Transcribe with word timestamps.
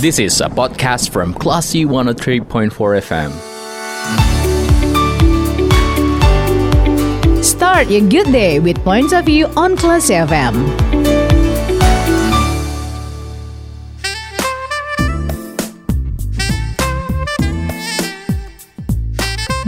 This 0.00 0.18
is 0.18 0.40
a 0.40 0.48
podcast 0.48 1.10
from 1.10 1.34
Classy 1.34 1.84
103.4 1.84 2.70
FM. 3.02 3.30
Start 7.44 7.88
your 7.88 8.08
good 8.08 8.32
day 8.32 8.60
with 8.60 8.78
points 8.84 9.12
of 9.12 9.26
view 9.26 9.46
on 9.56 9.76
Classy 9.76 10.14
FM. 10.14 10.87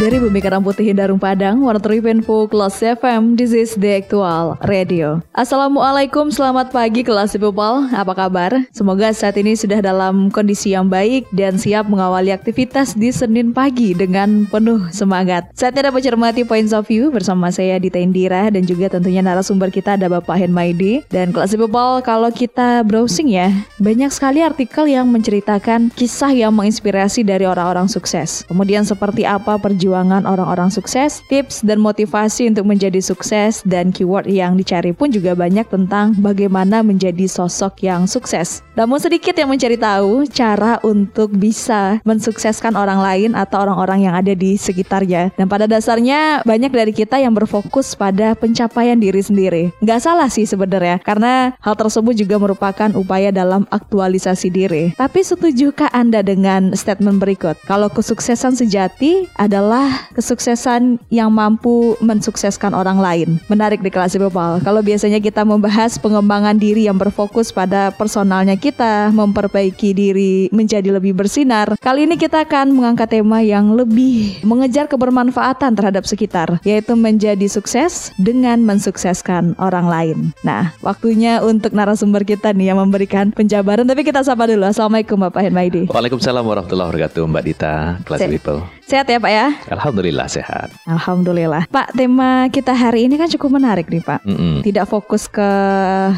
Dari 0.00 0.16
Bumi 0.16 0.40
Karang 0.40 0.64
Putih 0.64 0.88
Hindarung 0.88 1.20
Padang, 1.20 1.60
Warna 1.60 1.92
Info 1.92 2.48
Kelas 2.48 2.80
FM, 2.80 3.36
this 3.36 3.52
is 3.52 3.76
the 3.76 4.00
actual 4.00 4.56
radio. 4.64 5.20
Assalamualaikum, 5.36 6.32
selamat 6.32 6.72
pagi 6.72 7.04
kelas 7.04 7.36
people, 7.36 7.84
apa 7.92 8.08
kabar? 8.16 8.64
Semoga 8.72 9.12
saat 9.12 9.36
ini 9.36 9.52
sudah 9.52 9.84
dalam 9.84 10.32
kondisi 10.32 10.72
yang 10.72 10.88
baik 10.88 11.28
dan 11.36 11.60
siap 11.60 11.84
mengawali 11.84 12.32
aktivitas 12.32 12.96
di 12.96 13.12
Senin 13.12 13.52
pagi 13.52 13.92
dengan 13.92 14.48
penuh 14.48 14.88
semangat. 14.88 15.52
Saatnya 15.52 15.92
dapat 15.92 16.00
cermati 16.00 16.48
points 16.48 16.72
of 16.72 16.88
view 16.88 17.12
bersama 17.12 17.52
saya 17.52 17.76
Dita 17.76 18.00
Indira 18.00 18.48
dan 18.48 18.64
juga 18.64 18.88
tentunya 18.88 19.20
narasumber 19.20 19.68
kita 19.68 20.00
ada 20.00 20.08
Bapak 20.08 20.40
Hen 20.40 20.48
Maidi. 20.48 21.04
Dan 21.12 21.28
kelas 21.28 21.52
people, 21.52 22.00
kalau 22.00 22.32
kita 22.32 22.88
browsing 22.88 23.36
ya, 23.36 23.52
banyak 23.76 24.08
sekali 24.08 24.40
artikel 24.40 24.88
yang 24.88 25.12
menceritakan 25.12 25.92
kisah 25.92 26.32
yang 26.32 26.56
menginspirasi 26.56 27.20
dari 27.20 27.44
orang-orang 27.44 27.84
sukses. 27.84 28.48
Kemudian 28.48 28.88
seperti 28.88 29.28
apa 29.28 29.60
perjuangan 29.60 29.89
perjuangan 29.90 30.22
orang-orang 30.22 30.70
sukses, 30.70 31.18
tips 31.26 31.66
dan 31.66 31.82
motivasi 31.82 32.46
untuk 32.46 32.62
menjadi 32.62 33.02
sukses 33.02 33.58
dan 33.66 33.90
keyword 33.90 34.30
yang 34.30 34.54
dicari 34.54 34.94
pun 34.94 35.10
juga 35.10 35.34
banyak 35.34 35.66
tentang 35.66 36.14
bagaimana 36.14 36.86
menjadi 36.86 37.26
sosok 37.26 37.82
yang 37.82 38.06
sukses. 38.06 38.62
Namun 38.78 39.02
sedikit 39.02 39.34
yang 39.34 39.50
mencari 39.50 39.74
tahu 39.74 40.30
cara 40.30 40.78
untuk 40.86 41.34
bisa 41.34 41.98
mensukseskan 42.06 42.78
orang 42.78 43.02
lain 43.02 43.30
atau 43.34 43.66
orang-orang 43.66 44.06
yang 44.06 44.14
ada 44.14 44.30
di 44.30 44.54
sekitarnya. 44.54 45.34
Dan 45.34 45.50
pada 45.50 45.66
dasarnya 45.66 46.46
banyak 46.46 46.70
dari 46.70 46.94
kita 46.94 47.18
yang 47.18 47.34
berfokus 47.34 47.98
pada 47.98 48.38
pencapaian 48.38 48.94
diri 48.94 49.18
sendiri. 49.26 49.74
Nggak 49.82 50.06
salah 50.06 50.30
sih 50.30 50.46
sebenarnya, 50.46 51.02
karena 51.02 51.58
hal 51.58 51.74
tersebut 51.74 52.14
juga 52.14 52.38
merupakan 52.38 52.94
upaya 52.94 53.34
dalam 53.34 53.66
aktualisasi 53.74 54.54
diri. 54.54 54.94
Tapi 54.94 55.18
setujukah 55.26 55.90
Anda 55.90 56.22
dengan 56.22 56.78
statement 56.78 57.18
berikut? 57.18 57.58
Kalau 57.66 57.90
kesuksesan 57.90 58.54
sejati 58.54 59.26
adalah 59.40 59.79
adalah 59.80 60.12
kesuksesan 60.12 61.00
yang 61.08 61.32
mampu 61.32 61.96
mensukseskan 62.04 62.76
orang 62.76 63.00
lain. 63.00 63.40
Menarik 63.48 63.80
di 63.80 63.88
kelas 63.88 64.12
People. 64.12 64.60
Kalau 64.60 64.84
biasanya 64.84 65.16
kita 65.24 65.40
membahas 65.48 65.96
pengembangan 65.96 66.60
diri 66.60 66.84
yang 66.84 67.00
berfokus 67.00 67.48
pada 67.48 67.88
personalnya 67.96 68.60
kita, 68.60 69.08
memperbaiki 69.16 69.96
diri 69.96 70.52
menjadi 70.52 70.92
lebih 70.92 71.16
bersinar. 71.16 71.80
Kali 71.80 72.04
ini 72.04 72.20
kita 72.20 72.44
akan 72.44 72.76
mengangkat 72.76 73.08
tema 73.08 73.40
yang 73.40 73.72
lebih 73.72 74.44
mengejar 74.44 74.84
kebermanfaatan 74.84 75.72
terhadap 75.72 76.04
sekitar, 76.04 76.60
yaitu 76.60 76.92
menjadi 76.92 77.48
sukses 77.48 78.12
dengan 78.20 78.60
mensukseskan 78.60 79.56
orang 79.56 79.88
lain. 79.88 80.18
Nah, 80.44 80.76
waktunya 80.84 81.40
untuk 81.40 81.72
narasumber 81.72 82.28
kita 82.28 82.52
nih 82.52 82.76
yang 82.76 82.78
memberikan 82.84 83.32
penjabaran, 83.32 83.88
tapi 83.88 84.04
kita 84.04 84.20
sapa 84.20 84.44
dulu. 84.44 84.68
Assalamualaikum 84.68 85.16
Bapak 85.16 85.48
Henmaidi. 85.48 85.88
Waalaikumsalam 85.88 86.44
warahmatullahi 86.44 86.88
wabarakatuh 86.92 87.22
Mbak 87.24 87.44
Dita, 87.48 87.74
kelas 88.04 88.28
People. 88.28 88.79
Sehat 88.90 89.06
ya 89.06 89.22
Pak 89.22 89.30
ya? 89.30 89.54
Alhamdulillah 89.70 90.26
sehat. 90.26 90.74
Alhamdulillah. 90.82 91.70
Pak, 91.70 91.94
tema 91.94 92.50
kita 92.50 92.74
hari 92.74 93.06
ini 93.06 93.14
kan 93.14 93.30
cukup 93.30 93.62
menarik 93.62 93.86
nih 93.86 94.02
Pak. 94.02 94.26
Mm 94.26 94.34
-mm. 94.34 94.54
Tidak 94.66 94.82
fokus 94.90 95.30
ke 95.30 95.46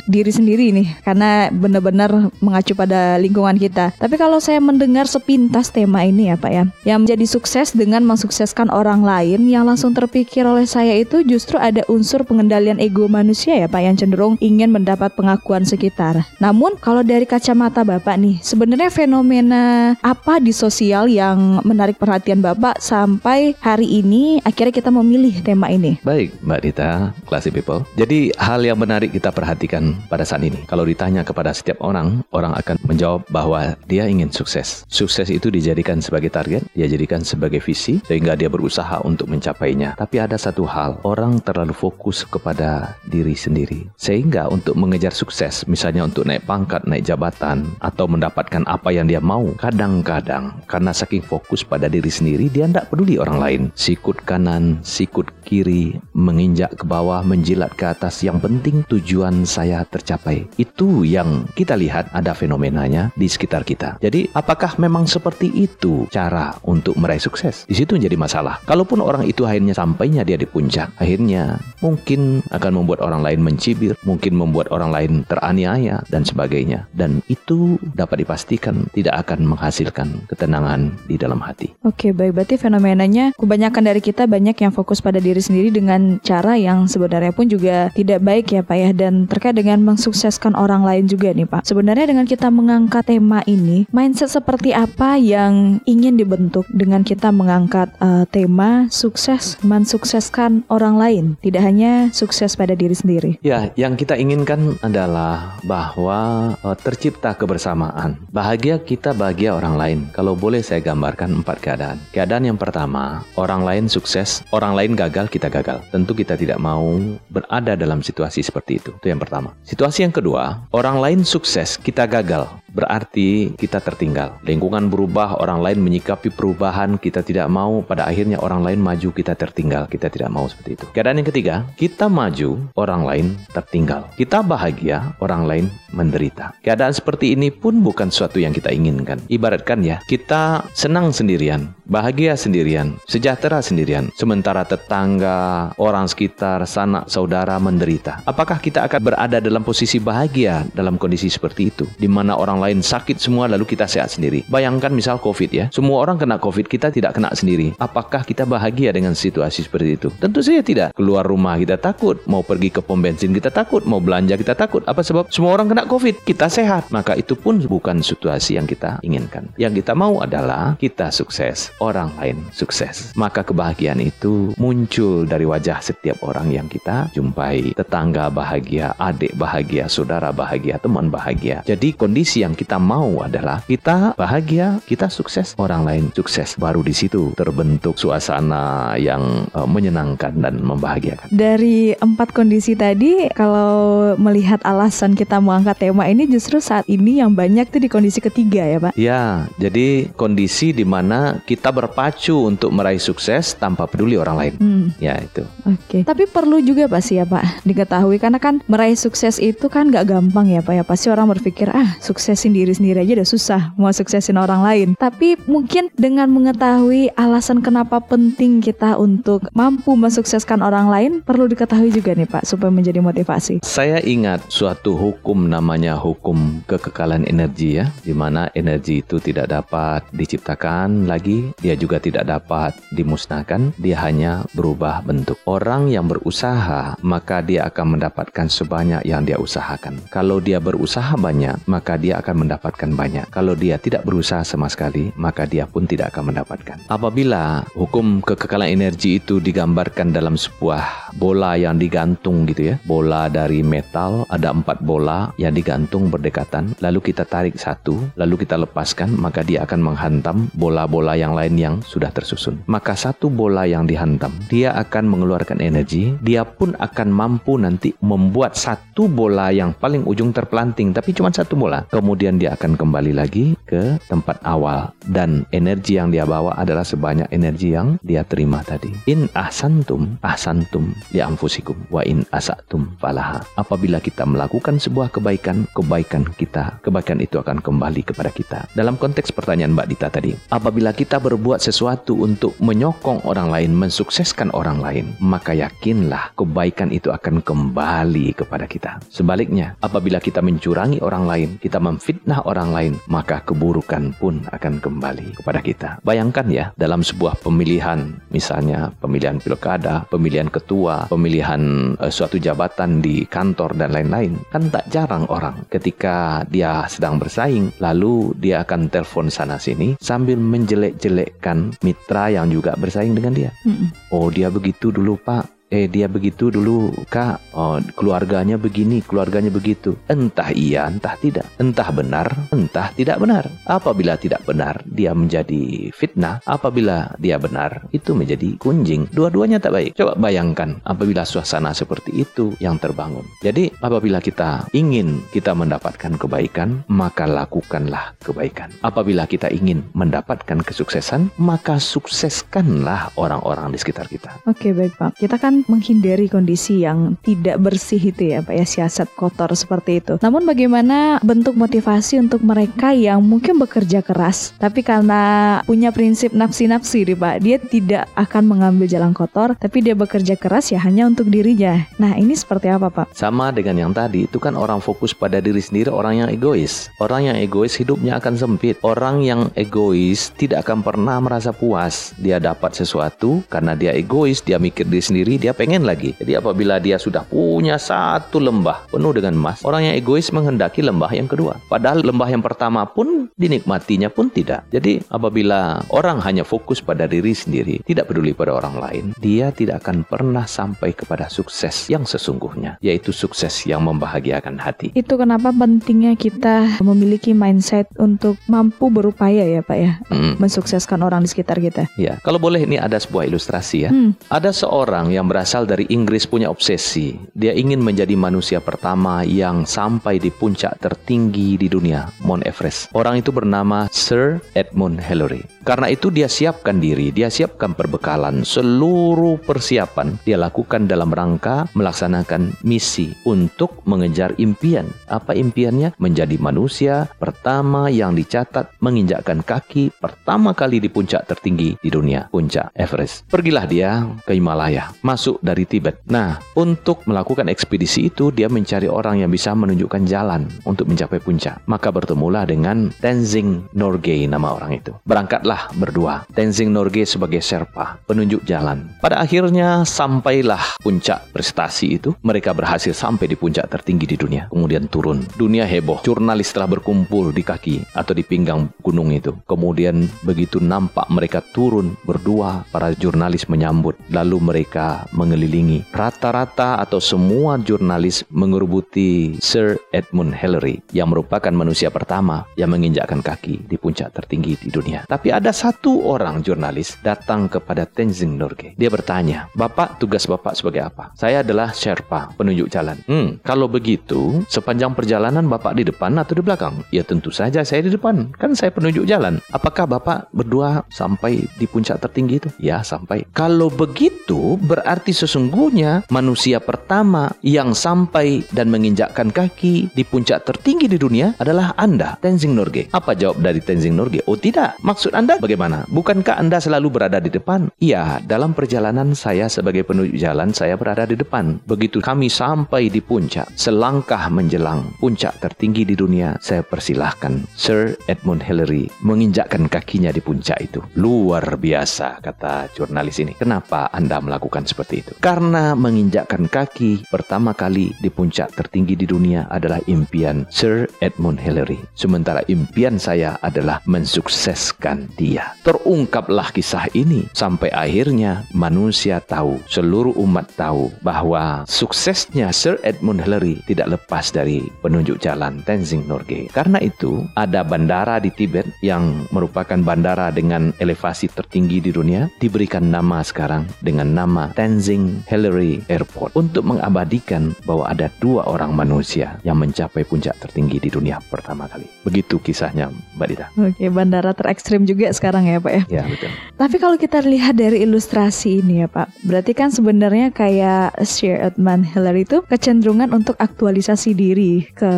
diri 0.08 0.32
sendiri 0.32 0.72
nih, 0.72 0.88
karena 1.04 1.52
benar-benar 1.52 2.32
mengacu 2.40 2.72
pada 2.72 3.20
lingkungan 3.20 3.60
kita. 3.60 3.92
Tapi 4.00 4.16
kalau 4.16 4.40
saya 4.40 4.56
mendengar 4.56 5.04
sepintas 5.04 5.68
tema 5.68 6.08
ini 6.08 6.32
ya 6.32 6.40
Pak 6.40 6.48
ya, 6.48 6.64
yang 6.88 7.04
menjadi 7.04 7.28
sukses 7.28 7.76
dengan 7.76 8.08
mensukseskan 8.08 8.72
orang 8.72 9.04
lain, 9.04 9.52
yang 9.52 9.68
langsung 9.68 9.92
terpikir 9.92 10.48
oleh 10.48 10.64
saya 10.64 10.96
itu 10.96 11.20
justru 11.28 11.60
ada 11.60 11.84
unsur 11.92 12.24
pengendalian 12.24 12.80
ego 12.80 13.04
manusia 13.04 13.52
ya 13.52 13.68
Pak, 13.68 13.84
yang 13.84 14.00
cenderung 14.00 14.40
ingin 14.40 14.72
mendapat 14.72 15.12
pengakuan 15.12 15.68
sekitar. 15.68 16.24
Namun 16.40 16.80
kalau 16.80 17.04
dari 17.04 17.28
kacamata 17.28 17.84
Bapak 17.84 18.16
nih, 18.16 18.40
sebenarnya 18.40 18.88
fenomena 18.88 19.92
apa 20.00 20.40
di 20.40 20.56
sosial 20.56 21.12
yang 21.12 21.60
menarik 21.68 22.00
perhatian 22.00 22.40
Bapak 22.40 22.61
Bapak 22.62 22.78
sampai 22.78 23.58
hari 23.58 23.98
ini 23.98 24.38
akhirnya 24.46 24.70
kita 24.70 24.94
memilih 24.94 25.34
tema 25.42 25.66
ini. 25.66 25.98
Baik, 26.06 26.30
Mbak 26.46 26.60
Dita, 26.62 27.10
Classy 27.26 27.50
People. 27.50 27.82
Jadi 27.98 28.30
hal 28.38 28.62
yang 28.62 28.78
menarik 28.78 29.10
kita 29.10 29.34
perhatikan 29.34 29.98
pada 30.06 30.22
saat 30.22 30.46
ini. 30.46 30.62
Kalau 30.70 30.86
ditanya 30.86 31.26
kepada 31.26 31.50
setiap 31.50 31.82
orang, 31.82 32.22
orang 32.30 32.54
akan 32.54 32.78
menjawab 32.86 33.26
bahwa 33.34 33.74
dia 33.90 34.06
ingin 34.06 34.30
sukses. 34.30 34.86
Sukses 34.86 35.26
itu 35.34 35.50
dijadikan 35.50 35.98
sebagai 35.98 36.30
target, 36.30 36.62
dia 36.70 36.86
jadikan 36.86 37.26
sebagai 37.26 37.58
visi, 37.58 37.98
sehingga 38.06 38.38
dia 38.38 38.46
berusaha 38.46 39.02
untuk 39.02 39.26
mencapainya. 39.26 39.98
Tapi 39.98 40.22
ada 40.22 40.38
satu 40.38 40.62
hal, 40.62 41.02
orang 41.02 41.42
terlalu 41.42 41.74
fokus 41.74 42.22
kepada 42.22 42.94
diri 43.10 43.34
sendiri. 43.34 43.90
Sehingga 43.98 44.46
untuk 44.46 44.78
mengejar 44.78 45.10
sukses, 45.10 45.66
misalnya 45.66 46.06
untuk 46.06 46.30
naik 46.30 46.46
pangkat, 46.46 46.86
naik 46.86 47.10
jabatan, 47.10 47.66
atau 47.82 48.06
mendapatkan 48.06 48.62
apa 48.70 48.94
yang 48.94 49.10
dia 49.10 49.18
mau, 49.18 49.50
kadang-kadang 49.58 50.54
karena 50.70 50.94
saking 50.94 51.26
fokus 51.26 51.66
pada 51.66 51.90
diri 51.90 52.06
sendiri, 52.06 52.51
dia 52.52 52.68
tidak 52.68 52.92
peduli 52.92 53.16
orang 53.16 53.38
lain. 53.40 53.62
Sikut 53.72 54.20
kanan, 54.28 54.84
sikut 54.84 55.32
kiri, 55.42 55.96
menginjak 56.12 56.76
ke 56.76 56.84
bawah, 56.84 57.24
menjilat 57.24 57.72
ke 57.72 57.88
atas. 57.88 58.20
Yang 58.20 58.48
penting 58.48 58.76
tujuan 58.86 59.48
saya 59.48 59.88
tercapai. 59.88 60.44
Itu 60.60 61.08
yang 61.08 61.48
kita 61.56 61.74
lihat 61.74 62.12
ada 62.12 62.36
fenomenanya 62.36 63.08
di 63.16 63.26
sekitar 63.26 63.64
kita. 63.64 63.96
Jadi 64.04 64.28
apakah 64.36 64.76
memang 64.76 65.08
seperti 65.08 65.48
itu 65.52 66.04
cara 66.12 66.56
untuk 66.68 66.96
meraih 67.00 67.20
sukses? 67.20 67.64
Di 67.64 67.72
situ 67.72 67.96
jadi 67.96 68.14
masalah. 68.14 68.60
Kalaupun 68.68 69.00
orang 69.00 69.24
itu 69.24 69.48
akhirnya 69.48 69.72
sampainya 69.72 70.22
dia 70.22 70.36
di 70.36 70.44
puncak, 70.44 70.92
akhirnya 71.00 71.56
mungkin 71.80 72.44
akan 72.52 72.72
membuat 72.76 73.00
orang 73.00 73.24
lain 73.24 73.40
mencibir, 73.40 73.96
mungkin 74.04 74.36
membuat 74.36 74.68
orang 74.68 74.92
lain 74.92 75.12
teraniaya 75.26 76.04
dan 76.12 76.22
sebagainya. 76.22 76.84
Dan 76.92 77.24
itu 77.32 77.80
dapat 77.96 78.24
dipastikan 78.24 78.88
tidak 78.92 79.24
akan 79.26 79.48
menghasilkan 79.48 80.28
ketenangan 80.28 80.92
di 81.08 81.16
dalam 81.16 81.40
hati. 81.40 81.72
Oke, 81.84 82.12
baik 82.12 82.41
berarti 82.42 82.58
fenomenanya 82.58 83.30
kebanyakan 83.38 83.86
dari 83.86 84.02
kita 84.02 84.26
banyak 84.26 84.58
yang 84.58 84.74
fokus 84.74 84.98
pada 84.98 85.22
diri 85.22 85.38
sendiri 85.38 85.70
dengan 85.70 86.18
cara 86.26 86.58
yang 86.58 86.90
sebenarnya 86.90 87.30
pun 87.30 87.46
juga 87.46 87.94
tidak 87.94 88.18
baik 88.18 88.50
ya 88.50 88.66
Pak 88.66 88.74
ya 88.82 88.90
dan 88.90 89.30
terkait 89.30 89.54
dengan 89.54 89.78
mensukseskan 89.86 90.58
orang 90.58 90.82
lain 90.82 91.06
juga 91.06 91.30
nih 91.30 91.46
Pak. 91.46 91.62
Sebenarnya 91.62 92.10
dengan 92.10 92.26
kita 92.26 92.50
mengangkat 92.50 93.06
tema 93.06 93.46
ini, 93.46 93.86
mindset 93.94 94.34
seperti 94.34 94.74
apa 94.74 95.22
yang 95.22 95.78
ingin 95.86 96.18
dibentuk 96.18 96.66
dengan 96.74 97.06
kita 97.06 97.30
mengangkat 97.30 97.94
uh, 98.02 98.26
tema 98.26 98.90
sukses 98.90 99.54
mensukseskan 99.62 100.66
orang 100.66 100.98
lain, 100.98 101.24
tidak 101.46 101.62
hanya 101.62 102.10
sukses 102.10 102.58
pada 102.58 102.74
diri 102.74 102.98
sendiri. 102.98 103.30
Ya, 103.46 103.70
yang 103.78 103.94
kita 103.94 104.18
inginkan 104.18 104.82
adalah 104.82 105.62
bahwa 105.62 106.52
uh, 106.58 106.74
tercipta 106.74 107.38
kebersamaan. 107.38 108.18
Bahagia 108.34 108.82
kita 108.82 109.14
bahagia 109.14 109.54
orang 109.54 109.78
lain. 109.78 109.98
Kalau 110.10 110.34
boleh 110.34 110.58
saya 110.58 110.82
gambarkan 110.82 111.44
empat 111.46 111.62
keadaan. 111.62 112.02
Keadaan 112.10 112.31
Keadaan 112.32 112.48
yang 112.48 112.64
pertama, 112.64 113.28
orang 113.36 113.60
lain 113.60 113.92
sukses, 113.92 114.40
orang 114.56 114.72
lain 114.72 114.96
gagal, 114.96 115.28
kita 115.28 115.52
gagal. 115.52 115.84
Tentu 115.92 116.16
kita 116.16 116.32
tidak 116.32 116.56
mau 116.56 116.96
berada 117.28 117.76
dalam 117.76 118.00
situasi 118.00 118.40
seperti 118.40 118.80
itu. 118.80 118.88
Itu 118.96 119.12
yang 119.12 119.20
pertama. 119.20 119.52
Situasi 119.68 120.08
yang 120.08 120.16
kedua, 120.16 120.64
orang 120.72 120.96
lain 120.96 121.20
sukses, 121.28 121.76
kita 121.76 122.08
gagal. 122.08 122.48
Berarti 122.72 123.52
kita 123.54 123.84
tertinggal. 123.84 124.40
Lingkungan 124.42 124.88
berubah, 124.88 125.36
orang 125.38 125.60
lain 125.60 125.78
menyikapi 125.84 126.32
perubahan, 126.32 126.96
kita 126.96 127.20
tidak 127.20 127.52
mau. 127.52 127.84
Pada 127.84 128.08
akhirnya 128.08 128.40
orang 128.40 128.64
lain 128.64 128.80
maju, 128.80 129.12
kita 129.12 129.36
tertinggal. 129.36 129.84
Kita 129.92 130.08
tidak 130.08 130.32
mau 130.32 130.48
seperti 130.48 130.80
itu. 130.80 130.84
Keadaan 130.96 131.20
yang 131.20 131.28
ketiga, 131.28 131.54
kita 131.76 132.08
maju, 132.08 132.64
orang 132.74 133.02
lain 133.04 133.26
tertinggal. 133.52 134.08
Kita 134.16 134.40
bahagia, 134.40 135.12
orang 135.20 135.44
lain 135.44 135.64
menderita. 135.92 136.56
Keadaan 136.64 136.96
seperti 136.96 137.36
ini 137.36 137.52
pun 137.52 137.84
bukan 137.84 138.08
sesuatu 138.08 138.40
yang 138.40 138.56
kita 138.56 138.72
inginkan. 138.72 139.20
Ibaratkan 139.28 139.84
ya, 139.84 140.00
kita 140.08 140.64
senang 140.72 141.12
sendirian, 141.12 141.76
bahagia 141.84 142.34
sendirian, 142.34 142.96
sejahtera 143.04 143.60
sendirian, 143.60 144.08
sementara 144.16 144.64
tetangga, 144.64 145.70
orang 145.76 146.08
sekitar, 146.08 146.64
sanak 146.64 147.12
saudara 147.12 147.60
menderita. 147.60 148.24
Apakah 148.24 148.56
kita 148.56 148.88
akan 148.88 149.00
berada 149.12 149.38
dalam 149.38 149.60
posisi 149.60 150.00
bahagia 150.00 150.64
dalam 150.72 150.96
kondisi 150.96 151.28
seperti 151.28 151.68
itu, 151.68 151.84
di 152.00 152.08
mana 152.08 152.40
orang 152.40 152.61
lain 152.62 152.78
sakit 152.78 153.18
semua 153.18 153.50
lalu 153.50 153.66
kita 153.66 153.90
sehat 153.90 154.14
sendiri? 154.14 154.46
Bayangkan 154.46 154.94
misal 154.94 155.18
COVID 155.18 155.50
ya, 155.50 155.66
semua 155.74 156.06
orang 156.06 156.22
kena 156.22 156.38
COVID, 156.38 156.70
kita 156.70 156.94
tidak 156.94 157.18
kena 157.18 157.34
sendiri. 157.34 157.74
Apakah 157.82 158.22
kita 158.22 158.46
bahagia 158.46 158.94
dengan 158.94 159.18
situasi 159.18 159.66
seperti 159.66 159.98
itu? 159.98 160.08
Tentu 160.22 160.38
saja 160.38 160.62
tidak. 160.62 160.88
Keluar 160.94 161.26
rumah 161.26 161.58
kita 161.58 161.74
takut, 161.74 162.22
mau 162.30 162.46
pergi 162.46 162.70
ke 162.70 162.78
pom 162.78 163.02
bensin 163.02 163.34
kita 163.34 163.50
takut, 163.50 163.82
mau 163.82 163.98
belanja 163.98 164.38
kita 164.38 164.54
takut. 164.54 164.86
Apa 164.86 165.02
sebab 165.02 165.26
semua 165.34 165.58
orang 165.58 165.66
kena 165.74 165.84
COVID, 165.90 166.22
kita 166.22 166.46
sehat. 166.46 166.86
Maka 166.94 167.18
itu 167.18 167.34
pun 167.34 167.58
bukan 167.58 167.98
situasi 167.98 168.54
yang 168.54 168.70
kita 168.70 169.02
inginkan. 169.02 169.50
Yang 169.58 169.82
kita 169.82 169.98
mau 169.98 170.22
adalah 170.22 170.78
kita 170.78 171.10
sukses, 171.10 171.74
orang 171.82 172.14
lain 172.20 172.38
sukses. 172.54 173.10
Maka 173.18 173.42
kebahagiaan 173.42 173.98
itu 173.98 174.54
muncul 174.54 175.26
dari 175.26 175.42
wajah 175.48 175.82
setiap 175.82 176.22
orang 176.22 176.54
yang 176.54 176.70
kita 176.70 177.10
jumpai. 177.16 177.74
Tetangga 177.74 178.30
bahagia, 178.30 178.94
adik 179.00 179.34
bahagia, 179.34 179.90
saudara 179.90 180.30
bahagia, 180.30 180.78
teman 180.78 181.10
bahagia. 181.10 181.64
Jadi 181.66 181.96
kondisi 181.96 182.44
yang 182.44 182.51
yang 182.52 182.60
kita 182.60 182.76
mau 182.76 183.24
adalah 183.24 183.64
kita 183.64 184.12
bahagia, 184.20 184.76
kita 184.84 185.08
sukses, 185.08 185.56
orang 185.56 185.88
lain 185.88 186.04
sukses. 186.12 186.52
Baru 186.60 186.84
di 186.84 186.92
situ 186.92 187.32
terbentuk 187.32 187.96
suasana 187.96 188.92
yang 189.00 189.48
uh, 189.56 189.64
menyenangkan 189.64 190.36
dan 190.36 190.60
membahagiakan. 190.60 191.32
Dari 191.32 191.96
empat 191.96 192.36
kondisi 192.36 192.76
tadi, 192.76 193.32
kalau 193.32 194.12
melihat 194.20 194.60
alasan 194.68 195.16
kita 195.16 195.40
mengangkat 195.40 195.88
tema 195.88 196.04
ini 196.12 196.28
justru 196.28 196.60
saat 196.60 196.84
ini 196.92 197.24
yang 197.24 197.32
banyak 197.32 197.72
tuh 197.72 197.80
di 197.80 197.88
kondisi 197.88 198.20
ketiga 198.20 198.68
ya 198.68 198.78
Pak? 198.78 198.92
Ya, 199.00 199.48
jadi 199.56 200.12
kondisi 200.12 200.76
di 200.76 200.84
mana 200.84 201.40
kita 201.48 201.72
berpacu 201.72 202.52
untuk 202.52 202.68
meraih 202.68 203.00
sukses 203.00 203.56
tanpa 203.56 203.88
peduli 203.88 204.20
orang 204.20 204.36
lain. 204.36 204.54
Hmm. 204.60 204.86
Ya 205.00 205.16
itu. 205.16 205.40
Oke. 205.64 205.80
Okay. 205.88 206.02
Tapi 206.04 206.28
perlu 206.28 206.60
juga 206.60 206.84
pasti 206.92 207.16
ya 207.16 207.24
Pak 207.24 207.64
diketahui 207.64 208.20
karena 208.20 208.36
kan 208.36 208.60
meraih 208.68 208.98
sukses 208.98 209.40
itu 209.40 209.72
kan 209.72 209.88
nggak 209.88 210.04
gampang 210.04 210.52
ya 210.52 210.60
Pak 210.60 210.74
ya. 210.76 210.84
Pasti 210.84 211.08
orang 211.08 211.32
berpikir 211.32 211.72
ah 211.72 211.96
suksesin 212.42 212.58
diri 212.58 212.74
sendiri 212.74 212.98
aja 213.06 213.22
udah 213.22 213.30
susah 213.30 213.62
mau 213.78 213.94
suksesin 213.94 214.34
orang 214.34 214.66
lain. 214.66 214.88
Tapi 214.98 215.38
mungkin 215.46 215.94
dengan 215.94 216.26
mengetahui 216.26 217.14
alasan 217.14 217.62
kenapa 217.62 218.02
penting 218.02 218.58
kita 218.58 218.98
untuk 218.98 219.46
mampu 219.54 219.94
mensukseskan 219.94 220.58
orang 220.58 220.90
lain 220.90 221.12
perlu 221.22 221.46
diketahui 221.46 221.94
juga 221.94 222.18
nih 222.18 222.26
Pak 222.26 222.42
supaya 222.42 222.74
menjadi 222.74 222.98
motivasi. 222.98 223.62
Saya 223.62 224.02
ingat 224.02 224.42
suatu 224.50 224.98
hukum 224.98 225.46
namanya 225.46 225.94
hukum 225.94 226.66
kekekalan 226.66 227.22
energi 227.30 227.78
ya, 227.78 227.94
di 228.02 228.10
mana 228.10 228.50
energi 228.58 229.06
itu 229.06 229.22
tidak 229.22 229.46
dapat 229.46 230.02
diciptakan 230.10 231.06
lagi, 231.06 231.54
dia 231.62 231.78
juga 231.78 232.02
tidak 232.02 232.26
dapat 232.26 232.74
dimusnahkan, 232.90 233.70
dia 233.78 234.02
hanya 234.02 234.42
berubah 234.58 235.06
bentuk. 235.06 235.38
Orang 235.46 235.94
yang 235.94 236.10
berusaha, 236.10 236.98
maka 237.06 237.38
dia 237.38 237.70
akan 237.70 237.94
mendapatkan 237.94 238.50
sebanyak 238.50 239.06
yang 239.06 239.22
dia 239.22 239.38
usahakan. 239.38 240.02
Kalau 240.10 240.42
dia 240.42 240.58
berusaha 240.58 241.14
banyak, 241.14 241.54
maka 241.70 241.94
dia 241.94 242.18
akan 242.18 242.31
mendapatkan 242.38 242.90
banyak. 242.92 243.28
Kalau 243.28 243.52
dia 243.52 243.76
tidak 243.76 244.06
berusaha 244.06 244.46
sama 244.46 244.70
sekali, 244.70 245.10
maka 245.18 245.44
dia 245.44 245.66
pun 245.66 245.84
tidak 245.84 246.14
akan 246.14 246.32
mendapatkan. 246.32 246.78
Apabila 246.88 247.66
hukum 247.74 248.22
kekekalan 248.22 248.70
energi 248.70 249.18
itu 249.18 249.42
digambarkan 249.42 250.14
dalam 250.14 250.38
sebuah 250.38 251.12
bola 251.18 251.58
yang 251.58 251.76
digantung 251.76 252.46
gitu 252.46 252.72
ya, 252.72 252.76
bola 252.86 253.26
dari 253.26 253.66
metal, 253.66 254.22
ada 254.30 254.54
empat 254.54 254.78
bola 254.86 255.34
yang 255.34 255.52
digantung 255.52 256.06
berdekatan, 256.06 256.76
lalu 256.78 257.10
kita 257.10 257.26
tarik 257.26 257.58
satu, 257.58 257.98
lalu 258.14 258.46
kita 258.46 258.54
lepaskan, 258.54 259.12
maka 259.18 259.42
dia 259.42 259.66
akan 259.66 259.80
menghantam 259.82 260.46
bola-bola 260.54 261.18
yang 261.18 261.34
lain 261.34 261.58
yang 261.58 261.74
sudah 261.82 262.14
tersusun. 262.14 262.62
Maka 262.70 262.94
satu 262.94 263.26
bola 263.26 263.66
yang 263.66 263.90
dihantam, 263.90 264.30
dia 264.46 264.70
akan 264.78 265.10
mengeluarkan 265.10 265.58
energi, 265.58 266.14
dia 266.22 266.46
pun 266.46 266.78
akan 266.78 267.08
mampu 267.10 267.58
nanti 267.58 267.90
membuat 267.98 268.54
satu 268.54 269.10
bola 269.10 269.50
yang 269.50 269.74
paling 269.74 270.06
ujung 270.06 270.30
terpelanting, 270.30 270.94
tapi 270.94 271.10
cuma 271.10 271.34
satu 271.34 271.58
bola. 271.58 271.82
Kemudian 271.90 272.21
dia 272.30 272.54
akan 272.54 272.78
kembali 272.78 273.16
lagi 273.16 273.58
ke 273.66 273.98
tempat 274.06 274.38
awal 274.46 274.94
dan 275.10 275.42
energi 275.50 275.98
yang 275.98 276.14
dia 276.14 276.22
bawa 276.22 276.54
adalah 276.54 276.86
sebanyak 276.86 277.26
energi 277.34 277.74
yang 277.74 277.98
dia 278.06 278.22
terima 278.22 278.62
tadi. 278.62 278.94
In 279.10 279.26
ahsantum 279.34 280.20
ahsantum 280.22 280.94
anfusikum 281.16 281.74
wa 281.88 282.04
in 282.04 282.22
asatum 282.30 282.92
falaha. 283.00 283.40
Apabila 283.56 283.98
kita 283.98 284.28
melakukan 284.28 284.76
sebuah 284.76 285.08
kebaikan, 285.08 285.64
kebaikan 285.72 286.28
kita, 286.36 286.78
kebaikan 286.84 287.18
itu 287.24 287.40
akan 287.40 287.64
kembali 287.64 288.02
kepada 288.04 288.28
kita. 288.28 288.68
Dalam 288.76 289.00
konteks 289.00 289.32
pertanyaan 289.32 289.72
Mbak 289.72 289.88
Dita 289.88 290.08
tadi, 290.12 290.36
apabila 290.52 290.92
kita 290.92 291.16
berbuat 291.16 291.64
sesuatu 291.64 292.20
untuk 292.20 292.52
menyokong 292.60 293.24
orang 293.24 293.48
lain, 293.48 293.72
mensukseskan 293.72 294.52
orang 294.52 294.82
lain, 294.82 295.06
maka 295.22 295.56
yakinlah 295.56 296.36
kebaikan 296.36 296.92
itu 296.92 297.08
akan 297.08 297.40
kembali 297.40 298.36
kepada 298.36 298.68
kita. 298.68 299.00
Sebaliknya, 299.08 299.78
apabila 299.80 300.20
kita 300.20 300.44
mencurangi 300.44 301.00
orang 301.00 301.24
lain, 301.24 301.50
kita 301.56 301.80
memfitnah 301.80 302.11
orang 302.44 302.70
lain, 302.74 302.94
maka 303.06 303.40
keburukan 303.44 304.12
pun 304.18 304.42
akan 304.50 304.82
kembali 304.82 305.38
kepada 305.38 305.60
kita. 305.62 305.88
Bayangkan 306.02 306.46
ya, 306.50 306.74
dalam 306.74 307.06
sebuah 307.06 307.40
pemilihan, 307.40 308.18
misalnya 308.34 308.90
pemilihan 308.98 309.38
pilkada, 309.38 310.04
pemilihan 310.10 310.50
ketua, 310.50 311.06
pemilihan 311.06 311.94
uh, 311.96 312.10
suatu 312.10 312.36
jabatan 312.36 312.98
di 313.00 313.24
kantor 313.28 313.78
dan 313.78 313.94
lain-lain, 313.94 314.36
kan 314.50 314.68
tak 314.68 314.88
jarang 314.90 315.24
orang 315.30 315.64
ketika 315.70 316.42
dia 316.50 316.84
sedang 316.90 317.16
bersaing, 317.16 317.70
lalu 317.78 318.34
dia 318.40 318.66
akan 318.66 318.90
telepon 318.90 319.30
sana 319.30 319.56
sini 319.56 319.94
sambil 320.02 320.36
menjelek-jelekkan 320.36 321.78
mitra 321.80 322.32
yang 322.32 322.50
juga 322.50 322.74
bersaing 322.76 323.14
dengan 323.14 323.32
dia. 323.32 323.50
Mm 323.62 323.74
-mm. 323.74 323.88
Oh 324.12 324.28
dia 324.28 324.50
begitu 324.50 324.90
dulu 324.90 325.16
pak, 325.20 325.61
eh 325.72 325.88
dia 325.88 326.04
begitu 326.04 326.52
dulu 326.52 326.92
kak. 327.08 327.40
Oh, 327.56 327.80
keluarganya 327.96 328.60
begini 328.60 329.00
keluarganya 329.00 329.48
begitu. 329.48 329.96
Entah 330.12 330.52
iya 330.52 330.84
entah 330.84 331.16
tidak. 331.16 331.48
Entah 331.56 331.88
benar 331.88 332.28
entah 332.52 332.92
tidak 332.92 333.16
benar. 333.16 333.48
Apabila 333.64 334.20
tidak 334.20 334.44
benar 334.44 334.84
dia 334.84 335.16
menjadi 335.16 335.88
fitnah. 335.96 336.44
Apabila 336.44 337.16
dia 337.16 337.40
benar 337.40 337.88
itu 337.96 338.12
menjadi 338.12 338.60
kunjing. 338.60 339.08
Dua-duanya 339.08 339.56
tak 339.56 339.72
baik. 339.72 339.96
Coba 339.96 340.12
bayangkan 340.20 340.76
apabila 340.84 341.24
suasana 341.24 341.72
seperti 341.72 342.20
itu 342.20 342.52
yang 342.60 342.76
terbangun. 342.76 343.24
Jadi 343.40 343.72
apabila 343.80 344.20
kita 344.20 344.68
ingin 344.76 345.24
kita 345.32 345.56
mendapatkan 345.56 346.20
kebaikan 346.20 346.84
maka 346.92 347.24
lakukanlah 347.24 348.12
kebaikan. 348.20 348.68
Apabila 348.84 349.24
kita 349.24 349.48
ingin 349.48 349.88
mendapatkan 349.96 350.60
kesuksesan 350.60 351.32
maka 351.40 351.80
sukseskanlah 351.80 353.16
orang-orang 353.16 353.72
di 353.72 353.78
sekitar 353.80 354.04
kita. 354.12 354.36
Oke 354.44 354.76
baik 354.76 355.00
pak. 355.00 355.16
Kita 355.16 355.40
kan 355.40 355.61
menghindari 355.66 356.26
kondisi 356.26 356.82
yang 356.82 357.14
tidak 357.22 357.58
bersih 357.62 358.00
itu 358.00 358.34
ya 358.34 358.40
Pak 358.42 358.54
ya 358.54 358.66
siasat 358.66 359.12
kotor 359.14 359.52
seperti 359.54 360.02
itu. 360.02 360.18
Namun 360.22 360.46
bagaimana 360.46 361.18
bentuk 361.22 361.54
motivasi 361.58 362.18
untuk 362.18 362.42
mereka 362.42 362.94
yang 362.94 363.22
mungkin 363.22 363.58
bekerja 363.58 364.02
keras 364.02 364.54
tapi 364.58 364.82
karena 364.82 365.60
punya 365.66 365.90
prinsip 365.94 366.34
nafsi-nafsi 366.34 367.06
nih 367.06 367.18
Pak, 367.18 367.36
dia 367.42 367.56
tidak 367.58 368.04
akan 368.14 368.42
mengambil 368.46 368.86
jalan 368.86 369.12
kotor 369.14 369.54
tapi 369.58 369.84
dia 369.84 369.94
bekerja 369.94 370.34
keras 370.38 370.72
ya 370.72 370.80
hanya 370.82 371.06
untuk 371.06 371.28
dirinya. 371.28 371.84
Nah, 371.98 372.16
ini 372.18 372.34
seperti 372.34 372.70
apa 372.70 372.88
Pak? 372.90 373.14
Sama 373.14 373.54
dengan 373.54 373.78
yang 373.78 373.92
tadi, 373.94 374.26
itu 374.26 374.38
kan 374.42 374.58
orang 374.58 374.82
fokus 374.82 375.14
pada 375.14 375.38
diri 375.38 375.60
sendiri, 375.62 375.92
orang 375.92 376.24
yang 376.24 376.28
egois. 376.28 376.90
Orang 376.98 377.28
yang 377.28 377.36
egois 377.38 377.76
hidupnya 377.78 378.18
akan 378.18 378.34
sempit. 378.34 378.76
Orang 378.82 379.22
yang 379.22 379.48
egois 379.54 380.34
tidak 380.34 380.66
akan 380.66 380.82
pernah 380.82 381.18
merasa 381.22 381.54
puas. 381.54 382.16
Dia 382.18 382.42
dapat 382.42 382.74
sesuatu 382.74 383.44
karena 383.46 383.78
dia 383.78 383.92
egois, 383.94 384.42
dia 384.42 384.58
mikir 384.58 384.88
diri 384.88 385.04
sendiri, 385.04 385.32
dia 385.38 385.51
pengen 385.54 385.84
lagi. 385.84 386.16
Jadi 386.18 386.36
apabila 386.36 386.80
dia 386.82 386.96
sudah 386.96 387.22
punya 387.22 387.76
satu 387.76 388.40
lembah 388.42 388.88
penuh 388.90 389.12
dengan 389.14 389.36
emas, 389.36 389.62
orang 389.62 389.92
yang 389.92 389.94
egois 389.94 390.32
menghendaki 390.34 390.82
lembah 390.82 391.12
yang 391.12 391.28
kedua. 391.30 391.60
Padahal 391.70 392.02
lembah 392.02 392.28
yang 392.32 392.42
pertama 392.42 392.82
pun 392.88 393.30
dinikmatinya 393.36 394.08
pun 394.10 394.32
tidak. 394.32 394.66
Jadi 394.72 395.04
apabila 395.12 395.84
orang 395.92 396.18
hanya 396.24 396.42
fokus 396.42 396.82
pada 396.82 397.06
diri 397.06 397.36
sendiri, 397.36 397.84
tidak 397.84 398.10
peduli 398.10 398.32
pada 398.32 398.56
orang 398.56 398.76
lain, 398.80 399.04
dia 399.20 399.52
tidak 399.52 399.84
akan 399.86 400.02
pernah 400.08 400.48
sampai 400.48 400.96
kepada 400.96 401.28
sukses 401.28 401.86
yang 401.92 402.08
sesungguhnya, 402.08 402.80
yaitu 402.82 403.12
sukses 403.12 403.52
yang 403.68 403.84
membahagiakan 403.84 404.58
hati. 404.58 404.90
Itu 404.96 405.20
kenapa 405.20 405.52
pentingnya 405.52 406.16
kita 406.16 406.80
memiliki 406.80 407.36
mindset 407.36 407.86
untuk 408.00 408.40
mampu 408.48 408.88
berupaya 408.88 409.44
ya 409.44 409.60
Pak 409.60 409.78
ya, 409.78 409.92
hmm. 410.08 410.40
mensukseskan 410.40 411.04
orang 411.04 411.24
di 411.24 411.28
sekitar 411.30 411.60
kita. 411.60 411.86
Ya, 412.00 412.18
kalau 412.24 412.40
boleh 412.40 412.64
ini 412.64 412.80
ada 412.80 412.96
sebuah 412.96 413.28
ilustrasi 413.28 413.78
ya. 413.86 413.90
Hmm. 413.92 414.16
Ada 414.32 414.50
seorang 414.54 415.12
yang 415.12 415.26
berasal 415.28 415.41
berasal 415.42 415.66
dari 415.66 415.90
Inggris 415.90 416.22
punya 416.22 416.46
obsesi. 416.46 417.18
Dia 417.34 417.50
ingin 417.50 417.82
menjadi 417.82 418.14
manusia 418.14 418.62
pertama 418.62 419.26
yang 419.26 419.66
sampai 419.66 420.22
di 420.22 420.30
puncak 420.30 420.78
tertinggi 420.78 421.58
di 421.58 421.66
dunia, 421.66 422.06
Mount 422.22 422.46
Everest. 422.46 422.94
Orang 422.94 423.18
itu 423.18 423.34
bernama 423.34 423.90
Sir 423.90 424.38
Edmund 424.54 425.02
Hillary. 425.02 425.42
Karena 425.66 425.90
itu 425.90 426.14
dia 426.14 426.30
siapkan 426.30 426.78
diri, 426.78 427.10
dia 427.10 427.26
siapkan 427.26 427.74
perbekalan, 427.74 428.46
seluruh 428.46 429.38
persiapan 429.42 430.14
dia 430.22 430.38
lakukan 430.38 430.86
dalam 430.86 431.10
rangka 431.10 431.66
melaksanakan 431.74 432.54
misi 432.62 433.10
untuk 433.26 433.82
mengejar 433.82 434.38
impian. 434.38 434.86
Apa 435.10 435.34
impiannya? 435.34 435.98
Menjadi 435.98 436.38
manusia 436.38 437.10
pertama 437.18 437.90
yang 437.90 438.14
dicatat 438.14 438.74
menginjakkan 438.78 439.42
kaki 439.42 439.90
pertama 439.98 440.54
kali 440.54 440.78
di 440.78 440.86
puncak 440.86 441.26
tertinggi 441.26 441.78
di 441.78 441.90
dunia, 441.90 442.30
puncak 442.30 442.74
Everest. 442.74 443.26
Pergilah 443.26 443.66
dia 443.66 444.06
ke 444.26 444.34
Himalaya, 444.34 444.90
masuk 445.06 445.31
masuk 445.32 445.40
dari 445.40 445.64
Tibet. 445.64 445.96
Nah, 446.12 446.36
untuk 446.52 447.08
melakukan 447.08 447.48
ekspedisi 447.48 448.12
itu 448.12 448.28
dia 448.28 448.52
mencari 448.52 448.84
orang 448.84 449.24
yang 449.24 449.32
bisa 449.32 449.56
menunjukkan 449.56 450.04
jalan 450.04 450.44
untuk 450.68 450.92
mencapai 450.92 451.16
puncak. 451.22 451.64
Maka 451.64 451.88
bertemulah 451.88 452.44
dengan 452.44 452.92
Tenzing 453.00 453.64
Norgay 453.72 454.28
nama 454.28 454.52
orang 454.52 454.76
itu. 454.76 454.92
Berangkatlah 455.08 455.72
berdua. 455.80 456.28
Tenzing 456.36 456.68
Norgay 456.68 457.08
sebagai 457.08 457.40
serpa, 457.40 457.96
penunjuk 458.04 458.44
jalan. 458.44 458.92
Pada 459.00 459.24
akhirnya 459.24 459.88
sampailah 459.88 460.76
puncak 460.84 461.32
prestasi 461.32 461.96
itu. 461.96 462.12
Mereka 462.20 462.52
berhasil 462.52 462.92
sampai 462.92 463.30
di 463.30 463.36
puncak 463.38 463.72
tertinggi 463.72 464.04
di 464.04 464.16
dunia. 464.20 464.52
Kemudian 464.52 464.90
turun. 464.92 465.24
Dunia 465.38 465.64
heboh. 465.64 466.04
Jurnalis 466.04 466.52
telah 466.52 466.68
berkumpul 466.68 467.32
di 467.32 467.40
kaki 467.40 467.96
atau 467.96 468.12
di 468.12 468.26
pinggang 468.26 468.68
gunung 468.84 469.14
itu. 469.14 469.32
Kemudian 469.48 470.04
begitu 470.26 470.60
nampak 470.60 471.08
mereka 471.08 471.40
turun 471.54 471.94
berdua, 472.04 472.66
para 472.68 472.92
jurnalis 472.92 473.46
menyambut. 473.46 473.94
Lalu 474.10 474.36
mereka 474.42 475.06
mengelilingi. 475.12 475.88
Rata-rata 475.92 476.80
atau 476.80 476.98
semua 476.98 477.56
jurnalis 477.60 478.24
mengerubuti 478.32 479.36
Sir 479.40 479.80
Edmund 479.92 480.36
Hillary 480.36 480.84
yang 480.92 481.12
merupakan 481.12 481.52
manusia 481.52 481.88
pertama 481.92 482.44
yang 482.56 482.72
menginjakkan 482.72 483.24
kaki 483.24 483.64
di 483.68 483.76
puncak 483.76 484.12
tertinggi 484.12 484.56
di 484.60 484.68
dunia. 484.68 485.04
Tapi 485.08 485.32
ada 485.32 485.52
satu 485.52 486.08
orang 486.08 486.40
jurnalis 486.44 486.96
datang 487.04 487.48
kepada 487.48 487.84
Tenzing 487.84 488.36
Norgay. 488.38 488.76
Dia 488.78 488.88
bertanya, 488.88 489.52
Bapak 489.52 489.98
tugas 489.98 490.24
Bapak 490.24 490.56
sebagai 490.56 490.86
apa? 490.86 491.12
Saya 491.18 491.44
adalah 491.44 491.74
Sherpa, 491.74 492.32
penunjuk 492.38 492.72
jalan. 492.72 492.96
Hmm, 493.04 493.42
kalau 493.44 493.66
begitu, 493.66 494.40
sepanjang 494.48 494.94
perjalanan 494.94 495.44
Bapak 495.44 495.76
di 495.76 495.84
depan 495.84 496.14
atau 496.16 496.38
di 496.38 496.42
belakang? 496.44 496.80
Ya 496.94 497.02
tentu 497.02 497.34
saja 497.34 497.66
saya 497.66 497.82
di 497.84 497.90
depan, 497.90 498.30
kan 498.38 498.54
saya 498.54 498.70
penunjuk 498.70 499.04
jalan. 499.04 499.42
Apakah 499.50 499.84
Bapak 499.84 500.30
berdua 500.30 500.86
sampai 500.88 501.44
di 501.58 501.66
puncak 501.66 501.98
tertinggi 501.98 502.38
itu? 502.38 502.48
Ya, 502.62 502.86
sampai. 502.86 503.26
Kalau 503.34 503.66
begitu, 503.66 504.54
berarti 504.62 505.01
sesungguhnya 505.10 506.06
manusia 506.06 506.62
pertama 506.62 507.34
yang 507.42 507.74
sampai 507.74 508.46
dan 508.54 508.70
menginjakkan 508.70 509.34
kaki 509.34 509.90
di 509.90 510.02
puncak 510.06 510.46
tertinggi 510.46 510.86
di 510.86 510.94
dunia 510.94 511.34
adalah 511.42 511.74
Anda, 511.74 512.14
Tenzing 512.22 512.54
Norgay. 512.54 512.94
Apa 512.94 513.18
jawab 513.18 513.42
dari 513.42 513.58
Tenzing 513.58 513.98
Norgay? 513.98 514.22
Oh 514.30 514.38
tidak, 514.38 514.78
maksud 514.86 515.10
Anda 515.18 515.42
bagaimana? 515.42 515.82
Bukankah 515.90 516.38
Anda 516.38 516.62
selalu 516.62 516.92
berada 516.92 517.18
di 517.18 517.32
depan? 517.32 517.72
Iya, 517.82 518.22
dalam 518.22 518.52
perjalanan 518.54 519.16
saya 519.18 519.50
sebagai 519.50 519.82
penunjuk 519.82 520.20
jalan, 520.20 520.52
saya 520.54 520.78
berada 520.78 521.08
di 521.08 521.18
depan. 521.18 521.58
Begitu 521.64 521.98
kami 521.98 522.28
sampai 522.28 522.92
di 522.92 523.00
puncak, 523.00 523.48
selangkah 523.56 524.28
menjelang 524.28 524.92
puncak 525.00 525.40
tertinggi 525.40 525.88
di 525.88 525.96
dunia, 525.96 526.36
saya 526.44 526.60
persilahkan 526.60 527.48
Sir 527.56 527.96
Edmund 528.12 528.44
Hillary 528.44 528.92
menginjakkan 529.00 529.72
kakinya 529.72 530.12
di 530.12 530.20
puncak 530.20 530.60
itu. 530.60 530.84
Luar 531.00 531.56
biasa, 531.56 532.20
kata 532.20 532.68
jurnalis 532.76 533.16
ini. 533.24 533.32
Kenapa 533.32 533.88
Anda 533.88 534.20
melakukan 534.20 534.68
seperti 534.68 534.91
itu? 535.00 535.16
Karena 535.24 535.72
menginjakkan 535.72 536.52
kaki 536.52 537.08
pertama 537.08 537.56
kali 537.56 537.96
di 538.04 538.12
puncak 538.12 538.52
tertinggi 538.52 538.92
di 538.92 539.06
dunia 539.08 539.48
adalah 539.48 539.80
impian 539.88 540.44
Sir 540.52 540.84
Edmund 541.00 541.40
Hillary. 541.40 541.80
Sementara 541.96 542.44
impian 542.52 543.00
saya 543.00 543.40
adalah 543.40 543.80
mensukseskan 543.88 545.08
dia. 545.16 545.56
Terungkaplah 545.64 546.52
kisah 546.52 546.92
ini 546.92 547.24
sampai 547.32 547.72
akhirnya 547.72 548.44
manusia 548.52 549.22
tahu, 549.22 549.56
seluruh 549.70 550.12
umat 550.20 550.52
tahu 550.58 550.92
bahwa 551.00 551.64
suksesnya 551.64 552.52
Sir 552.52 552.76
Edmund 552.84 553.24
Hillary 553.24 553.64
tidak 553.64 553.96
lepas 553.96 554.28
dari 554.34 554.60
penunjuk 554.84 555.22
jalan 555.22 555.64
Tenzing 555.64 556.04
Norgay. 556.04 556.50
Karena 556.52 556.82
itu, 556.82 557.24
ada 557.38 557.64
bandara 557.64 558.18
di 558.18 558.28
Tibet 558.34 558.68
yang 558.82 559.24
merupakan 559.30 559.78
bandara 559.80 560.34
dengan 560.34 560.74
elevasi 560.82 561.30
tertinggi 561.30 561.78
di 561.78 561.90
dunia 561.94 562.26
diberikan 562.42 562.90
nama 562.90 563.22
sekarang 563.22 563.64
dengan 563.80 564.10
nama 564.10 564.50
Tenzing 564.52 564.81
Hillary 565.30 565.78
Airport 565.86 566.34
untuk 566.34 566.66
mengabadikan 566.66 567.54
bahwa 567.62 567.86
ada 567.86 568.10
dua 568.18 568.42
orang 568.50 568.74
manusia 568.74 569.38
yang 569.46 569.62
mencapai 569.62 570.02
puncak 570.02 570.34
tertinggi 570.42 570.82
di 570.82 570.90
dunia 570.90 571.22
pertama 571.30 571.70
kali. 571.70 571.86
Begitu 572.02 572.42
kisahnya, 572.42 572.90
Mbak 573.14 573.26
Dita. 573.30 573.46
Oke, 573.54 573.86
bandara 573.92 574.34
terekstrim 574.34 574.82
juga 574.82 575.14
sekarang 575.14 575.46
ya, 575.46 575.62
Pak 575.62 575.72
ya. 575.72 575.82
Ya, 575.86 576.02
betul. 576.08 576.30
Tapi 576.58 576.76
kalau 576.82 576.96
kita 576.98 577.22
lihat 577.22 577.54
dari 577.60 577.86
ilustrasi 577.86 578.64
ini 578.64 578.82
ya 578.82 578.88
Pak, 578.90 579.22
berarti 579.22 579.52
kan 579.54 579.70
sebenarnya 579.70 580.34
kayak 580.34 580.98
Sir 581.06 581.38
Edmund 581.38 581.86
Hillary 581.86 582.26
itu 582.26 582.42
kecenderungan 582.48 583.14
untuk 583.14 583.38
aktualisasi 583.38 584.16
diri 584.16 584.66
ke 584.74 584.90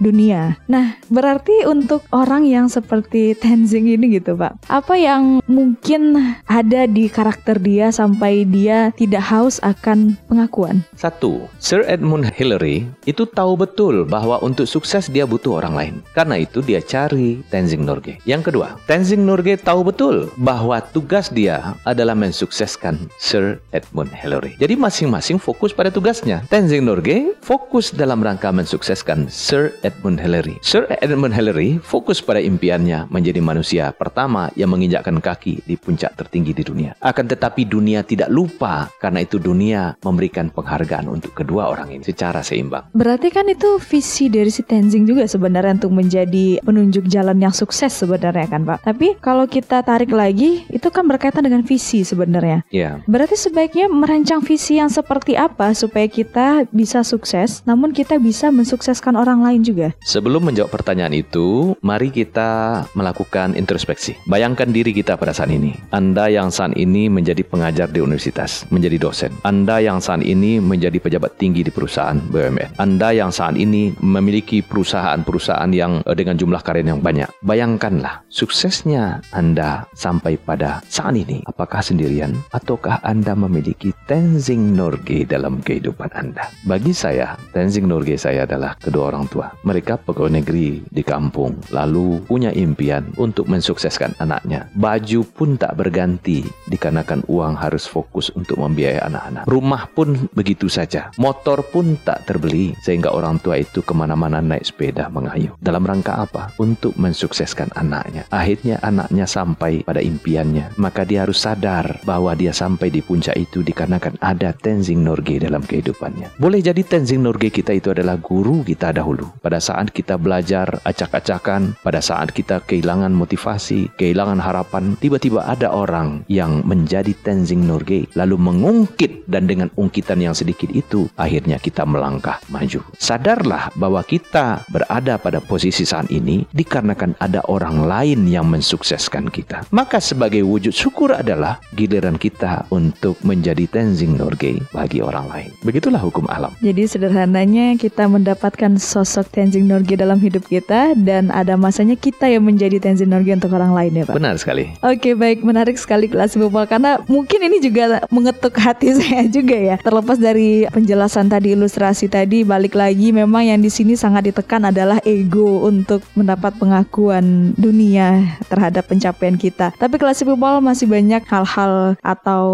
dunia. 0.00 0.56
Nah, 0.70 0.96
berarti 1.12 1.66
untuk 1.66 2.06
orang 2.14 2.46
yang 2.46 2.70
seperti 2.70 3.34
Tenzing 3.36 3.90
ini 3.90 4.16
gitu 4.16 4.38
Pak, 4.38 4.70
apa 4.70 4.94
yang 4.96 5.42
mungkin 5.50 6.16
ada 6.46 6.86
di 6.86 7.10
karakter 7.10 7.58
dia 7.58 7.90
sampai 7.90 8.46
dia 8.46 8.94
tidak 8.94 9.25
haus 9.26 9.58
akan 9.66 10.14
pengakuan? 10.30 10.86
Satu, 10.94 11.50
Sir 11.58 11.82
Edmund 11.90 12.30
Hillary 12.30 12.86
itu 13.10 13.26
tahu 13.26 13.58
betul 13.58 14.06
bahwa 14.06 14.38
untuk 14.38 14.70
sukses 14.70 15.10
dia 15.10 15.26
butuh 15.26 15.58
orang 15.58 15.74
lain. 15.74 15.94
Karena 16.14 16.38
itu 16.38 16.62
dia 16.62 16.78
cari 16.78 17.42
Tenzing 17.50 17.82
Norgay. 17.82 18.22
Yang 18.22 18.54
kedua, 18.54 18.78
Tenzing 18.86 19.26
Norgay 19.26 19.58
tahu 19.58 19.82
betul 19.90 20.30
bahwa 20.38 20.78
tugas 20.94 21.26
dia 21.34 21.74
adalah 21.82 22.14
mensukseskan 22.14 23.10
Sir 23.18 23.58
Edmund 23.74 24.14
Hillary. 24.14 24.54
Jadi 24.62 24.78
masing-masing 24.78 25.42
fokus 25.42 25.74
pada 25.74 25.90
tugasnya. 25.90 26.46
Tenzing 26.46 26.86
Norgay 26.86 27.34
fokus 27.42 27.90
dalam 27.90 28.22
rangka 28.22 28.54
mensukseskan 28.54 29.26
Sir 29.26 29.74
Edmund 29.82 30.22
Hillary. 30.22 30.62
Sir 30.62 30.86
Edmund 31.02 31.34
Hillary 31.34 31.82
fokus 31.82 32.22
pada 32.22 32.38
impiannya 32.38 33.10
menjadi 33.10 33.42
manusia 33.42 33.90
pertama 33.90 34.54
yang 34.54 34.70
menginjakkan 34.70 35.18
kaki 35.18 35.66
di 35.66 35.74
puncak 35.74 36.14
tertinggi 36.14 36.54
di 36.54 36.62
dunia. 36.62 36.94
Akan 37.02 37.26
tetapi 37.26 37.66
dunia 37.66 38.06
tidak 38.06 38.30
lupa 38.30 38.86
karena 39.02 39.15
itu 39.20 39.40
dunia 39.40 39.96
memberikan 40.04 40.48
penghargaan 40.52 41.08
untuk 41.08 41.36
kedua 41.36 41.70
orang 41.70 41.92
ini 41.92 42.02
secara 42.04 42.40
seimbang. 42.40 42.88
Berarti 42.92 43.28
kan 43.32 43.46
itu 43.48 43.78
visi 43.82 44.28
dari 44.32 44.50
si 44.52 44.62
Tenzing 44.62 45.06
juga 45.06 45.28
sebenarnya 45.28 45.78
untuk 45.82 45.92
menjadi 45.94 46.60
penunjuk 46.62 47.06
jalan 47.06 47.38
yang 47.40 47.54
sukses 47.54 47.92
sebenarnya 47.92 48.46
kan 48.48 48.62
Pak. 48.64 48.84
Tapi 48.84 49.18
kalau 49.18 49.48
kita 49.48 49.82
tarik 49.82 50.12
lagi, 50.12 50.64
itu 50.68 50.88
kan 50.90 51.06
berkaitan 51.06 51.46
dengan 51.46 51.62
visi 51.62 52.02
sebenarnya. 52.02 52.62
Ya. 52.70 53.00
Berarti 53.06 53.38
sebaiknya 53.38 53.88
merancang 53.88 54.42
visi 54.42 54.78
yang 54.78 54.90
seperti 54.92 55.38
apa 55.38 55.72
supaya 55.72 56.06
kita 56.10 56.68
bisa 56.72 57.02
sukses, 57.06 57.62
namun 57.64 57.92
kita 57.92 58.20
bisa 58.20 58.50
mensukseskan 58.50 59.14
orang 59.14 59.42
lain 59.42 59.62
juga. 59.62 59.92
Sebelum 60.04 60.46
menjawab 60.46 60.72
pertanyaan 60.72 61.14
itu, 61.16 61.74
mari 61.80 62.10
kita 62.10 62.82
melakukan 62.92 63.54
introspeksi. 63.54 64.16
Bayangkan 64.26 64.70
diri 64.70 64.92
kita 64.92 65.16
pada 65.16 65.32
saat 65.36 65.52
ini. 65.52 65.74
Anda 65.90 66.28
yang 66.28 66.50
saat 66.50 66.74
ini 66.76 67.06
menjadi 67.06 67.42
pengajar 67.46 67.88
di 67.90 68.02
universitas, 68.02 68.66
menjadi 68.68 69.05
dosen. 69.06 69.30
Anda 69.46 69.78
yang 69.78 70.02
saat 70.02 70.26
ini 70.26 70.58
menjadi 70.58 70.98
pejabat 70.98 71.38
tinggi 71.38 71.62
di 71.62 71.70
perusahaan 71.70 72.18
BUMN. 72.18 72.82
Anda 72.82 73.14
yang 73.14 73.30
saat 73.30 73.54
ini 73.54 73.94
memiliki 74.02 74.66
perusahaan-perusahaan 74.66 75.70
yang 75.70 76.02
eh, 76.02 76.16
dengan 76.18 76.34
jumlah 76.34 76.58
karyawan 76.66 76.98
yang 76.98 77.02
banyak. 77.04 77.30
Bayangkanlah 77.46 78.26
suksesnya 78.26 79.22
Anda 79.30 79.86
sampai 79.94 80.34
pada 80.42 80.82
saat 80.90 81.14
ini. 81.14 81.46
Apakah 81.46 81.84
sendirian 81.84 82.34
ataukah 82.50 82.98
Anda 83.06 83.38
memiliki 83.38 83.94
Tenzing 84.10 84.74
Norgay 84.74 85.22
dalam 85.22 85.62
kehidupan 85.62 86.10
Anda? 86.12 86.50
Bagi 86.66 86.90
saya, 86.90 87.38
Tenzing 87.54 87.86
Norgay 87.86 88.18
saya 88.18 88.42
adalah 88.42 88.74
kedua 88.80 89.14
orang 89.14 89.30
tua. 89.30 89.52
Mereka 89.62 90.02
pegawai 90.02 90.42
negeri 90.42 90.82
di 90.88 91.02
kampung, 91.06 91.54
lalu 91.70 92.24
punya 92.26 92.50
impian 92.56 93.06
untuk 93.20 93.46
mensukseskan 93.46 94.16
anaknya. 94.18 94.66
Baju 94.74 95.20
pun 95.36 95.54
tak 95.54 95.78
berganti 95.78 96.42
dikarenakan 96.66 97.22
uang 97.28 97.54
harus 97.54 97.86
fokus 97.86 98.32
untuk 98.34 98.58
membiayai 98.60 98.95
anak-anak. 99.02 99.44
Rumah 99.44 99.82
pun 99.92 100.28
begitu 100.32 100.70
saja. 100.70 101.12
Motor 101.20 101.66
pun 101.68 101.98
tak 102.00 102.24
terbeli 102.28 102.72
sehingga 102.80 103.12
orang 103.12 103.40
tua 103.40 103.60
itu 103.60 103.84
ke 103.84 103.92
mana-mana 103.92 104.40
naik 104.40 104.64
sepeda 104.66 105.08
mengayuh. 105.12 105.52
Dalam 105.60 105.84
rangka 105.84 106.22
apa? 106.22 106.52
Untuk 106.60 106.96
mensukseskan 106.96 107.72
anaknya. 107.76 108.28
Akhirnya 108.32 108.80
anaknya 108.80 109.24
sampai 109.28 109.82
pada 109.84 110.00
impiannya. 110.00 110.76
Maka 110.80 111.04
dia 111.04 111.24
harus 111.24 111.42
sadar 111.42 112.00
bahwa 112.04 112.32
dia 112.38 112.50
sampai 112.52 112.88
di 112.88 113.00
puncak 113.00 113.36
itu 113.36 113.62
dikarenakan 113.62 114.18
ada 114.20 114.52
Tenzing 114.56 115.02
Norgay 115.02 115.42
dalam 115.42 115.62
kehidupannya. 115.62 116.38
Boleh 116.40 116.60
jadi 116.62 116.80
Tenzing 116.82 117.22
Norgay 117.22 117.52
kita 117.52 117.74
itu 117.76 117.92
adalah 117.92 118.16
guru 118.18 118.62
kita 118.66 118.92
dahulu. 118.92 119.28
Pada 119.40 119.60
saat 119.62 119.92
kita 119.92 120.16
belajar 120.16 120.80
acak-acakan, 120.82 121.76
pada 121.80 122.00
saat 122.00 122.32
kita 122.32 122.62
kehilangan 122.64 123.12
motivasi, 123.12 123.92
kehilangan 123.96 124.40
harapan, 124.42 124.94
tiba-tiba 124.98 125.44
ada 125.46 125.72
orang 125.72 126.22
yang 126.26 126.62
menjadi 126.66 127.12
Tenzing 127.22 127.64
Norgay 127.64 128.08
lalu 128.14 128.36
mengungkit 128.76 129.24
dan 129.24 129.48
dengan 129.48 129.72
ungkitan 129.80 130.20
yang 130.20 130.36
sedikit 130.36 130.68
itu 130.68 131.08
akhirnya 131.16 131.56
kita 131.56 131.88
melangkah 131.88 132.36
maju. 132.52 132.84
Sadarlah 133.00 133.72
bahwa 133.72 134.04
kita 134.04 134.68
berada 134.68 135.16
pada 135.16 135.40
posisi 135.40 135.88
saat 135.88 136.12
ini 136.12 136.44
dikarenakan 136.52 137.16
ada 137.16 137.40
orang 137.48 137.88
lain 137.88 138.28
yang 138.28 138.44
mensukseskan 138.52 139.32
kita. 139.32 139.64
Maka 139.72 139.96
sebagai 139.96 140.44
wujud 140.44 140.76
syukur 140.76 141.16
adalah 141.16 141.56
giliran 141.72 142.20
kita 142.20 142.68
untuk 142.68 143.16
menjadi 143.24 143.64
Tenzing 143.64 144.20
Norgay 144.20 144.60
bagi 144.76 145.00
orang 145.00 145.24
lain. 145.32 145.48
Begitulah 145.64 146.04
hukum 146.04 146.28
alam. 146.28 146.52
Jadi 146.60 146.84
sederhananya 146.84 147.80
kita 147.80 148.04
mendapatkan 148.04 148.76
sosok 148.76 149.32
Tenzing 149.32 149.64
Norgay 149.64 149.96
dalam 149.96 150.20
hidup 150.20 150.44
kita 150.44 150.92
dan 151.00 151.32
ada 151.32 151.56
masanya 151.56 151.96
kita 151.96 152.28
yang 152.28 152.44
menjadi 152.44 152.76
Tenzing 152.76 153.08
Norgay 153.08 153.40
untuk 153.40 153.56
orang 153.56 153.72
lain 153.72 153.92
ya 153.96 154.04
Pak. 154.04 154.14
Benar 154.20 154.36
sekali. 154.36 154.68
Oke 154.84 155.16
baik 155.16 155.40
menarik 155.40 155.80
sekali 155.80 156.12
kelas 156.12 156.36
Bupal 156.36 156.68
karena 156.68 157.00
mungkin 157.08 157.40
ini 157.40 157.64
juga 157.64 158.04
mengetuk 158.12 158.65
hati 158.66 158.90
saya 158.98 159.30
juga 159.30 159.54
ya 159.54 159.76
terlepas 159.78 160.18
dari 160.18 160.66
penjelasan 160.66 161.30
tadi 161.30 161.54
ilustrasi 161.54 162.10
tadi 162.10 162.42
balik 162.42 162.74
lagi 162.74 163.14
memang 163.14 163.46
yang 163.46 163.62
di 163.62 163.70
sini 163.70 163.94
sangat 163.94 164.34
ditekan 164.34 164.66
adalah 164.66 164.98
ego 165.06 165.62
untuk 165.62 166.02
mendapat 166.18 166.58
pengakuan 166.58 167.54
dunia 167.54 168.38
terhadap 168.50 168.90
pencapaian 168.90 169.38
kita 169.38 169.70
tapi 169.78 169.94
kelas 170.02 170.26
Bupal 170.26 170.58
masih 170.58 170.90
banyak 170.90 171.22
hal-hal 171.22 171.94
atau 172.02 172.46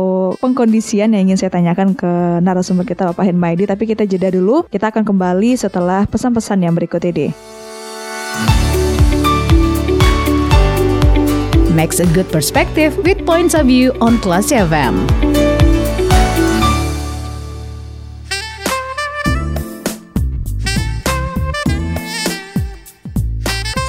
pengkondisian 0.45 1.17
yang 1.17 1.33
ingin 1.33 1.41
saya 1.41 1.49
tanyakan 1.49 1.97
ke 1.97 2.13
narasumber 2.45 2.85
kita 2.85 3.09
Bapak 3.09 3.33
Henmaidi 3.33 3.65
tapi 3.65 3.89
kita 3.89 4.05
jeda 4.05 4.29
dulu 4.29 4.69
kita 4.69 4.93
akan 4.93 5.09
kembali 5.09 5.57
setelah 5.57 6.05
pesan-pesan 6.05 6.69
yang 6.69 6.77
berikut 6.77 7.01
ini. 7.09 7.33
Makes 11.73 12.05
a 12.05 12.09
good 12.13 12.29
perspective 12.29 12.93
with 13.01 13.25
points 13.25 13.57
of 13.57 13.65
view 13.65 13.97
on 14.05 14.21
Classy 14.21 14.61
FM. 14.61 15.09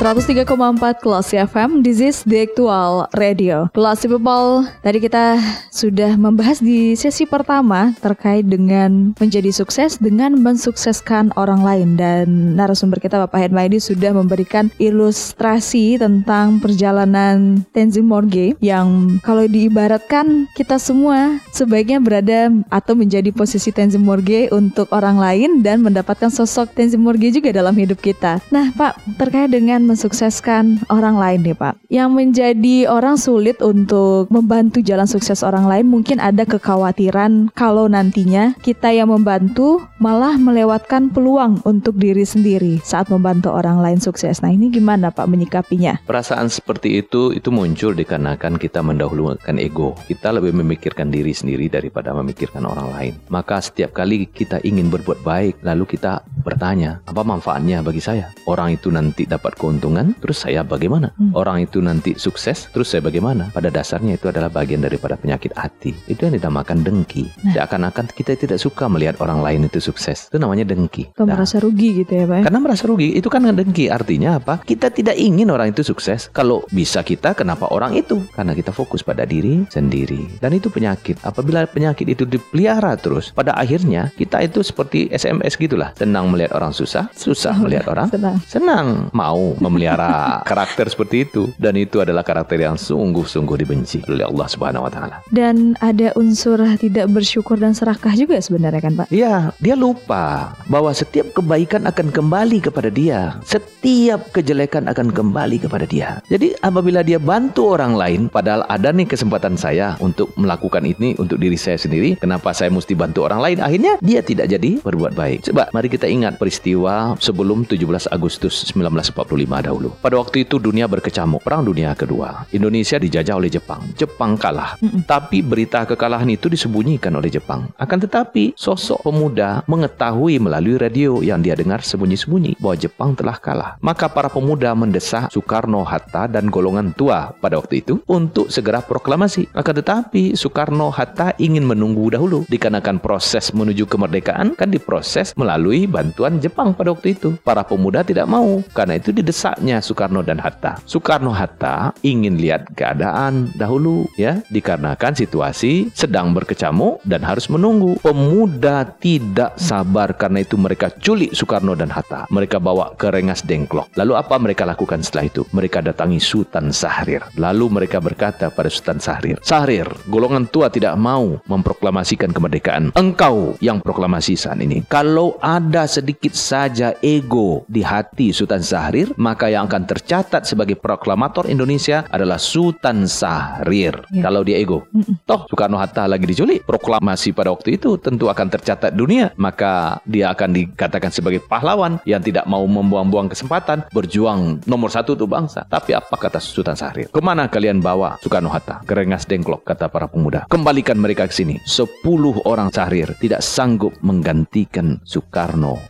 103,4 0.03 0.99
Kelas 0.99 1.31
FM 1.31 1.79
This 1.79 2.03
is 2.03 2.27
the 2.27 2.43
actual 2.43 3.07
radio. 3.15 3.71
Kelas 3.71 4.03
People 4.03 4.67
Tadi 4.83 4.99
kita 4.99 5.39
sudah 5.71 6.19
membahas 6.19 6.59
di 6.59 6.91
sesi 6.99 7.23
pertama 7.23 7.95
Terkait 8.03 8.43
dengan 8.43 9.15
menjadi 9.15 9.47
sukses 9.55 9.95
Dengan 10.03 10.35
mensukseskan 10.43 11.31
orang 11.39 11.63
lain. 11.63 11.95
Dan 11.95 12.59
narasumber 12.59 12.99
kita 12.99 13.15
Bapak 13.15 13.47
Hedmaidi 13.47 13.79
Sudah 13.79 14.11
memberikan 14.11 14.67
ilustrasi 14.75 15.95
Tentang 15.95 16.59
perjalanan 16.59 17.63
Tenzin 17.71 18.03
Morge 18.03 18.59
Yang 18.59 19.23
kalau 19.23 19.47
diibaratkan 19.47 20.51
Kita 20.51 20.83
semua 20.83 21.39
sebaiknya 21.55 22.03
berada 22.03 22.51
Atau 22.67 22.99
menjadi 22.99 23.31
posisi 23.31 23.71
Tenzin 23.71 24.03
Morge 24.03 24.51
Untuk 24.51 24.91
orang 24.91 25.15
lain 25.15 25.63
Dan 25.63 25.79
mendapatkan 25.79 26.27
sosok 26.27 26.75
Tenzin 26.75 26.99
Morge 26.99 27.31
juga 27.31 27.55
dalam 27.55 27.71
hidup 27.79 28.03
kita. 28.03 28.43
Nah 28.51 28.67
Pak 28.75 28.99
terkait 29.15 29.47
dengan 29.47 29.92
mensukseskan 29.93 30.81
orang 30.89 31.21
lain 31.21 31.45
nih 31.45 31.53
Pak. 31.53 31.77
Yang 31.93 32.09
menjadi 32.09 32.77
orang 32.89 33.21
sulit 33.21 33.61
untuk 33.61 34.25
membantu 34.33 34.81
jalan 34.81 35.05
sukses 35.05 35.45
orang 35.45 35.69
lain 35.69 35.85
mungkin 35.85 36.17
ada 36.17 36.49
kekhawatiran 36.49 37.53
kalau 37.53 37.85
nantinya 37.85 38.57
kita 38.65 38.89
yang 38.89 39.13
membantu 39.13 39.85
malah 40.01 40.33
melewatkan 40.35 41.13
peluang 41.13 41.61
untuk 41.61 42.01
diri 42.01 42.25
sendiri 42.25 42.81
saat 42.81 43.13
membantu 43.13 43.53
orang 43.53 43.77
lain 43.85 44.01
sukses. 44.01 44.41
Nah 44.41 44.49
ini 44.49 44.73
gimana 44.73 45.13
Pak 45.13 45.29
menyikapinya? 45.29 46.01
Perasaan 46.09 46.49
seperti 46.49 46.97
itu 47.05 47.29
itu 47.29 47.53
muncul 47.53 47.93
dikarenakan 47.93 48.57
kita 48.57 48.81
mendahulukan 48.81 49.61
ego. 49.61 49.93
Kita 50.09 50.33
lebih 50.33 50.57
memikirkan 50.57 51.13
diri 51.13 51.37
sendiri 51.37 51.69
daripada 51.69 52.09
memikirkan 52.17 52.65
orang 52.65 52.89
lain. 52.97 53.13
Maka 53.29 53.61
setiap 53.61 53.93
kali 53.93 54.25
kita 54.25 54.57
ingin 54.65 54.89
berbuat 54.89 55.21
baik 55.21 55.61
lalu 55.61 55.85
kita 55.85 56.25
bertanya 56.41 57.05
apa 57.05 57.21
manfaatnya 57.21 57.85
bagi 57.85 58.01
saya? 58.01 58.33
Orang 58.49 58.73
itu 58.73 58.89
nanti 58.89 59.29
dapat 59.29 59.53
keuntungan 59.53 59.82
keuntungan, 59.83 60.15
terus 60.23 60.47
saya 60.47 60.63
bagaimana? 60.63 61.11
Hmm. 61.19 61.35
Orang 61.35 61.59
itu 61.59 61.83
nanti 61.83 62.15
sukses, 62.15 62.71
terus 62.71 62.87
saya 62.87 63.03
bagaimana? 63.03 63.51
Pada 63.51 63.67
dasarnya 63.67 64.15
itu 64.15 64.31
adalah 64.31 64.47
bagian 64.47 64.79
daripada 64.79 65.19
penyakit 65.19 65.51
hati. 65.59 65.91
Itu 66.07 66.23
yang 66.23 66.39
dinamakan 66.39 66.87
dengki. 66.87 67.27
Nah. 67.43 67.51
Seakan-akan 67.51 68.15
kita 68.15 68.39
tidak 68.39 68.63
suka 68.63 68.87
melihat 68.87 69.19
orang 69.19 69.43
lain 69.43 69.67
itu 69.67 69.83
sukses. 69.83 70.31
Itu 70.31 70.39
namanya 70.39 70.63
dengki. 70.63 71.11
Atau 71.11 71.27
nah, 71.27 71.35
merasa 71.35 71.59
rugi 71.59 71.99
gitu 71.99 72.15
ya 72.15 72.23
Pak? 72.23 72.37
Ya? 72.39 72.43
Karena 72.47 72.59
merasa 72.63 72.83
rugi, 72.87 73.11
itu 73.11 73.27
kan 73.27 73.43
dengki. 73.43 73.91
Artinya 73.91 74.39
apa? 74.39 74.63
Kita 74.63 74.87
tidak 74.87 75.19
ingin 75.19 75.51
orang 75.51 75.75
itu 75.75 75.83
sukses. 75.83 76.31
Kalau 76.31 76.63
bisa 76.71 77.03
kita, 77.03 77.35
kenapa 77.35 77.67
orang 77.75 77.99
itu? 77.99 78.23
Karena 78.31 78.55
kita 78.55 78.71
fokus 78.71 79.03
pada 79.03 79.27
diri 79.27 79.67
sendiri. 79.67 80.39
Dan 80.39 80.55
itu 80.55 80.71
penyakit. 80.71 81.19
Apabila 81.27 81.67
penyakit 81.67 82.07
itu 82.07 82.23
dipelihara 82.23 82.95
terus, 82.95 83.35
pada 83.35 83.51
akhirnya 83.59 84.15
kita 84.15 84.39
itu 84.47 84.63
seperti 84.63 85.11
SMS 85.11 85.59
gitulah. 85.59 85.91
Senang 85.99 86.31
melihat 86.31 86.55
orang 86.55 86.71
susah, 86.71 87.11
susah 87.11 87.51
melihat 87.59 87.91
orang 87.91 88.07
senang. 88.07 88.37
senang. 88.47 88.87
Mau 89.11 89.53
memelihara 89.73 90.45
karakter 90.45 90.85
seperti 90.85 91.25
itu 91.25 91.49
dan 91.57 91.73
itu 91.73 91.97
adalah 91.97 92.21
karakter 92.21 92.61
yang 92.61 92.77
sungguh-sungguh 92.77 93.57
dibenci 93.65 94.05
oleh 94.05 94.29
Allah 94.29 94.45
Subhanahu 94.45 94.85
wa 94.85 94.91
taala. 94.93 95.25
Dan 95.33 95.73
ada 95.81 96.13
unsur 96.13 96.61
tidak 96.77 97.09
bersyukur 97.09 97.57
dan 97.57 97.73
serakah 97.73 98.13
juga 98.13 98.37
sebenarnya 98.37 98.81
kan, 98.85 98.93
Pak? 98.93 99.07
Iya, 99.09 99.49
dia 99.57 99.73
lupa 99.73 100.53
bahwa 100.69 100.93
setiap 100.93 101.33
kebaikan 101.33 101.89
akan 101.89 102.13
kembali 102.13 102.61
kepada 102.61 102.93
dia. 102.93 103.41
Setiap 103.41 104.29
kejelekan 104.29 104.85
akan 104.85 105.09
kembali 105.09 105.65
kepada 105.65 105.89
dia. 105.89 106.21
Jadi 106.29 106.53
apabila 106.61 107.01
dia 107.01 107.17
bantu 107.17 107.73
orang 107.73 107.97
lain 107.97 108.21
padahal 108.29 108.63
ada 108.69 108.93
nih 108.93 109.09
kesempatan 109.09 109.57
saya 109.57 109.97
untuk 109.99 110.29
melakukan 110.37 110.85
ini 110.85 111.17
untuk 111.17 111.41
diri 111.41 111.57
saya 111.57 111.79
sendiri, 111.79 112.19
kenapa 112.19 112.53
saya 112.53 112.69
mesti 112.69 112.93
bantu 112.93 113.25
orang 113.25 113.41
lain? 113.41 113.57
Akhirnya 113.63 113.97
dia 114.03 114.19
tidak 114.21 114.51
jadi 114.51 114.83
berbuat 114.83 115.17
baik. 115.17 115.49
Coba 115.49 115.71
mari 115.71 115.87
kita 115.89 116.05
ingat 116.05 116.37
peristiwa 116.37 117.15
sebelum 117.17 117.63
17 117.63 118.11
Agustus 118.11 118.67
1945 118.75 119.52
dahulu. 119.59 119.93
Pada 119.99 120.17
waktu 120.17 120.47
itu 120.47 120.57
dunia 120.57 120.87
berkecamuk, 120.87 121.43
perang 121.43 121.67
dunia 121.67 121.91
kedua. 121.93 122.47
Indonesia 122.55 122.95
dijajah 122.95 123.35
oleh 123.35 123.51
Jepang. 123.51 123.83
Jepang 123.99 124.39
kalah. 124.39 124.79
Mm-mm. 124.79 125.03
Tapi 125.03 125.43
berita 125.43 125.83
kekalahan 125.83 126.29
itu 126.31 126.47
disembunyikan 126.47 127.11
oleh 127.13 127.27
Jepang. 127.27 127.67
Akan 127.75 127.99
tetapi 127.99 128.55
sosok 128.55 129.03
pemuda 129.03 129.61
mengetahui 129.67 130.39
melalui 130.39 130.79
radio 130.79 131.19
yang 131.19 131.43
dia 131.43 131.59
dengar 131.59 131.83
sembunyi-sembunyi 131.83 132.55
bahwa 132.63 132.75
Jepang 132.79 133.11
telah 133.19 133.35
kalah. 133.35 133.75
Maka 133.83 134.07
para 134.07 134.31
pemuda 134.31 134.71
mendesak 134.71 135.27
Soekarno, 135.35 135.83
Hatta 135.83 136.31
dan 136.31 136.47
golongan 136.47 136.95
tua 136.95 137.35
pada 137.35 137.59
waktu 137.59 137.83
itu 137.83 137.99
untuk 138.07 138.47
segera 138.47 138.79
proklamasi. 138.79 139.51
Akan 139.51 139.75
tetapi 139.75 140.39
Soekarno, 140.39 140.87
Hatta 140.87 141.35
ingin 141.35 141.67
menunggu 141.67 142.15
dahulu 142.15 142.47
dikarenakan 142.47 143.03
proses 143.03 143.51
menuju 143.51 143.83
kemerdekaan 143.89 144.55
kan 144.55 144.71
diproses 144.71 145.35
melalui 145.35 145.83
bantuan 145.83 146.39
Jepang 146.39 146.71
pada 146.71 146.95
waktu 146.95 147.19
itu. 147.19 147.35
Para 147.43 147.67
pemuda 147.67 148.05
tidak 148.07 148.29
mau 148.31 148.63
karena 148.71 148.95
itu 148.95 149.11
didesak 149.11 149.42
desaknya 149.43 149.83
Soekarno 149.83 150.23
dan 150.23 150.39
Hatta. 150.39 150.79
Soekarno 150.87 151.35
Hatta 151.35 151.91
ingin 151.99 152.39
lihat 152.39 152.71
keadaan 152.79 153.51
dahulu 153.59 154.07
ya 154.15 154.39
dikarenakan 154.47 155.19
situasi 155.19 155.91
sedang 155.91 156.31
berkecamuk 156.31 157.03
dan 157.03 157.27
harus 157.27 157.51
menunggu. 157.51 157.99
Pemuda 157.99 158.87
tidak 159.03 159.59
sabar 159.59 160.15
karena 160.15 160.47
itu 160.47 160.55
mereka 160.55 160.87
culik 160.95 161.35
Soekarno 161.35 161.75
dan 161.75 161.91
Hatta. 161.91 162.23
Mereka 162.31 162.63
bawa 162.63 162.95
ke 162.95 163.11
Rengas 163.11 163.43
Dengklok. 163.43 163.91
Lalu 163.99 164.15
apa 164.15 164.39
mereka 164.39 164.63
lakukan 164.63 165.03
setelah 165.03 165.27
itu? 165.27 165.43
Mereka 165.51 165.83
datangi 165.83 166.23
Sultan 166.23 166.71
Sahrir. 166.71 167.27
Lalu 167.35 167.83
mereka 167.83 167.99
berkata 167.99 168.47
pada 168.47 168.71
Sultan 168.71 169.03
Sahrir, 169.03 169.43
"Sahrir, 169.43 169.91
golongan 170.07 170.47
tua 170.47 170.71
tidak 170.71 170.95
mau 170.95 171.35
memproklamasikan 171.51 172.31
kemerdekaan. 172.31 172.95
Engkau 172.95 173.59
yang 173.59 173.83
proklamasi 173.83 174.39
saat 174.39 174.63
ini. 174.63 174.87
Kalau 174.87 175.35
ada 175.43 175.83
sedikit 175.83 176.31
saja 176.31 176.95
ego 177.03 177.67
di 177.67 177.83
hati 177.83 178.31
Sultan 178.31 178.63
Sahrir, 178.63 179.11
maka 179.17 179.32
maka 179.33 179.49
yang 179.49 179.65
akan 179.65 179.89
tercatat 179.89 180.45
sebagai 180.45 180.77
proklamator 180.77 181.49
Indonesia 181.49 182.05
adalah 182.13 182.37
Sultan 182.37 183.09
Sahrir. 183.09 183.97
Ya. 184.13 184.29
Kalau 184.29 184.45
dia 184.45 184.61
ego. 184.61 184.85
Mm-mm. 184.93 185.25
Toh 185.25 185.49
Soekarno 185.49 185.81
Hatta 185.81 186.05
lagi 186.05 186.29
diculik, 186.29 186.61
proklamasi 186.69 187.33
pada 187.33 187.49
waktu 187.49 187.81
itu 187.81 187.97
tentu 187.97 188.29
akan 188.29 188.53
tercatat 188.53 188.93
dunia, 188.93 189.33
maka 189.41 189.97
dia 190.05 190.29
akan 190.29 190.53
dikatakan 190.53 191.09
sebagai 191.09 191.41
pahlawan 191.41 191.97
yang 192.05 192.21
tidak 192.21 192.45
mau 192.45 192.61
membuang-buang 192.69 193.33
kesempatan 193.33 193.89
berjuang 193.89 194.61
nomor 194.69 194.93
satu 194.93 195.17
untuk 195.17 195.33
bangsa. 195.33 195.65
Tapi 195.65 195.97
apa 195.97 196.13
kata 196.13 196.37
Sultan 196.37 196.77
Sahrir? 196.77 197.09
Ke 197.09 197.17
mana 197.25 197.49
kalian 197.49 197.81
bawa 197.81 198.21
Soekarno 198.21 198.53
Hatta? 198.53 198.85
Ke 198.85 198.93
Rengas 198.93 199.25
Dengklok, 199.25 199.65
kata 199.65 199.89
para 199.89 200.05
pemuda. 200.05 200.45
Kembalikan 200.45 201.01
mereka 201.01 201.25
ke 201.25 201.33
sini. 201.33 201.57
Sepuluh 201.65 202.37
orang 202.45 202.69
Sahrir 202.69 203.17
tidak 203.17 203.41
sanggup 203.41 203.97
menggantikan 204.05 205.01
Soekarno 205.01 205.81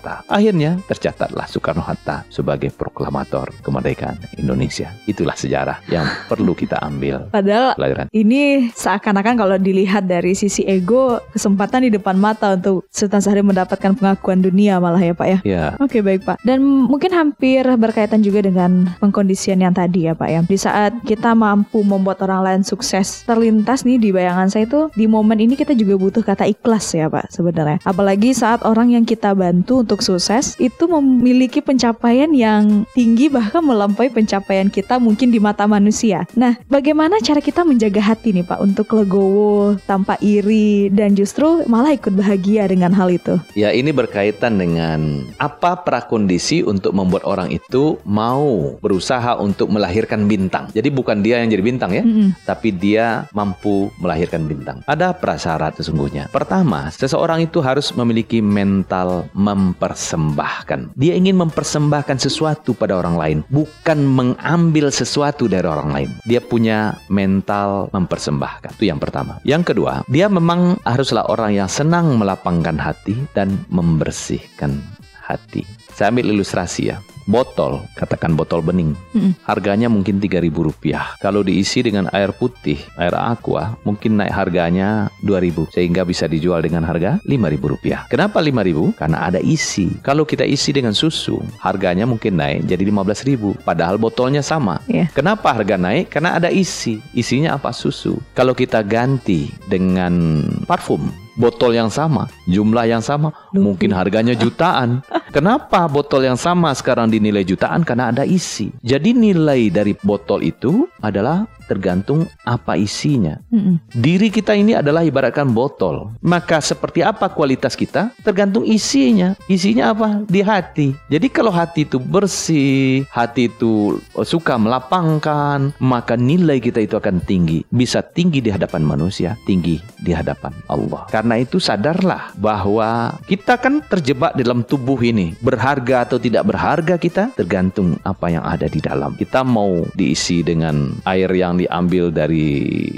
Hatta. 0.00 0.24
Akhirnya 0.32 0.80
tercatatlah 0.88 1.44
Soekarno-Hatta 1.44 2.24
sebagai 2.32 2.72
proklamator 2.72 3.52
kemerdekaan 3.60 4.16
Indonesia. 4.40 4.88
Itulah 5.04 5.36
sejarah 5.36 5.84
yang 5.92 6.08
perlu 6.24 6.56
kita 6.56 6.80
ambil. 6.80 7.28
Padahal 7.28 7.76
pelajaran. 7.76 8.08
ini 8.16 8.72
seakan-akan 8.72 9.36
kalau 9.36 9.56
dilihat 9.60 10.08
dari 10.08 10.32
sisi 10.32 10.64
ego, 10.64 11.20
kesempatan 11.36 11.84
di 11.84 11.90
depan 11.92 12.16
mata 12.16 12.56
untuk 12.56 12.88
Sultan 12.88 13.20
Syahrir 13.20 13.44
mendapatkan 13.44 13.92
pengakuan 13.92 14.40
dunia 14.40 14.80
malah 14.80 15.04
ya 15.04 15.12
Pak 15.12 15.28
ya. 15.28 15.38
Ya. 15.44 15.64
Oke 15.76 16.00
baik 16.00 16.24
Pak. 16.24 16.40
Dan 16.48 16.64
mungkin 16.64 17.12
hampir 17.12 17.68
berkaitan 17.76 18.24
juga 18.24 18.40
dengan 18.40 18.88
pengkondisian 19.04 19.60
yang 19.60 19.76
tadi 19.76 20.08
ya 20.08 20.16
Pak 20.16 20.28
ya. 20.32 20.40
Di 20.48 20.56
saat 20.56 20.96
kita 21.04 21.36
mampu 21.36 21.84
membuat 21.84 22.24
orang 22.24 22.40
lain 22.40 22.62
sukses, 22.64 23.20
terlintas 23.28 23.84
nih 23.84 24.00
di 24.00 24.08
bayangan 24.16 24.48
saya 24.48 24.64
itu 24.64 24.88
di 24.96 25.04
momen 25.04 25.36
ini 25.36 25.60
kita 25.60 25.76
juga 25.76 26.00
butuh 26.00 26.24
kata 26.24 26.48
ikhlas 26.48 26.96
ya 26.96 27.12
Pak 27.12 27.28
sebenarnya. 27.28 27.76
Apalagi 27.84 28.32
saat 28.32 28.64
orang 28.64 28.96
yang 28.96 29.04
kita 29.04 29.36
bantu 29.36 29.84
untuk 29.84 29.89
sukses 29.96 30.54
itu 30.60 30.84
memiliki 30.86 31.58
pencapaian 31.58 32.30
yang 32.30 32.86
tinggi 32.94 33.26
bahkan 33.26 33.64
melampaui 33.64 34.12
pencapaian 34.12 34.70
kita 34.70 35.00
mungkin 35.02 35.32
di 35.34 35.42
mata 35.42 35.66
manusia. 35.66 36.28
Nah, 36.38 36.54
bagaimana 36.70 37.18
cara 37.18 37.42
kita 37.42 37.66
menjaga 37.66 37.98
hati 37.98 38.30
nih 38.30 38.46
Pak 38.46 38.60
untuk 38.62 38.92
legowo 38.94 39.74
tanpa 39.88 40.20
iri 40.22 40.92
dan 40.92 41.16
justru 41.16 41.64
malah 41.66 41.94
ikut 41.94 42.14
bahagia 42.14 42.68
dengan 42.68 42.94
hal 42.94 43.10
itu? 43.10 43.40
Ya, 43.56 43.74
ini 43.74 43.90
berkaitan 43.90 44.60
dengan 44.60 45.26
apa 45.40 45.80
prakondisi 45.82 46.62
untuk 46.62 46.94
membuat 46.94 47.26
orang 47.26 47.50
itu 47.50 47.98
mau 48.06 48.76
berusaha 48.78 49.38
untuk 49.38 49.72
melahirkan 49.72 50.28
bintang. 50.30 50.68
Jadi 50.70 50.88
bukan 50.92 51.24
dia 51.24 51.40
yang 51.42 51.50
jadi 51.50 51.62
bintang 51.64 51.90
ya, 51.94 52.02
mm 52.04 52.12
-hmm. 52.12 52.28
tapi 52.44 52.70
dia 52.74 53.26
mampu 53.32 53.88
melahirkan 53.98 54.46
bintang. 54.46 54.82
Ada 54.86 55.16
prasyarat 55.16 55.78
sesungguhnya. 55.80 56.28
Pertama, 56.30 56.92
seseorang 56.92 57.44
itu 57.44 57.58
harus 57.64 57.90
memiliki 57.96 58.38
mental 58.44 59.26
mem 59.32 59.72
mempersembahkan. 59.80 60.92
Dia 60.92 61.16
ingin 61.16 61.40
mempersembahkan 61.40 62.20
sesuatu 62.20 62.76
pada 62.76 63.00
orang 63.00 63.16
lain, 63.16 63.38
bukan 63.48 64.04
mengambil 64.04 64.92
sesuatu 64.92 65.48
dari 65.48 65.64
orang 65.64 65.88
lain. 65.88 66.10
Dia 66.28 66.44
punya 66.44 67.00
mental 67.08 67.88
mempersembahkan. 67.96 68.76
Itu 68.76 68.92
yang 68.92 69.00
pertama. 69.00 69.40
Yang 69.48 69.72
kedua, 69.72 70.04
dia 70.12 70.28
memang 70.28 70.76
haruslah 70.84 71.24
orang 71.32 71.56
yang 71.56 71.68
senang 71.72 72.20
melapangkan 72.20 72.76
hati 72.76 73.16
dan 73.32 73.56
membersihkan 73.72 74.84
hati. 75.24 75.64
Saya 75.96 76.12
ambil 76.12 76.28
ilustrasi 76.28 76.92
ya. 76.92 77.00
Botol, 77.30 77.86
katakan 77.94 78.34
botol 78.34 78.60
bening, 78.60 78.98
Mm-mm. 79.14 79.32
harganya 79.46 79.86
mungkin 79.86 80.18
Rp3.000 80.18 80.50
rupiah. 80.52 81.14
Kalau 81.22 81.46
diisi 81.46 81.80
dengan 81.80 82.10
air 82.10 82.34
putih, 82.34 82.82
air 82.98 83.14
aqua, 83.14 83.78
mungkin 83.86 84.18
naik 84.18 84.34
harganya 84.34 85.08
Rp2.000 85.22 85.70
sehingga 85.70 86.02
bisa 86.02 86.26
dijual 86.26 86.60
dengan 86.60 86.82
harga 86.82 87.22
Rp5.000 87.24 87.62
rupiah. 87.62 88.00
Kenapa 88.10 88.42
Rp5.000? 88.42 88.98
Karena 88.98 89.18
ada 89.30 89.38
isi. 89.38 89.88
Kalau 90.02 90.26
kita 90.26 90.42
isi 90.42 90.74
dengan 90.74 90.92
susu, 90.92 91.38
harganya 91.62 92.04
mungkin 92.04 92.36
naik 92.36 92.66
jadi 92.66 92.82
Rp15.000. 92.90 93.62
Padahal 93.62 93.96
botolnya 93.96 94.42
sama. 94.42 94.82
Iya. 94.90 95.08
Kenapa 95.14 95.54
harga 95.54 95.78
naik? 95.78 96.10
Karena 96.10 96.36
ada 96.36 96.50
isi. 96.50 96.98
Isinya 97.14 97.54
apa? 97.56 97.70
Susu. 97.70 98.18
Kalau 98.34 98.52
kita 98.52 98.82
ganti 98.82 99.48
dengan 99.70 100.42
parfum, 100.66 101.06
botol 101.40 101.72
yang 101.72 101.88
sama, 101.88 102.28
jumlah 102.44 102.84
yang 102.84 103.00
sama, 103.00 103.32
mungkin 103.56 103.94
harganya 103.96 104.36
jutaan. 104.36 105.00
Kenapa 105.30 105.86
botol 105.86 106.26
yang 106.26 106.34
sama 106.34 106.74
sekarang 106.74 107.06
dinilai 107.06 107.46
jutaan? 107.46 107.86
Karena 107.86 108.10
ada 108.10 108.26
isi. 108.26 108.74
Jadi 108.82 109.14
nilai 109.14 109.70
dari 109.70 109.94
botol 109.94 110.42
itu 110.42 110.90
adalah 110.98 111.46
tergantung 111.70 112.26
apa 112.42 112.74
isinya. 112.74 113.38
Mm-mm. 113.54 113.78
Diri 113.94 114.26
kita 114.26 114.58
ini 114.58 114.74
adalah 114.74 115.06
ibaratkan 115.06 115.54
botol. 115.54 116.10
Maka 116.18 116.58
seperti 116.58 117.06
apa 117.06 117.30
kualitas 117.30 117.78
kita 117.78 118.10
tergantung 118.26 118.66
isinya. 118.66 119.38
Isinya 119.46 119.94
apa? 119.94 120.26
Di 120.26 120.42
hati. 120.42 120.98
Jadi 121.06 121.30
kalau 121.30 121.54
hati 121.54 121.86
itu 121.86 122.02
bersih, 122.02 123.06
hati 123.14 123.46
itu 123.46 124.02
suka 124.26 124.58
melapangkan, 124.58 125.70
maka 125.78 126.18
nilai 126.18 126.58
kita 126.58 126.82
itu 126.82 126.98
akan 126.98 127.22
tinggi. 127.22 127.62
Bisa 127.70 128.02
tinggi 128.02 128.42
di 128.42 128.50
hadapan 128.50 128.82
manusia, 128.82 129.38
tinggi 129.46 129.78
di 130.02 130.10
hadapan 130.10 130.50
Allah. 130.66 131.06
Karena 131.06 131.38
itu 131.38 131.62
sadarlah 131.62 132.34
bahwa 132.34 133.14
kita 133.30 133.54
kan 133.62 133.78
terjebak 133.86 134.34
dalam 134.34 134.66
tubuh 134.66 134.98
ini. 134.98 135.19
Berharga 135.44 136.08
atau 136.08 136.16
tidak 136.16 136.48
berharga 136.48 136.94
kita 136.96 137.34
tergantung 137.36 138.00
apa 138.08 138.32
yang 138.32 138.44
ada 138.44 138.66
di 138.66 138.80
dalam. 138.80 139.12
Kita 139.18 139.44
mau 139.44 139.84
diisi 139.92 140.40
dengan 140.40 140.96
air 141.04 141.28
yang 141.34 141.60
diambil 141.60 142.08
dari 142.08 142.48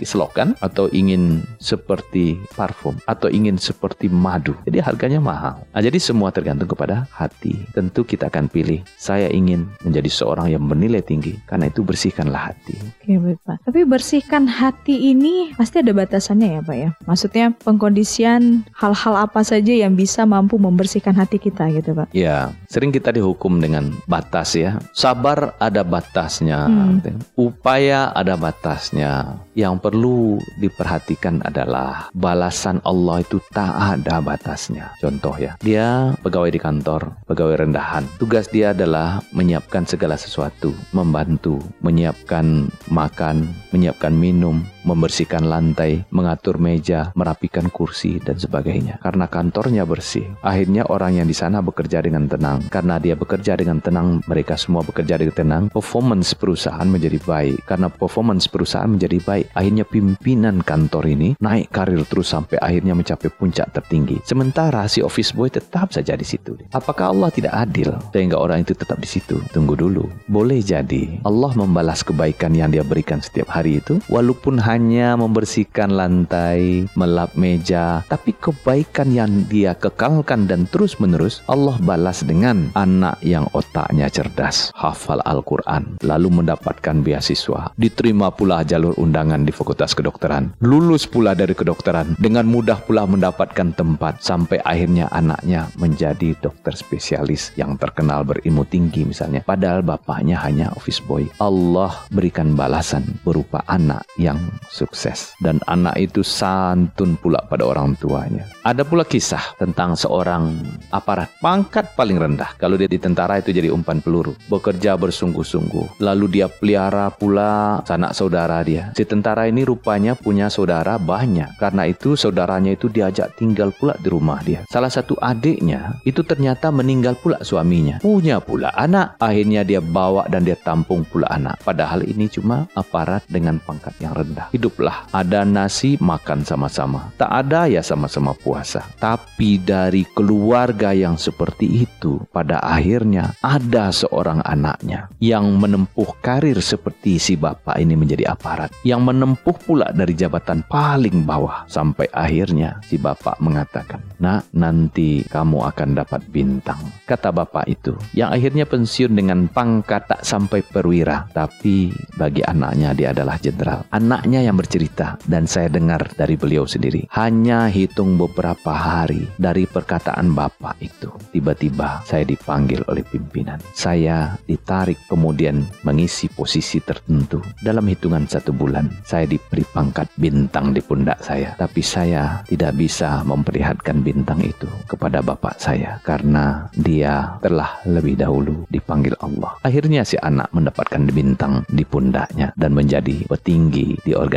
selokan 0.06 0.54
atau 0.62 0.86
ingin 0.94 1.42
seperti 1.58 2.38
parfum 2.54 2.94
atau 3.10 3.26
ingin 3.32 3.58
seperti 3.58 4.06
madu. 4.06 4.54
Jadi 4.68 4.78
harganya 4.78 5.18
mahal. 5.18 5.64
Nah, 5.72 5.82
jadi 5.82 5.98
semua 5.98 6.30
tergantung 6.30 6.70
kepada 6.70 7.08
hati. 7.10 7.56
Tentu 7.74 8.06
kita 8.06 8.28
akan 8.30 8.46
pilih 8.46 8.84
saya 9.00 9.26
ingin 9.32 9.66
menjadi 9.82 10.10
seorang 10.12 10.52
yang 10.52 10.62
bernilai 10.68 11.02
tinggi. 11.02 11.34
Karena 11.48 11.72
itu 11.72 11.82
bersihkanlah 11.82 12.52
hati. 12.52 12.76
Oke 12.76 13.16
baik 13.18 13.38
Pak. 13.42 13.56
Tapi 13.66 13.80
bersihkan 13.88 14.44
hati 14.46 15.10
ini 15.10 15.56
pasti 15.56 15.80
ada 15.80 15.92
batasannya 15.96 16.48
ya 16.58 16.60
Pak 16.60 16.76
ya. 16.76 16.88
Maksudnya 17.08 17.46
pengkondisian 17.64 18.68
hal-hal 18.76 19.14
apa 19.16 19.40
saja 19.42 19.72
yang 19.72 19.96
bisa 19.96 20.28
mampu 20.28 20.60
membersihkan 20.60 21.16
hati 21.16 21.40
kita 21.40 21.72
gitu 21.72 21.96
Pak. 21.96 22.11
Ya, 22.12 22.52
sering 22.68 22.92
kita 22.92 23.08
dihukum 23.08 23.56
dengan 23.58 23.96
batas 24.04 24.52
ya. 24.52 24.76
Sabar 24.92 25.56
ada 25.56 25.80
batasnya. 25.80 26.68
Hmm. 26.68 27.00
Upaya 27.40 28.12
ada 28.12 28.36
batasnya. 28.36 29.40
Yang 29.56 29.74
perlu 29.80 30.36
diperhatikan 30.60 31.40
adalah 31.44 32.12
balasan 32.12 32.84
Allah 32.84 33.24
itu 33.24 33.40
tak 33.52 33.72
ada 33.72 34.20
batasnya. 34.20 34.92
Contoh 35.00 35.36
ya, 35.40 35.56
dia 35.64 36.12
pegawai 36.20 36.52
di 36.52 36.60
kantor, 36.60 37.16
pegawai 37.24 37.64
rendahan. 37.64 38.04
Tugas 38.20 38.48
dia 38.52 38.76
adalah 38.76 39.24
menyiapkan 39.32 39.88
segala 39.88 40.20
sesuatu, 40.20 40.76
membantu, 40.92 41.60
menyiapkan 41.80 42.68
makan, 42.92 43.48
menyiapkan 43.72 44.12
minum, 44.12 44.60
membersihkan 44.82 45.46
lantai, 45.46 46.02
mengatur 46.10 46.58
meja, 46.58 47.14
merapikan 47.14 47.70
kursi 47.70 48.18
dan 48.22 48.38
sebagainya. 48.38 48.98
Karena 49.02 49.26
kantornya 49.30 49.86
bersih, 49.86 50.26
akhirnya 50.42 50.86
orang 50.90 51.22
yang 51.22 51.26
di 51.26 51.36
sana 51.36 51.62
bekerja 51.62 52.02
dengan 52.02 52.26
tenang. 52.26 52.66
Karena 52.68 52.98
dia 52.98 53.14
bekerja 53.14 53.58
dengan 53.58 53.78
tenang, 53.78 54.22
mereka 54.26 54.58
semua 54.58 54.82
bekerja 54.82 55.18
dengan 55.18 55.34
tenang, 55.34 55.64
performance 55.70 56.34
perusahaan 56.34 56.86
menjadi 56.86 57.18
baik. 57.22 57.64
Karena 57.66 57.88
performance 57.90 58.46
perusahaan 58.50 58.90
menjadi 58.90 59.18
baik, 59.22 59.46
akhirnya 59.54 59.84
pimpinan 59.86 60.60
kantor 60.62 61.08
ini 61.08 61.34
naik 61.38 61.70
karir 61.70 62.02
terus 62.06 62.30
sampai 62.30 62.58
akhirnya 62.60 62.94
mencapai 62.94 63.30
puncak 63.32 63.70
tertinggi. 63.74 64.20
Sementara 64.26 64.86
si 64.86 65.02
office 65.02 65.34
boy 65.34 65.48
tetap 65.50 65.90
saja 65.94 66.14
di 66.14 66.26
situ. 66.26 66.54
Apakah 66.72 67.12
Allah 67.14 67.30
tidak 67.30 67.54
adil 67.54 67.94
sehingga 68.12 68.38
orang 68.38 68.64
itu 68.64 68.72
tetap 68.76 68.98
di 68.98 69.08
situ? 69.08 69.38
Tunggu 69.52 69.74
dulu. 69.74 70.08
Boleh 70.28 70.60
jadi 70.64 71.20
Allah 71.26 71.52
membalas 71.56 72.04
kebaikan 72.04 72.54
yang 72.56 72.72
dia 72.72 72.84
berikan 72.84 73.20
setiap 73.20 73.52
hari 73.52 73.78
itu 73.80 74.00
walaupun 74.08 74.56
hanya 74.72 75.20
membersihkan 75.20 75.92
lantai, 75.92 76.88
melap 76.96 77.36
meja, 77.36 78.00
tapi 78.08 78.32
kebaikan 78.32 79.12
yang 79.12 79.44
dia 79.44 79.76
kekalkan 79.76 80.48
dan 80.48 80.64
terus-menerus 80.64 81.44
Allah 81.44 81.76
balas 81.84 82.24
dengan 82.24 82.72
anak 82.72 83.20
yang 83.20 83.44
otaknya 83.52 84.08
cerdas, 84.08 84.72
hafal 84.72 85.20
Al-Quran, 85.28 86.00
lalu 86.00 86.40
mendapatkan 86.40 87.04
beasiswa, 87.04 87.68
diterima 87.76 88.32
pula 88.32 88.64
jalur 88.64 88.96
undangan 88.96 89.44
di 89.44 89.52
Fakultas 89.52 89.92
Kedokteran, 89.92 90.56
lulus 90.64 91.04
pula 91.04 91.36
dari 91.36 91.52
kedokteran, 91.52 92.16
dengan 92.16 92.48
mudah 92.48 92.80
pula 92.80 93.04
mendapatkan 93.04 93.76
tempat. 93.76 94.24
Sampai 94.24 94.56
akhirnya 94.64 95.12
anaknya 95.12 95.68
menjadi 95.76 96.32
dokter 96.40 96.72
spesialis 96.72 97.52
yang 97.60 97.76
terkenal 97.76 98.24
berilmu 98.24 98.64
tinggi 98.64 99.04
misalnya. 99.04 99.44
Padahal 99.44 99.84
bapaknya 99.84 100.40
hanya 100.40 100.72
office 100.72 101.04
boy. 101.04 101.28
Allah 101.44 101.92
berikan 102.08 102.56
balasan 102.56 103.04
berupa 103.20 103.60
anak 103.68 104.08
yang 104.16 104.40
sukses 104.70 105.34
dan 105.42 105.58
anak 105.66 105.98
itu 105.98 106.22
santun 106.22 107.18
pula 107.18 107.42
pada 107.48 107.66
orang 107.66 107.98
tuanya. 107.98 108.46
Ada 108.62 108.86
pula 108.86 109.02
kisah 109.02 109.58
tentang 109.58 109.98
seorang 109.98 110.54
aparat 110.94 111.32
pangkat 111.42 111.96
paling 111.98 112.20
rendah. 112.20 112.54
Kalau 112.60 112.78
dia 112.78 112.86
di 112.86 113.00
tentara 113.00 113.42
itu 113.42 113.50
jadi 113.50 113.72
umpan 113.74 113.98
peluru, 113.98 114.38
bekerja 114.46 114.94
bersungguh-sungguh. 114.94 115.98
Lalu 115.98 116.26
dia 116.38 116.46
pelihara 116.46 117.10
pula 117.10 117.82
sanak 117.82 118.14
saudara 118.14 118.62
dia. 118.62 118.94
Si 118.94 119.02
tentara 119.02 119.50
ini 119.50 119.66
rupanya 119.66 120.14
punya 120.14 120.46
saudara 120.46 121.00
banyak. 121.00 121.58
Karena 121.58 121.88
itu 121.88 122.14
saudaranya 122.14 122.76
itu 122.76 122.86
diajak 122.86 123.34
tinggal 123.34 123.74
pula 123.74 123.98
di 123.98 124.08
rumah 124.12 124.38
dia. 124.44 124.62
Salah 124.70 124.92
satu 124.92 125.18
adiknya 125.18 125.98
itu 126.06 126.22
ternyata 126.22 126.70
meninggal 126.70 127.18
pula 127.18 127.40
suaminya. 127.42 127.98
Punya 127.98 128.38
pula 128.38 128.70
anak. 128.76 129.18
Akhirnya 129.18 129.66
dia 129.66 129.80
bawa 129.82 130.28
dan 130.28 130.46
dia 130.46 130.54
tampung 130.60 131.02
pula 131.08 131.26
anak. 131.32 131.58
Padahal 131.64 132.04
ini 132.06 132.28
cuma 132.28 132.68
aparat 132.76 133.24
dengan 133.26 133.58
pangkat 133.58 133.96
yang 133.98 134.12
rendah. 134.12 134.51
Hiduplah. 134.52 135.08
Ada 135.16 135.48
nasi 135.48 135.96
makan 135.96 136.44
sama-sama. 136.44 137.08
Tak 137.16 137.32
ada 137.32 137.64
ya 137.64 137.80
sama-sama 137.80 138.36
puasa. 138.36 138.84
Tapi 139.00 139.56
dari 139.56 140.04
keluarga 140.04 140.92
yang 140.92 141.16
seperti 141.16 141.88
itu, 141.88 142.20
pada 142.28 142.60
akhirnya 142.60 143.32
ada 143.40 143.88
seorang 143.88 144.44
anaknya 144.44 145.08
yang 145.24 145.56
menempuh 145.56 146.20
karir 146.20 146.60
seperti 146.60 147.16
si 147.16 147.40
bapak 147.40 147.80
ini 147.80 147.96
menjadi 147.96 148.36
aparat. 148.36 148.68
Yang 148.84 149.00
menempuh 149.08 149.56
pula 149.56 149.88
dari 149.88 150.12
jabatan 150.12 150.60
paling 150.68 151.24
bawah. 151.24 151.64
Sampai 151.64 152.12
akhirnya 152.12 152.76
si 152.84 153.00
bapak 153.00 153.40
mengatakan, 153.40 154.04
Nak, 154.20 154.52
nanti 154.52 155.24
kamu 155.32 155.64
akan 155.72 155.96
dapat 155.96 156.28
bintang. 156.28 156.78
Kata 157.08 157.32
bapak 157.32 157.64
itu, 157.72 157.96
yang 158.12 158.28
akhirnya 158.28 158.68
pensiun 158.68 159.16
dengan 159.16 159.48
pangkat 159.48 160.12
tak 160.12 160.20
sampai 160.28 160.60
perwira. 160.60 161.24
Tapi 161.32 161.88
bagi 162.20 162.44
anaknya 162.44 162.92
dia 162.92 163.16
adalah 163.16 163.40
jenderal. 163.40 163.88
Anaknya 163.88 164.41
yang 164.42 164.58
bercerita 164.58 165.16
dan 165.30 165.46
saya 165.46 165.70
dengar 165.70 166.10
dari 166.18 166.34
beliau 166.34 166.66
sendiri. 166.66 167.06
Hanya 167.14 167.70
hitung 167.70 168.18
beberapa 168.18 168.74
hari 168.74 169.30
dari 169.38 169.64
perkataan 169.64 170.34
bapak 170.34 170.82
itu. 170.82 171.08
Tiba-tiba 171.30 172.02
saya 172.02 172.26
dipanggil 172.26 172.82
oleh 172.90 173.06
pimpinan. 173.06 173.62
Saya 173.72 174.34
ditarik 174.44 174.98
kemudian 175.06 175.62
mengisi 175.86 176.26
posisi 176.26 176.82
tertentu. 176.82 177.38
Dalam 177.62 177.86
hitungan 177.86 178.26
satu 178.26 178.50
bulan, 178.50 178.90
saya 179.06 179.24
diberi 179.30 179.62
pangkat 179.70 180.10
bintang 180.18 180.74
di 180.74 180.82
pundak 180.82 181.22
saya. 181.22 181.54
Tapi 181.54 181.80
saya 181.80 182.42
tidak 182.50 182.74
bisa 182.74 183.22
memperlihatkan 183.22 184.02
bintang 184.02 184.42
itu 184.42 184.66
kepada 184.90 185.22
bapak 185.22 185.56
saya. 185.62 186.02
Karena 186.02 186.66
dia 186.74 187.38
telah 187.38 187.78
lebih 187.86 188.18
dahulu 188.18 188.66
dipanggil 188.68 189.14
Allah. 189.22 189.54
Akhirnya 189.62 190.02
si 190.02 190.18
anak 190.18 190.50
mendapatkan 190.50 191.02
bintang 191.12 191.62
di 191.70 191.86
pundaknya 191.86 192.50
dan 192.56 192.72
menjadi 192.72 193.28
petinggi 193.28 194.00
di 194.02 194.12
organisasi 194.16 194.31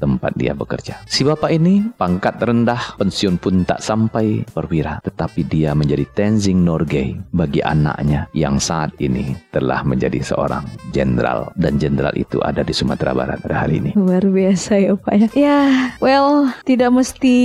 tempat 0.00 0.32
dia 0.34 0.56
bekerja. 0.56 1.02
Si 1.06 1.22
bapak 1.22 1.52
ini 1.52 1.84
pangkat 1.94 2.40
rendah, 2.40 2.96
pensiun 2.96 3.36
pun 3.36 3.62
tak 3.62 3.84
sampai 3.84 4.42
perwira. 4.48 4.98
Tetapi 5.04 5.46
dia 5.46 5.76
menjadi 5.76 6.06
Tenzing 6.16 6.64
Norgay 6.64 7.14
bagi 7.30 7.60
anaknya 7.60 8.26
yang 8.32 8.56
saat 8.56 8.96
ini 8.98 9.36
telah 9.52 9.84
menjadi 9.84 10.22
seorang 10.24 10.64
jenderal. 10.90 11.52
Dan 11.58 11.76
jenderal 11.76 12.14
itu 12.16 12.40
ada 12.40 12.64
di 12.64 12.72
Sumatera 12.72 13.12
Barat 13.12 13.42
pada 13.42 13.66
hari 13.66 13.82
ini. 13.82 13.90
Luar 13.98 14.24
biasa 14.24 14.80
ya 14.80 14.94
Pak 14.96 15.14
ya. 15.16 15.28
Ya, 15.40 15.60
well, 16.02 16.52
tidak 16.66 16.90
mesti 16.92 17.36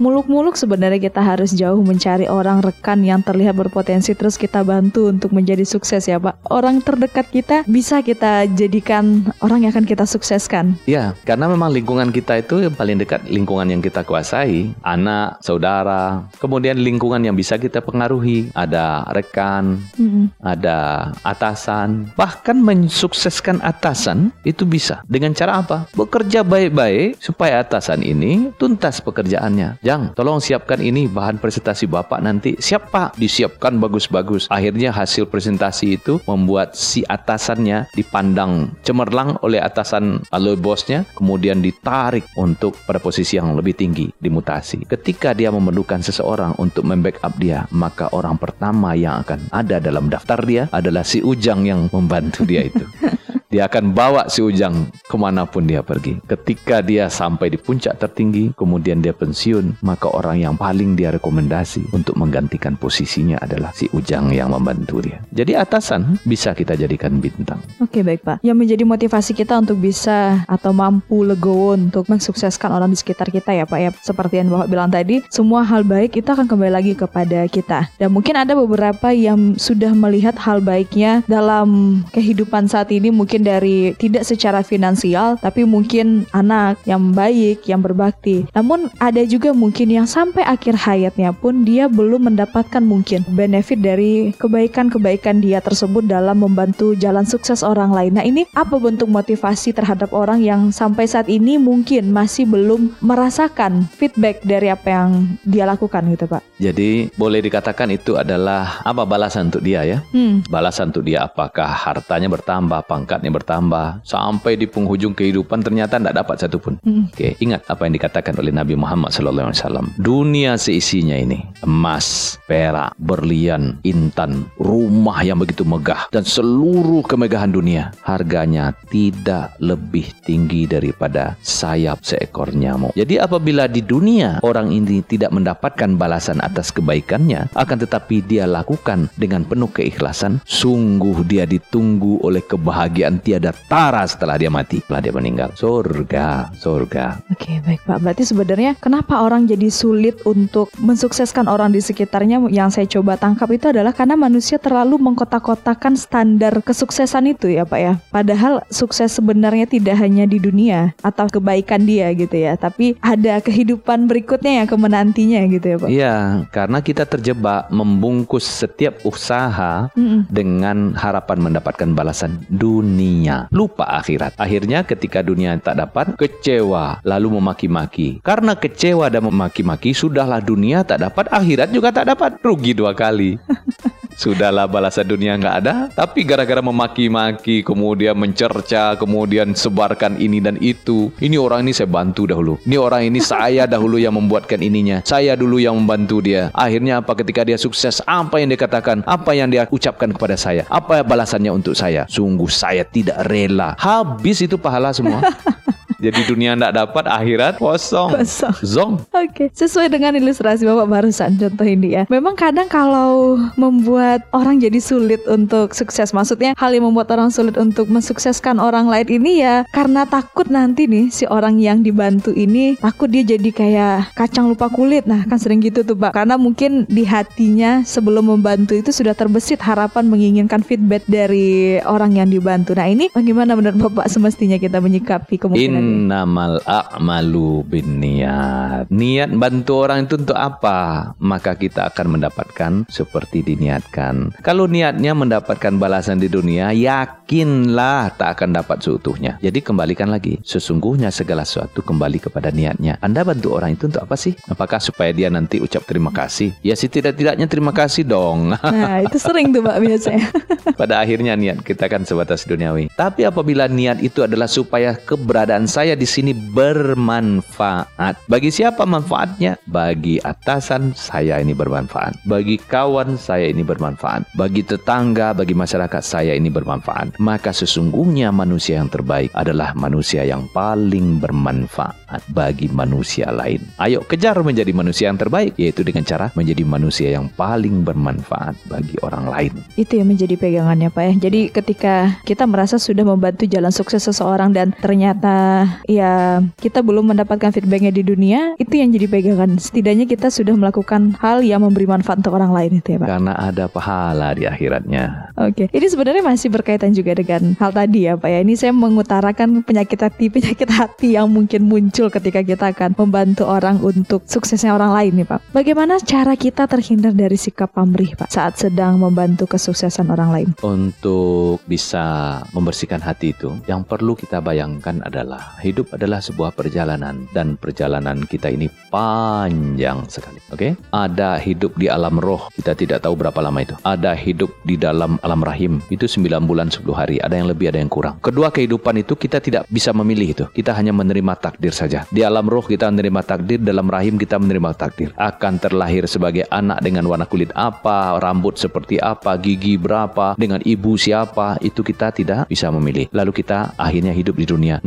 muluk-muluk 0.00 0.54
sebenarnya 0.54 0.98
kita 0.98 1.20
harus 1.22 1.52
jauh 1.52 1.80
mencari 1.82 2.26
orang 2.30 2.62
rekan 2.62 3.02
yang 3.02 3.20
terlihat 3.20 3.56
berpotensi 3.56 4.14
terus 4.14 4.38
kita 4.38 4.62
bantu 4.62 5.10
untuk 5.10 5.34
menjadi 5.34 5.62
sukses 5.62 6.06
ya 6.06 6.18
Pak. 6.18 6.38
Orang 6.48 6.80
terdekat 6.82 7.28
kita 7.30 7.62
bisa 7.68 8.00
kita 8.00 8.48
jadikan 8.54 9.26
orang 9.44 9.66
yang 9.66 9.70
akan 9.76 9.86
kita 9.86 10.08
sukseskan. 10.08 10.78
Ya, 10.88 11.05
Iya, 11.06 11.14
karena 11.22 11.46
memang 11.46 11.70
lingkungan 11.70 12.10
kita 12.10 12.42
itu 12.42 12.66
yang 12.66 12.74
paling 12.74 12.98
dekat 12.98 13.22
lingkungan 13.30 13.70
yang 13.70 13.78
kita 13.78 14.02
kuasai, 14.02 14.74
anak, 14.82 15.38
saudara, 15.38 16.26
kemudian 16.42 16.82
lingkungan 16.82 17.22
yang 17.22 17.38
bisa 17.38 17.54
kita 17.54 17.78
pengaruhi, 17.78 18.50
ada 18.58 19.06
rekan, 19.14 19.78
Mm-mm. 19.94 20.34
ada 20.42 21.10
atasan, 21.22 22.10
bahkan 22.18 22.58
mensukseskan 22.58 23.62
atasan 23.62 24.34
itu 24.42 24.66
bisa 24.66 24.98
dengan 25.06 25.30
cara 25.30 25.62
apa? 25.62 25.86
Bekerja 25.94 26.42
baik-baik 26.42 27.22
supaya 27.22 27.62
atasan 27.62 28.02
ini 28.02 28.50
tuntas 28.58 28.98
pekerjaannya. 28.98 29.78
Jang, 29.86 30.10
tolong 30.18 30.42
siapkan 30.42 30.82
ini 30.82 31.06
bahan 31.06 31.38
presentasi 31.38 31.86
Bapak 31.86 32.18
nanti. 32.18 32.58
Siap 32.58 32.90
Pak, 32.90 33.14
disiapkan 33.20 33.78
bagus-bagus. 33.78 34.50
Akhirnya 34.50 34.90
hasil 34.90 35.30
presentasi 35.30 36.00
itu 36.00 36.18
membuat 36.26 36.74
si 36.74 37.06
atasannya 37.06 37.94
dipandang 37.94 38.74
cemerlang 38.82 39.38
oleh 39.44 39.60
atasan 39.60 40.24
oleh 40.32 40.56
bosnya, 40.56 40.95
kemudian 41.12 41.60
ditarik 41.60 42.24
untuk 42.38 42.78
pada 42.86 43.02
posisi 43.02 43.36
yang 43.36 43.52
lebih 43.52 43.76
tinggi, 43.76 44.08
dimutasi. 44.16 44.88
Ketika 44.88 45.36
dia 45.36 45.52
memerlukan 45.52 46.00
seseorang 46.00 46.56
untuk 46.56 46.86
membackup 46.88 47.36
dia, 47.36 47.68
maka 47.74 48.08
orang 48.16 48.40
pertama 48.40 48.96
yang 48.96 49.20
akan 49.26 49.52
ada 49.52 49.76
dalam 49.82 50.08
daftar 50.08 50.40
dia 50.46 50.62
adalah 50.72 51.04
si 51.04 51.20
Ujang 51.20 51.68
yang 51.68 51.90
membantu 51.92 52.46
dia 52.48 52.64
itu. 52.64 52.86
Dia 53.46 53.70
akan 53.70 53.94
bawa 53.94 54.26
si 54.26 54.42
Ujang 54.42 54.90
ke 55.06 55.14
mana 55.14 55.46
pun 55.46 55.70
dia 55.70 55.78
pergi. 55.78 56.18
Ketika 56.26 56.82
dia 56.82 57.06
sampai 57.06 57.54
di 57.54 57.58
puncak 57.58 57.94
tertinggi, 58.02 58.50
kemudian 58.58 58.98
dia 58.98 59.14
pensiun, 59.14 59.78
maka 59.86 60.10
orang 60.10 60.42
yang 60.42 60.54
paling 60.58 60.98
dia 60.98 61.14
rekomendasi 61.14 61.94
untuk 61.94 62.18
menggantikan 62.18 62.74
posisinya 62.74 63.38
adalah 63.38 63.70
si 63.70 63.86
Ujang 63.94 64.34
yang 64.34 64.50
membantu 64.50 64.98
dia. 64.98 65.22
Jadi 65.30 65.54
atasan 65.54 66.18
bisa 66.26 66.58
kita 66.58 66.74
jadikan 66.74 67.22
bintang. 67.22 67.62
Oke 67.78 68.02
baik 68.02 68.26
Pak. 68.26 68.42
Yang 68.42 68.56
menjadi 68.58 68.82
motivasi 68.82 69.30
kita 69.30 69.62
untuk 69.62 69.78
bisa 69.78 70.42
atau 70.50 70.74
mampu 70.74 71.22
legowo 71.22 71.78
untuk 71.78 72.10
mensukseskan 72.10 72.74
orang 72.74 72.90
di 72.90 72.98
sekitar 72.98 73.30
kita 73.30 73.54
ya 73.54 73.62
Pak 73.62 73.78
ya. 73.78 73.90
Seperti 74.02 74.42
yang 74.42 74.50
Bapak 74.50 74.66
bilang 74.66 74.90
tadi, 74.90 75.22
semua 75.30 75.62
hal 75.62 75.86
baik 75.86 76.18
itu 76.18 76.26
akan 76.26 76.50
kembali 76.50 76.72
lagi 76.74 76.92
kepada 76.98 77.46
kita. 77.46 77.94
Dan 77.94 78.10
mungkin 78.10 78.34
ada 78.34 78.58
beberapa 78.58 79.14
yang 79.14 79.54
sudah 79.54 79.94
melihat 79.94 80.34
hal 80.42 80.58
baiknya 80.58 81.22
dalam 81.30 82.02
kehidupan 82.10 82.66
saat 82.66 82.90
ini 82.90 83.14
mungkin 83.14 83.35
dari 83.42 83.92
tidak 83.98 84.24
secara 84.24 84.60
finansial 84.62 85.36
tapi 85.40 85.66
mungkin 85.66 86.24
anak 86.32 86.80
yang 86.88 87.12
baik, 87.12 87.66
yang 87.68 87.82
berbakti. 87.82 88.48
Namun 88.52 88.88
ada 89.02 89.22
juga 89.26 89.52
mungkin 89.52 89.92
yang 89.92 90.08
sampai 90.08 90.46
akhir 90.46 90.76
hayatnya 90.76 91.32
pun 91.34 91.66
dia 91.66 91.90
belum 91.90 92.32
mendapatkan 92.32 92.82
mungkin 92.82 93.26
benefit 93.32 93.80
dari 93.82 94.32
kebaikan-kebaikan 94.36 95.40
dia 95.42 95.58
tersebut 95.60 96.06
dalam 96.06 96.40
membantu 96.42 96.94
jalan 96.96 97.26
sukses 97.26 97.64
orang 97.66 97.92
lain. 97.92 98.12
Nah, 98.16 98.24
ini 98.24 98.46
apa 98.54 98.78
bentuk 98.78 99.10
motivasi 99.10 99.74
terhadap 99.74 100.14
orang 100.14 100.40
yang 100.40 100.70
sampai 100.70 101.04
saat 101.08 101.26
ini 101.26 101.56
mungkin 101.56 102.10
masih 102.14 102.46
belum 102.46 102.94
merasakan 103.02 103.88
feedback 103.96 104.42
dari 104.44 104.70
apa 104.70 104.88
yang 104.88 105.10
dia 105.42 105.64
lakukan 105.66 106.06
gitu, 106.12 106.26
Pak? 106.30 106.42
Jadi 106.56 107.12
boleh 107.14 107.40
dikatakan 107.44 107.92
itu 107.92 108.16
adalah 108.16 108.80
apa 108.82 109.02
balasan 109.04 109.52
untuk 109.52 109.64
dia 109.64 109.84
ya? 109.84 109.98
Hmm. 110.12 110.40
Balasan 110.48 110.94
untuk 110.94 111.04
dia 111.04 111.26
apakah 111.26 111.68
hartanya 111.68 112.30
bertambah, 112.32 112.86
pangkatnya 113.26 113.34
bertambah, 113.34 113.86
sampai 114.06 114.52
di 114.54 114.66
penghujung 114.70 115.14
kehidupan 115.14 115.62
ternyata 115.66 115.98
tidak 115.98 116.14
dapat 116.22 116.36
satu 116.38 116.56
pun. 116.62 116.74
Hmm. 116.86 117.10
Oke, 117.10 117.34
ingat 117.42 117.66
apa 117.66 117.82
yang 117.86 117.94
dikatakan 117.98 118.34
oleh 118.38 118.54
Nabi 118.54 118.78
Muhammad 118.78 119.10
SAW. 119.10 119.90
Dunia 119.98 120.54
seisinya 120.54 121.18
ini 121.18 121.42
emas, 121.66 122.38
perak, 122.46 122.94
berlian, 123.02 123.82
intan, 123.82 124.46
rumah 124.62 125.26
yang 125.26 125.42
begitu 125.42 125.66
megah 125.66 126.06
dan 126.14 126.22
seluruh 126.22 127.02
kemegahan 127.02 127.50
dunia 127.50 127.90
harganya 128.06 128.70
tidak 128.92 129.56
lebih 129.58 130.06
tinggi 130.22 130.68
daripada 130.70 131.34
sayap 131.42 132.02
seekor 132.06 132.54
nyamuk. 132.54 132.94
Jadi 132.94 133.18
apabila 133.18 133.66
di 133.66 133.82
dunia 133.82 134.38
orang 134.46 134.70
ini 134.70 135.02
tidak 135.02 135.34
mendapatkan 135.34 135.98
balasan 135.98 136.38
atas 136.44 136.70
kebaikannya, 136.70 137.50
akan 137.56 137.78
tetapi 137.82 138.22
dia 138.22 138.46
lakukan 138.46 139.10
dengan 139.18 139.42
penuh 139.42 139.70
keikhlasan, 139.72 140.38
sungguh 140.46 141.26
dia 141.26 141.48
ditunggu 141.48 142.20
oleh 142.22 142.44
kebahagiaan 142.44 143.15
tiada 143.20 143.52
tara 143.66 144.04
setelah 144.04 144.36
dia 144.36 144.50
mati, 144.52 144.82
setelah 144.82 145.00
dia 145.00 145.12
meninggal. 145.14 145.50
Surga, 145.56 146.50
surga. 146.58 147.22
Oke, 147.32 147.62
baik 147.64 147.82
Pak. 147.86 147.98
Berarti 148.02 148.24
sebenarnya 148.28 148.72
kenapa 148.78 149.22
orang 149.22 149.48
jadi 149.48 149.70
sulit 149.72 150.20
untuk 150.28 150.68
mensukseskan 150.80 151.46
orang 151.46 151.72
di 151.72 151.80
sekitarnya 151.80 152.42
yang 152.52 152.68
saya 152.68 152.84
coba 152.88 153.16
tangkap 153.16 153.48
itu 153.52 153.70
adalah 153.70 153.94
karena 153.94 154.18
manusia 154.18 154.60
terlalu 154.60 154.98
mengkotak-kotakan 155.00 155.94
standar 155.96 156.58
kesuksesan 156.60 157.30
itu 157.30 157.52
ya 157.52 157.64
Pak 157.64 157.80
ya. 157.80 157.92
Padahal 158.10 158.60
sukses 158.68 159.14
sebenarnya 159.14 159.64
tidak 159.70 159.96
hanya 160.02 160.26
di 160.26 160.42
dunia 160.42 160.92
atau 161.00 161.30
kebaikan 161.30 161.86
dia 161.86 162.10
gitu 162.12 162.36
ya, 162.36 162.58
tapi 162.58 162.98
ada 163.00 163.38
kehidupan 163.40 164.10
berikutnya 164.10 164.62
yang 164.64 164.68
kemenantinya 164.68 165.40
gitu 165.46 165.66
ya 165.66 165.76
Pak. 165.78 165.88
Iya, 165.88 166.16
karena 166.50 166.78
kita 166.82 167.04
terjebak 167.06 167.70
membungkus 167.70 168.44
setiap 168.44 168.98
usaha 169.06 169.88
Mm-mm. 169.94 170.26
dengan 170.28 170.92
harapan 170.98 171.38
mendapatkan 171.50 171.94
balasan 171.94 172.42
dunia. 172.50 173.05
Lupa 173.54 173.86
akhirat. 173.98 174.34
Akhirnya 174.36 174.82
ketika 174.82 175.22
dunia 175.22 175.54
tak 175.62 175.78
dapat, 175.78 176.18
kecewa, 176.18 177.00
lalu 177.06 177.38
memaki-maki. 177.38 178.18
Karena 178.20 178.58
kecewa 178.58 179.06
dan 179.08 179.26
memaki-maki, 179.26 179.94
sudahlah 179.94 180.42
dunia 180.42 180.82
tak 180.82 181.06
dapat, 181.06 181.30
akhirat 181.30 181.70
juga 181.70 181.94
tak 181.94 182.10
dapat. 182.10 182.38
Rugi 182.42 182.74
dua 182.74 182.92
kali. 182.92 183.38
Sudahlah 184.16 184.64
balasan 184.64 185.04
dunia 185.04 185.36
nggak 185.36 185.56
ada, 185.60 185.74
tapi 185.92 186.24
gara-gara 186.24 186.64
memaki-maki, 186.64 187.60
kemudian 187.60 188.16
mencerca, 188.16 188.96
kemudian 188.96 189.52
sebarkan 189.52 190.16
ini 190.16 190.40
dan 190.40 190.56
itu. 190.64 191.12
Ini 191.20 191.36
orang 191.36 191.68
ini 191.68 191.76
saya 191.76 191.84
bantu 191.84 192.24
dahulu. 192.24 192.56
Ini 192.64 192.80
orang 192.80 193.12
ini 193.12 193.20
saya 193.20 193.68
dahulu 193.68 194.00
yang 194.00 194.16
membuatkan 194.16 194.64
ininya. 194.64 195.04
Saya 195.04 195.36
dulu 195.36 195.60
yang 195.60 195.76
membantu 195.76 196.24
dia. 196.24 196.48
Akhirnya 196.56 197.04
apa 197.04 197.12
ketika 197.12 197.44
dia 197.44 197.60
sukses, 197.60 198.00
apa 198.08 198.40
yang 198.40 198.48
dia 198.48 198.56
katakan, 198.56 199.04
apa 199.04 199.36
yang 199.36 199.52
dia 199.52 199.68
ucapkan 199.68 200.08
kepada 200.16 200.40
saya, 200.40 200.64
apa 200.72 201.04
balasannya 201.04 201.52
untuk 201.52 201.76
saya? 201.76 202.08
Sungguh 202.08 202.48
saya 202.48 202.88
tidak 202.96 203.28
rela. 203.28 203.76
Habis 203.76 204.40
itu 204.40 204.56
pahala 204.56 204.96
semua. 204.96 205.20
Jadi 205.96 206.20
dunia 206.28 206.52
tidak 206.52 206.72
dapat, 206.76 207.04
akhirat 207.08 207.54
kosong. 207.56 208.12
Kosong. 208.12 208.54
Zong. 208.60 208.92
Oke, 209.12 209.48
sesuai 209.52 209.88
dengan 209.88 210.12
ilustrasi 210.16 210.68
Bapak 210.68 210.88
barusan 210.88 211.40
contoh 211.40 211.66
ini 211.66 211.96
ya. 211.96 212.02
Memang 212.12 212.36
kadang 212.36 212.68
kalau 212.68 213.40
membuat 213.56 214.28
orang 214.36 214.60
jadi 214.60 214.76
sulit 214.76 215.24
untuk 215.24 215.72
sukses, 215.72 216.12
maksudnya 216.12 216.52
hal 216.56 216.70
yang 216.72 216.88
membuat 216.88 217.08
orang 217.16 217.32
sulit 217.32 217.56
untuk 217.56 217.88
mensukseskan 217.88 218.60
orang 218.60 218.88
lain 218.90 219.08
ini 219.08 219.40
ya 219.40 219.64
karena 219.72 220.04
takut 220.04 220.48
nanti 220.50 220.84
nih 220.88 221.08
si 221.08 221.24
orang 221.28 221.56
yang 221.60 221.80
dibantu 221.80 222.32
ini 222.32 222.76
takut 222.76 223.08
dia 223.08 223.24
jadi 223.24 223.50
kayak 223.52 224.16
kacang 224.18 224.52
lupa 224.52 224.68
kulit. 224.68 225.08
Nah, 225.08 225.24
kan 225.24 225.40
sering 225.40 225.64
gitu 225.64 225.80
tuh, 225.86 225.96
Pak. 225.96 226.12
Karena 226.12 226.36
mungkin 226.36 226.84
di 226.90 227.06
hatinya 227.06 227.80
sebelum 227.86 228.28
membantu 228.36 228.76
itu 228.76 228.90
sudah 228.92 229.16
terbesit 229.16 229.62
harapan 229.62 230.08
menginginkan 230.08 230.60
feedback 230.60 231.06
dari 231.08 231.78
orang 231.84 232.18
yang 232.18 232.28
dibantu. 232.28 232.76
Nah, 232.76 232.90
ini 232.90 233.08
bagaimana 233.12 233.56
menurut 233.56 233.78
Bapak 233.90 234.06
semestinya 234.10 234.60
kita 234.60 234.82
menyikapi 234.82 235.38
kemungkinan? 235.40 235.85
Innamal 235.86 236.58
a'malu 236.66 237.62
bin 237.62 238.02
niat. 238.02 238.90
Niat 238.90 239.30
bantu 239.38 239.86
orang 239.86 240.10
itu 240.10 240.18
untuk 240.18 240.34
apa? 240.34 241.14
Maka 241.22 241.54
kita 241.54 241.86
akan 241.94 242.18
mendapatkan 242.18 242.72
seperti 242.90 243.46
diniatkan. 243.46 244.34
Kalau 244.42 244.66
niatnya 244.66 245.14
mendapatkan 245.14 245.78
balasan 245.78 246.18
di 246.18 246.26
dunia, 246.26 246.74
yakinlah 246.74 248.18
tak 248.18 248.34
akan 248.34 248.58
dapat 248.58 248.82
seutuhnya. 248.82 249.38
Jadi 249.38 249.62
kembalikan 249.62 250.10
lagi. 250.10 250.42
Sesungguhnya 250.42 251.14
segala 251.14 251.46
sesuatu 251.46 251.86
kembali 251.86 252.18
kepada 252.18 252.50
niatnya. 252.50 252.98
Anda 252.98 253.22
bantu 253.22 253.54
orang 253.54 253.78
itu 253.78 253.86
untuk 253.86 254.02
apa 254.02 254.18
sih? 254.18 254.34
Apakah 254.50 254.82
supaya 254.82 255.14
dia 255.14 255.30
nanti 255.30 255.62
ucap 255.62 255.86
terima 255.86 256.10
kasih? 256.10 256.50
Ya 256.66 256.74
sih 256.74 256.90
tidak-tidaknya 256.90 257.46
terima 257.46 257.70
kasih 257.70 258.02
dong. 258.02 258.50
Nah, 258.76 259.00
itu 259.00 259.16
sering 259.16 259.56
tuh, 259.56 259.64
Pak, 259.64 259.78
biasanya. 259.80 260.28
Pada 260.76 261.00
akhirnya 261.00 261.32
niat 261.32 261.64
kita 261.64 261.88
kan 261.88 262.04
sebatas 262.04 262.44
duniawi. 262.44 262.92
Tapi 262.92 263.24
apabila 263.24 263.70
niat 263.70 264.04
itu 264.04 264.20
adalah 264.20 264.50
supaya 264.50 264.92
keberadaan 264.92 265.64
saya 265.76 265.92
di 265.92 266.08
sini 266.08 266.32
bermanfaat. 266.32 268.24
Bagi 268.32 268.48
siapa 268.48 268.88
manfaatnya? 268.88 269.60
Bagi 269.68 270.16
atasan 270.24 270.96
saya 270.96 271.36
ini 271.36 271.52
bermanfaat. 271.52 272.24
Bagi 272.24 272.56
kawan 272.56 273.20
saya 273.20 273.52
ini 273.52 273.60
bermanfaat. 273.60 274.32
Bagi 274.40 274.64
tetangga, 274.64 275.36
bagi 275.36 275.52
masyarakat 275.52 276.00
saya 276.00 276.32
ini 276.32 276.48
bermanfaat. 276.48 277.20
Maka 277.20 277.52
sesungguhnya 277.52 278.32
manusia 278.32 278.80
yang 278.80 278.88
terbaik 278.88 279.28
adalah 279.36 279.76
manusia 279.76 280.24
yang 280.24 280.48
paling 280.56 281.20
bermanfaat 281.20 282.24
bagi 282.32 282.72
manusia 282.72 283.28
lain. 283.28 283.60
Ayo 283.76 284.00
kejar 284.00 284.40
menjadi 284.40 284.72
manusia 284.72 285.12
yang 285.12 285.20
terbaik 285.20 285.52
yaitu 285.60 285.84
dengan 285.84 286.08
cara 286.08 286.32
menjadi 286.32 286.64
manusia 286.64 287.12
yang 287.12 287.28
paling 287.36 287.84
bermanfaat 287.84 288.56
bagi 288.72 288.96
orang 289.04 289.28
lain. 289.28 289.52
Itu 289.76 290.00
yang 290.00 290.08
menjadi 290.08 290.40
pegangannya 290.40 290.88
Pak 290.88 291.04
ya. 291.04 291.12
Jadi 291.28 291.40
ketika 291.52 292.16
kita 292.24 292.48
merasa 292.48 292.80
sudah 292.80 293.04
membantu 293.04 293.44
jalan 293.44 293.68
sukses 293.68 294.08
seseorang 294.08 294.56
dan 294.56 294.72
ternyata 294.72 295.65
ya 295.88 296.42
kita 296.58 296.82
belum 296.82 297.14
mendapatkan 297.14 297.52
feedbacknya 297.54 297.92
di 297.92 298.02
dunia, 298.02 298.54
itu 298.60 298.74
yang 298.78 298.92
jadi 298.92 299.06
pegangan. 299.06 299.58
Setidaknya 299.58 300.06
kita 300.06 300.28
sudah 300.32 300.54
melakukan 300.56 301.16
hal 301.20 301.42
yang 301.42 301.62
memberi 301.62 301.86
manfaat 301.88 302.20
untuk 302.20 302.36
orang 302.36 302.52
lain 302.52 302.80
itu 302.80 302.96
ya 302.96 302.98
Pak. 303.02 303.08
Karena 303.08 303.32
ada 303.36 303.64
pahala 303.70 304.32
di 304.36 304.44
akhiratnya. 304.44 305.34
Oke, 305.36 305.68
ini 305.70 305.86
sebenarnya 305.86 306.22
masih 306.24 306.48
berkaitan 306.48 306.92
juga 306.92 307.16
dengan 307.16 307.54
hal 307.58 307.70
tadi 307.72 308.08
ya 308.08 308.14
Pak 308.16 308.28
ya. 308.30 308.38
Ini 308.42 308.54
saya 308.56 308.72
mengutarakan 308.72 309.62
penyakit 309.64 309.98
hati, 310.00 310.28
penyakit 310.32 310.68
hati 310.68 311.18
yang 311.18 311.28
mungkin 311.28 311.66
muncul 311.66 312.08
ketika 312.08 312.40
kita 312.44 312.72
akan 312.72 312.94
membantu 312.96 313.48
orang 313.48 313.80
untuk 313.82 314.24
suksesnya 314.24 314.72
orang 314.76 314.92
lain 314.92 315.12
nih 315.22 315.26
Pak. 315.28 315.40
Bagaimana 315.52 315.98
cara 316.02 316.36
kita 316.36 316.68
terhindar 316.68 317.16
dari 317.16 317.36
sikap 317.36 317.72
pamrih 317.72 318.14
Pak 318.16 318.28
saat 318.30 318.60
sedang 318.60 319.00
membantu 319.00 319.48
kesuksesan 319.48 320.08
orang 320.12 320.30
lain? 320.32 320.48
Untuk 320.62 321.60
bisa 321.64 322.40
membersihkan 322.52 323.00
hati 323.00 323.32
itu, 323.32 323.52
yang 323.64 323.82
perlu 323.84 324.16
kita 324.16 324.40
bayangkan 324.40 325.00
adalah 325.04 325.55
hidup 325.60 325.92
adalah 325.96 326.20
sebuah 326.20 326.52
perjalanan 326.52 327.28
dan 327.32 327.56
perjalanan 327.56 328.24
kita 328.24 328.52
ini 328.52 328.68
panjang 328.92 330.04
sekali. 330.08 330.40
Oke? 330.52 330.76
Ada 330.92 331.40
hidup 331.40 331.76
di 331.76 331.88
alam 331.90 332.16
roh, 332.20 332.48
kita 332.56 332.76
tidak 332.76 333.04
tahu 333.04 333.16
berapa 333.18 333.38
lama 333.40 333.58
itu. 333.62 333.74
Ada 333.84 334.12
hidup 334.16 334.50
di 334.64 334.76
dalam 334.80 335.20
alam 335.22 335.40
rahim, 335.40 335.78
itu 335.92 336.04
9 336.08 336.44
bulan 336.44 336.68
10 336.72 336.84
hari. 336.92 337.16
Ada 337.20 337.40
yang 337.40 337.48
lebih, 337.50 337.72
ada 337.72 337.80
yang 337.80 337.92
kurang. 337.92 338.18
Kedua 338.20 338.52
kehidupan 338.52 339.00
itu 339.00 339.14
kita 339.16 339.40
tidak 339.40 339.68
bisa 339.68 339.92
memilih 339.92 340.28
itu. 340.32 340.44
Kita 340.50 340.72
hanya 340.76 340.92
menerima 340.94 341.36
takdir 341.38 341.72
saja. 341.72 342.04
Di 342.08 342.24
alam 342.24 342.46
roh 342.48 342.64
kita 342.64 342.88
menerima 342.88 343.20
takdir, 343.24 343.58
dalam 343.60 343.86
rahim 343.88 344.16
kita 344.16 344.40
menerima 344.40 344.70
takdir. 344.76 345.10
Akan 345.18 345.58
terlahir 345.60 346.08
sebagai 346.08 346.48
anak 346.50 346.80
dengan 346.84 347.04
warna 347.08 347.28
kulit 347.28 347.50
apa, 347.56 348.16
rambut 348.20 348.56
seperti 348.56 349.00
apa, 349.00 349.36
gigi 349.40 349.76
berapa, 349.76 350.38
dengan 350.38 350.60
ibu 350.62 350.96
siapa, 350.96 351.58
itu 351.60 351.82
kita 351.82 352.12
tidak 352.12 352.40
bisa 352.48 352.70
memilih. 352.72 353.08
Lalu 353.12 353.42
kita 353.42 353.74
akhirnya 353.76 354.12
hidup 354.12 354.36
di 354.38 354.46
dunia 354.46 354.80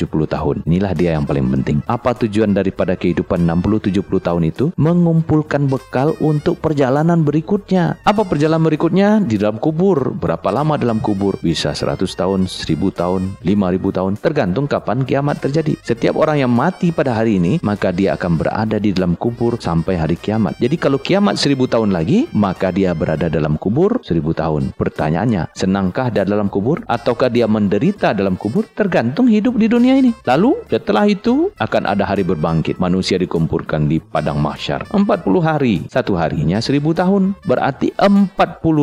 60-70 0.00 0.32
tahun. 0.32 0.56
Inilah 0.64 0.92
dia 0.96 1.16
yang 1.18 1.28
paling 1.28 1.44
penting. 1.60 1.84
Apa 1.84 2.16
tujuan 2.16 2.56
daripada 2.56 2.96
kehidupan 2.96 3.44
60-70 3.44 4.00
tahun 4.00 4.42
itu? 4.48 4.64
Mengumpulkan 4.80 5.68
bekal 5.68 6.16
untuk 6.24 6.56
perjalanan 6.64 7.20
berikutnya. 7.20 8.00
Apa 8.06 8.24
perjalanan 8.24 8.64
berikutnya? 8.64 9.20
Di 9.20 9.36
dalam 9.36 9.60
kubur. 9.60 10.16
Berapa 10.16 10.48
lama 10.48 10.80
dalam 10.80 11.02
kubur? 11.04 11.36
Bisa 11.44 11.76
100 11.76 12.08
tahun, 12.16 12.48
1000 12.48 12.88
tahun, 12.94 13.22
5000 13.44 13.96
tahun. 13.96 14.12
Tergantung 14.16 14.66
kapan 14.70 15.04
kiamat 15.04 15.42
terjadi. 15.42 15.76
Setiap 15.84 16.16
orang 16.16 16.40
yang 16.40 16.52
mati 16.52 16.94
pada 16.94 17.12
hari 17.12 17.36
ini, 17.36 17.58
maka 17.60 17.92
dia 17.92 18.16
akan 18.16 18.40
berada 18.40 18.76
di 18.80 18.94
dalam 18.94 19.18
kubur 19.18 19.60
sampai 19.60 19.98
hari 19.98 20.16
kiamat. 20.16 20.56
Jadi 20.62 20.76
kalau 20.80 20.96
kiamat 20.96 21.36
1000 21.36 21.66
tahun 21.66 21.90
lagi, 21.92 22.30
maka 22.32 22.72
dia 22.72 22.94
berada 22.94 23.26
dalam 23.26 23.58
kubur 23.60 24.00
1000 24.00 24.32
tahun. 24.32 24.62
Pertanyaannya, 24.76 25.52
senangkah 25.52 26.08
dia 26.08 26.22
dalam 26.22 26.46
kubur? 26.46 26.82
Ataukah 26.86 27.28
dia 27.28 27.50
menderita 27.50 28.14
dalam 28.14 28.38
kubur? 28.38 28.64
Tergantung 28.70 29.26
hidup 29.26 29.56
di 29.58 29.66
dunia 29.66 29.89
ini. 29.96 30.12
Lalu 30.26 30.62
setelah 30.68 31.06
itu 31.08 31.50
akan 31.58 31.82
ada 31.88 32.04
hari 32.06 32.22
berbangkit. 32.22 32.78
Manusia 32.78 33.16
dikumpulkan 33.16 33.90
di 33.90 33.98
padang 33.98 34.38
mahsyar. 34.38 34.86
40 34.92 35.06
hari. 35.42 35.86
Satu 35.90 36.14
harinya 36.14 36.60
1000 36.60 36.94
tahun. 36.94 37.34
Berarti 37.46 37.94
40 37.96 38.30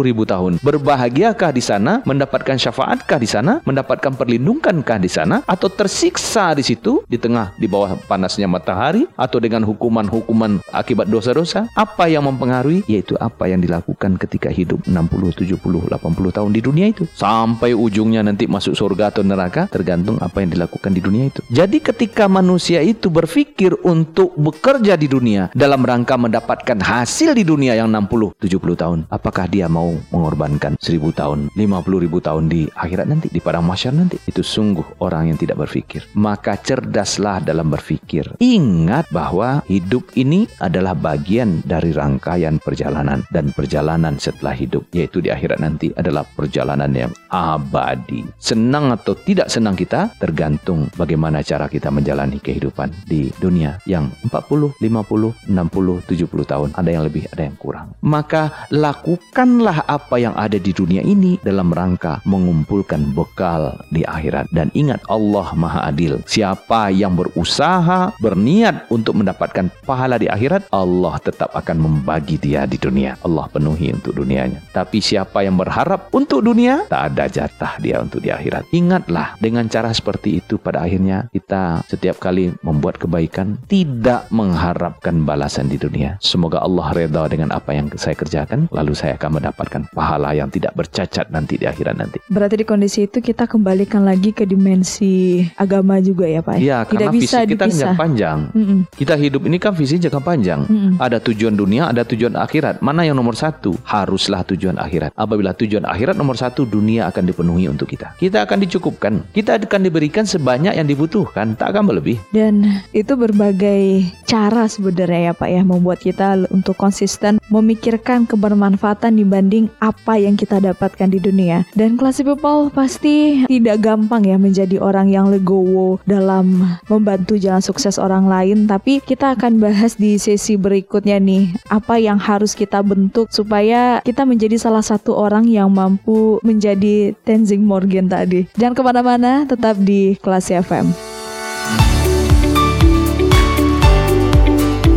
ribu 0.04 0.24
tahun. 0.28 0.60
Berbahagiakah 0.64 1.52
di 1.54 1.64
sana? 1.64 2.02
Mendapatkan 2.04 2.58
syafaatkah 2.58 3.20
di 3.20 3.30
sana? 3.30 3.60
Mendapatkan 3.64 4.14
perlindungankah 4.16 4.98
di 5.00 5.10
sana? 5.12 5.46
Atau 5.46 5.70
tersiksa 5.72 6.52
di 6.58 6.64
situ? 6.66 7.04
Di 7.06 7.16
tengah, 7.22 7.54
di 7.56 7.70
bawah 7.70 7.96
panasnya 8.08 8.50
matahari? 8.50 9.06
Atau 9.16 9.38
dengan 9.40 9.64
hukuman-hukuman 9.68 10.60
akibat 10.74 11.08
dosa-dosa? 11.08 11.70
Apa 11.78 12.10
yang 12.10 12.26
mempengaruhi? 12.26 12.84
Yaitu 12.88 13.16
apa 13.20 13.48
yang 13.50 13.62
dilakukan 13.62 14.18
ketika 14.18 14.50
hidup 14.50 14.84
60, 14.88 15.44
70, 15.44 15.60
80 15.60 16.36
tahun 16.36 16.52
di 16.54 16.62
dunia 16.64 16.88
itu. 16.90 17.06
Sampai 17.14 17.76
ujungnya 17.78 18.24
nanti 18.24 18.48
masuk 18.50 18.74
surga 18.74 19.14
atau 19.14 19.22
neraka 19.22 19.68
tergantung 19.70 20.18
apa 20.24 20.42
yang 20.42 20.54
dilakukan 20.54 20.92
di 20.94 20.97
dunia 21.02 21.30
itu. 21.32 21.42
Jadi 21.50 21.80
ketika 21.82 22.28
manusia 22.30 22.84
itu 22.84 23.08
berpikir 23.08 23.74
untuk 23.82 24.36
bekerja 24.38 25.00
di 25.00 25.08
dunia 25.10 25.50
dalam 25.56 25.82
rangka 25.82 26.20
mendapatkan 26.20 26.78
hasil 26.78 27.34
di 27.34 27.44
dunia 27.48 27.74
yang 27.74 27.90
60, 27.90 28.38
70 28.38 28.78
tahun, 28.78 29.00
apakah 29.10 29.50
dia 29.50 29.66
mau 29.66 29.96
mengorbankan 30.14 30.78
1000 30.78 31.14
tahun, 31.18 31.40
50 31.56 32.04
ribu 32.04 32.22
tahun 32.22 32.52
di 32.52 32.70
akhirat 32.78 33.08
nanti, 33.10 33.28
di 33.34 33.42
padang 33.42 33.66
mahsyar 33.66 33.96
nanti? 33.96 34.22
Itu 34.30 34.46
sungguh 34.46 35.02
orang 35.02 35.34
yang 35.34 35.38
tidak 35.40 35.58
berpikir. 35.66 36.06
Maka 36.14 36.60
cerdaslah 36.60 37.42
dalam 37.42 37.72
berpikir. 37.72 38.38
Ingat 38.38 39.10
bahwa 39.10 39.66
hidup 39.66 40.14
ini 40.14 40.46
adalah 40.62 40.94
bagian 40.94 41.66
dari 41.66 41.96
rangkaian 41.96 42.62
perjalanan 42.62 43.26
dan 43.34 43.50
perjalanan 43.56 44.22
setelah 44.22 44.54
hidup, 44.54 44.86
yaitu 44.94 45.24
di 45.24 45.34
akhirat 45.34 45.58
nanti 45.58 45.90
adalah 45.98 46.22
perjalanan 46.38 46.92
yang 46.94 47.12
abadi. 47.34 48.22
Senang 48.38 48.94
atau 48.94 49.18
tidak 49.18 49.50
senang 49.50 49.74
kita 49.74 50.14
tergantung 50.22 50.77
bagaimana 50.94 51.42
cara 51.42 51.66
kita 51.66 51.90
menjalani 51.90 52.38
kehidupan 52.38 52.94
di 53.10 53.34
dunia 53.42 53.82
yang 53.90 54.14
40, 54.30 54.78
50, 54.78 55.50
60, 55.50 55.50
70 55.50 56.52
tahun. 56.52 56.70
Ada 56.78 56.90
yang 56.94 57.04
lebih, 57.10 57.26
ada 57.34 57.44
yang 57.48 57.58
kurang. 57.58 57.98
Maka 58.06 58.70
lakukanlah 58.70 59.88
apa 59.90 60.16
yang 60.22 60.38
ada 60.38 60.62
di 60.62 60.70
dunia 60.70 61.02
ini 61.02 61.42
dalam 61.42 61.74
rangka 61.74 62.22
mengumpulkan 62.28 63.16
bekal 63.18 63.74
di 63.90 64.06
akhirat. 64.06 64.52
Dan 64.54 64.70
ingat 64.78 65.02
Allah 65.10 65.48
Maha 65.58 65.90
Adil. 65.90 66.22
Siapa 66.28 66.94
yang 66.94 67.18
berusaha, 67.18 68.14
berniat 68.22 68.92
untuk 68.94 69.18
mendapatkan 69.18 69.72
pahala 69.88 70.20
di 70.22 70.30
akhirat, 70.30 70.70
Allah 70.70 71.16
tetap 71.24 71.56
akan 71.56 71.78
membagi 71.80 72.38
dia 72.38 72.68
di 72.70 72.76
dunia. 72.78 73.16
Allah 73.24 73.50
penuhi 73.50 73.96
untuk 73.96 74.20
dunianya. 74.20 74.62
Tapi 74.76 75.00
siapa 75.00 75.42
yang 75.42 75.56
berharap 75.58 76.12
untuk 76.12 76.44
dunia, 76.44 76.86
tak 76.92 77.16
ada 77.16 77.26
jatah 77.32 77.80
dia 77.82 78.04
untuk 78.04 78.22
di 78.22 78.30
akhirat. 78.30 78.68
Ingatlah 78.76 79.40
dengan 79.40 79.66
cara 79.72 79.90
seperti 79.96 80.44
itu 80.44 80.60
pada 80.68 80.84
akhirnya 80.84 81.32
kita 81.32 81.88
setiap 81.88 82.20
kali 82.20 82.52
membuat 82.60 83.00
kebaikan 83.00 83.56
tidak 83.72 84.28
mengharapkan 84.36 85.24
balasan 85.24 85.72
di 85.72 85.80
dunia. 85.80 86.20
Semoga 86.20 86.60
Allah 86.60 86.92
reda 86.92 87.24
dengan 87.32 87.56
apa 87.56 87.72
yang 87.72 87.88
saya 87.96 88.20
kerjakan 88.20 88.68
lalu 88.76 88.92
saya 88.92 89.16
akan 89.16 89.40
mendapatkan 89.40 89.88
pahala 89.96 90.36
yang 90.36 90.52
tidak 90.52 90.76
bercacat 90.76 91.32
nanti 91.32 91.56
di 91.56 91.64
akhirat 91.64 91.96
nanti. 91.96 92.20
Berarti 92.28 92.60
di 92.60 92.66
kondisi 92.68 93.08
itu 93.08 93.24
kita 93.24 93.48
kembalikan 93.48 94.04
lagi 94.04 94.36
ke 94.36 94.44
dimensi 94.44 95.46
agama 95.56 96.04
juga 96.04 96.28
ya 96.28 96.44
Pak? 96.44 96.56
Ya, 96.60 96.84
karena 96.84 96.92
Tidak 97.08 97.12
bisa 97.16 97.38
visi 97.46 97.52
kita 97.56 97.66
dipisah. 97.70 97.80
jangka 97.80 97.96
panjang. 97.96 98.40
Mm-mm. 98.52 98.80
Kita 98.92 99.14
hidup 99.16 99.42
ini 99.48 99.58
kan 99.62 99.72
visi 99.72 99.96
jangka 100.02 100.20
panjang. 100.20 100.68
Mm-mm. 100.68 100.92
Ada 101.00 101.24
tujuan 101.24 101.54
dunia, 101.54 101.88
ada 101.88 102.04
tujuan 102.04 102.36
akhirat. 102.36 102.84
Mana 102.84 103.08
yang 103.08 103.16
nomor 103.16 103.38
satu? 103.40 103.78
Haruslah 103.88 104.44
tujuan 104.44 104.76
akhirat. 104.76 105.16
Apabila 105.16 105.54
tujuan 105.56 105.88
akhirat 105.88 106.20
nomor 106.20 106.36
satu, 106.36 106.68
dunia 106.68 107.08
akan 107.08 107.24
dipenuhi 107.24 107.72
untuk 107.72 107.88
kita. 107.88 108.18
Kita 108.18 108.44
akan 108.44 108.58
dicukupkan. 108.68 109.14
Kita 109.32 109.62
akan 109.62 109.82
diberikan 109.86 110.26
sebanyak 110.26 110.57
yang 110.62 110.88
dibutuhkan. 110.88 111.58
Tak 111.58 111.76
akan 111.76 111.94
berlebih. 111.94 112.18
Dan 112.34 112.82
itu 112.94 113.14
berbagai 113.14 114.08
cara 114.26 114.66
sebenarnya 114.66 115.32
ya 115.32 115.34
Pak 115.34 115.50
ya 115.50 115.62
membuat 115.66 116.00
kita 116.02 116.48
untuk 116.50 116.78
konsisten 116.78 117.40
memikirkan 117.48 118.28
kebermanfaatan 118.28 119.18
dibanding 119.18 119.72
apa 119.80 120.20
yang 120.20 120.36
kita 120.36 120.60
dapatkan 120.60 121.10
di 121.12 121.20
dunia. 121.20 121.64
Dan 121.74 121.96
classy 121.96 122.24
people 122.24 122.70
pasti 122.72 123.46
tidak 123.48 123.84
gampang 123.84 124.24
ya 124.28 124.38
menjadi 124.40 124.78
orang 124.82 125.10
yang 125.12 125.32
legowo 125.32 126.00
dalam 126.06 126.78
membantu 126.92 127.40
jalan 127.40 127.64
sukses 127.64 128.00
orang 128.00 128.28
lain. 128.28 128.68
Tapi 128.68 129.00
kita 129.04 129.36
akan 129.36 129.60
bahas 129.60 129.96
di 129.96 130.20
sesi 130.20 130.60
berikutnya 130.60 131.20
nih 131.20 131.56
apa 131.72 132.00
yang 132.00 132.20
harus 132.20 132.54
kita 132.54 132.84
bentuk 132.84 133.32
supaya 133.32 134.00
kita 134.04 134.24
menjadi 134.24 134.60
salah 134.60 134.84
satu 134.84 135.16
orang 135.16 135.48
yang 135.48 135.72
mampu 135.72 136.40
menjadi 136.44 137.16
Tenzing 137.24 137.64
Morgan 137.64 138.08
tadi. 138.08 138.48
Jangan 138.60 138.76
ke 138.76 138.82
mana-mana, 138.84 139.32
tetap 139.48 139.80
di 139.80 140.16
Kelas 140.20 140.47
FM. 140.50 140.94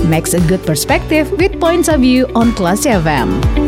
Makes 0.09 0.35
a 0.35 0.41
good 0.49 0.65
perspective 0.67 1.31
with 1.33 1.61
points 1.61 1.89
of 1.89 2.01
view 2.01 2.27
on 2.35 2.53
Class 2.53 2.85
FM. 2.85 3.60